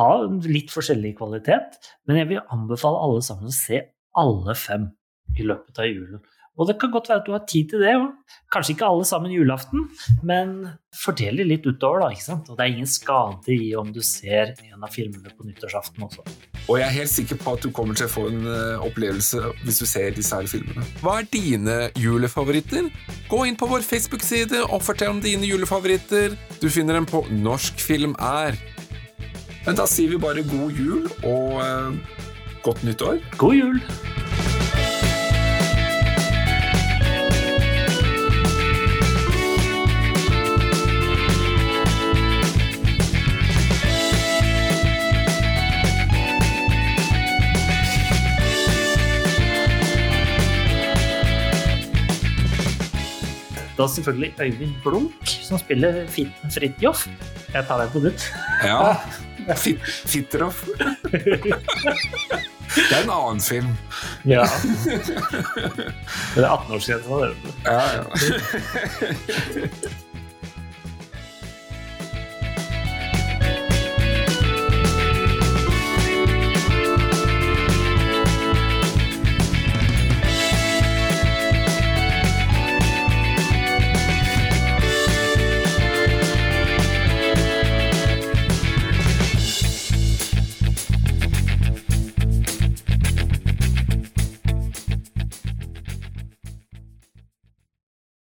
Av 0.00 0.46
litt 0.48 0.72
forskjellig 0.72 1.16
kvalitet, 1.18 1.76
men 2.08 2.22
jeg 2.22 2.30
vil 2.30 2.44
anbefale 2.54 3.00
alle 3.04 3.24
sammen 3.24 3.50
å 3.50 3.56
se 3.56 3.82
alle 4.16 4.54
fem 4.56 4.88
i 5.36 5.44
løpet 5.44 5.80
av 5.80 5.88
julen. 5.88 6.22
Og 6.60 6.68
det 6.68 6.74
kan 6.80 6.90
godt 6.92 7.08
være 7.08 7.22
at 7.22 7.28
du 7.28 7.32
har 7.32 7.44
tid 7.48 7.70
til 7.70 7.80
det. 7.80 7.92
Kanskje 8.52 8.74
ikke 8.74 8.88
alle 8.92 9.06
sammen 9.08 9.32
julaften, 9.32 9.86
men 10.28 10.50
fordel 11.00 11.40
det 11.40 11.46
litt 11.48 11.64
utover, 11.64 12.02
da. 12.02 12.10
ikke 12.12 12.26
sant? 12.26 12.50
Og 12.52 12.58
det 12.58 12.66
er 12.66 12.74
ingen 12.74 12.90
skade 12.90 13.54
i 13.54 13.70
om 13.78 13.88
du 13.94 14.02
ser 14.04 14.52
en 14.68 14.84
av 14.84 14.92
filmene 14.92 15.32
på 15.32 15.46
nyttårsaften 15.48 16.04
også. 16.04 16.24
Og 16.66 16.76
jeg 16.76 16.84
er 16.86 16.98
helt 16.98 17.12
sikker 17.12 17.40
på 17.40 17.54
at 17.56 17.64
du 17.64 17.72
kommer 17.74 17.96
til 17.96 18.06
å 18.06 18.12
få 18.12 18.26
en 18.28 18.44
uh, 18.44 18.84
opplevelse 18.84 19.40
hvis 19.62 19.80
du 19.80 19.86
ser 19.88 20.12
disse 20.18 20.36
her 20.36 20.50
filmene. 20.50 20.84
Hva 21.00 21.22
er 21.22 21.30
dine 21.32 21.78
julefavoritter? 21.98 22.90
Gå 23.32 23.40
inn 23.48 23.56
på 23.56 23.70
vår 23.72 23.86
Facebook-side 23.88 24.66
og 24.68 24.84
fortell 24.84 25.16
om 25.16 25.24
dine 25.24 25.48
julefavoritter. 25.48 26.36
Du 26.60 26.68
finner 26.68 27.00
dem 27.00 27.08
på 27.08 27.24
Norsk 27.32 27.80
film 27.80 28.12
er. 28.20 28.60
Men 29.66 29.78
da 29.78 29.86
sier 29.86 30.10
vi 30.10 30.18
bare 30.18 30.42
god 30.42 30.72
jul 30.74 31.06
og 31.22 31.60
uh, 31.62 31.94
godt 32.66 32.82
nyttår. 32.84 33.22
God 33.38 33.54
jul! 33.54 33.82
da 53.82 53.86
selvfølgelig 53.88 54.34
Øyvind 54.40 54.74
Blunk, 54.84 55.12
som 55.26 55.58
spiller 55.58 56.06
Fritjof. 56.54 57.08
Jeg 57.54 57.64
tar 57.66 57.82
deg 57.82 57.90
på 57.92 57.98
nytt. 57.98 58.30
Ja. 58.64 58.94
Fitteroff. 60.06 60.64
Det 62.72 62.96
er 62.96 63.02
en 63.02 63.10
annen 63.12 63.40
film. 63.44 63.72
Ja. 64.24 64.46
Det 66.34 66.40
er 66.40 66.48
18-årsgrensa, 66.48 67.18
det. 67.20 67.34
Ja, 67.66 67.82
ja. 67.92 68.04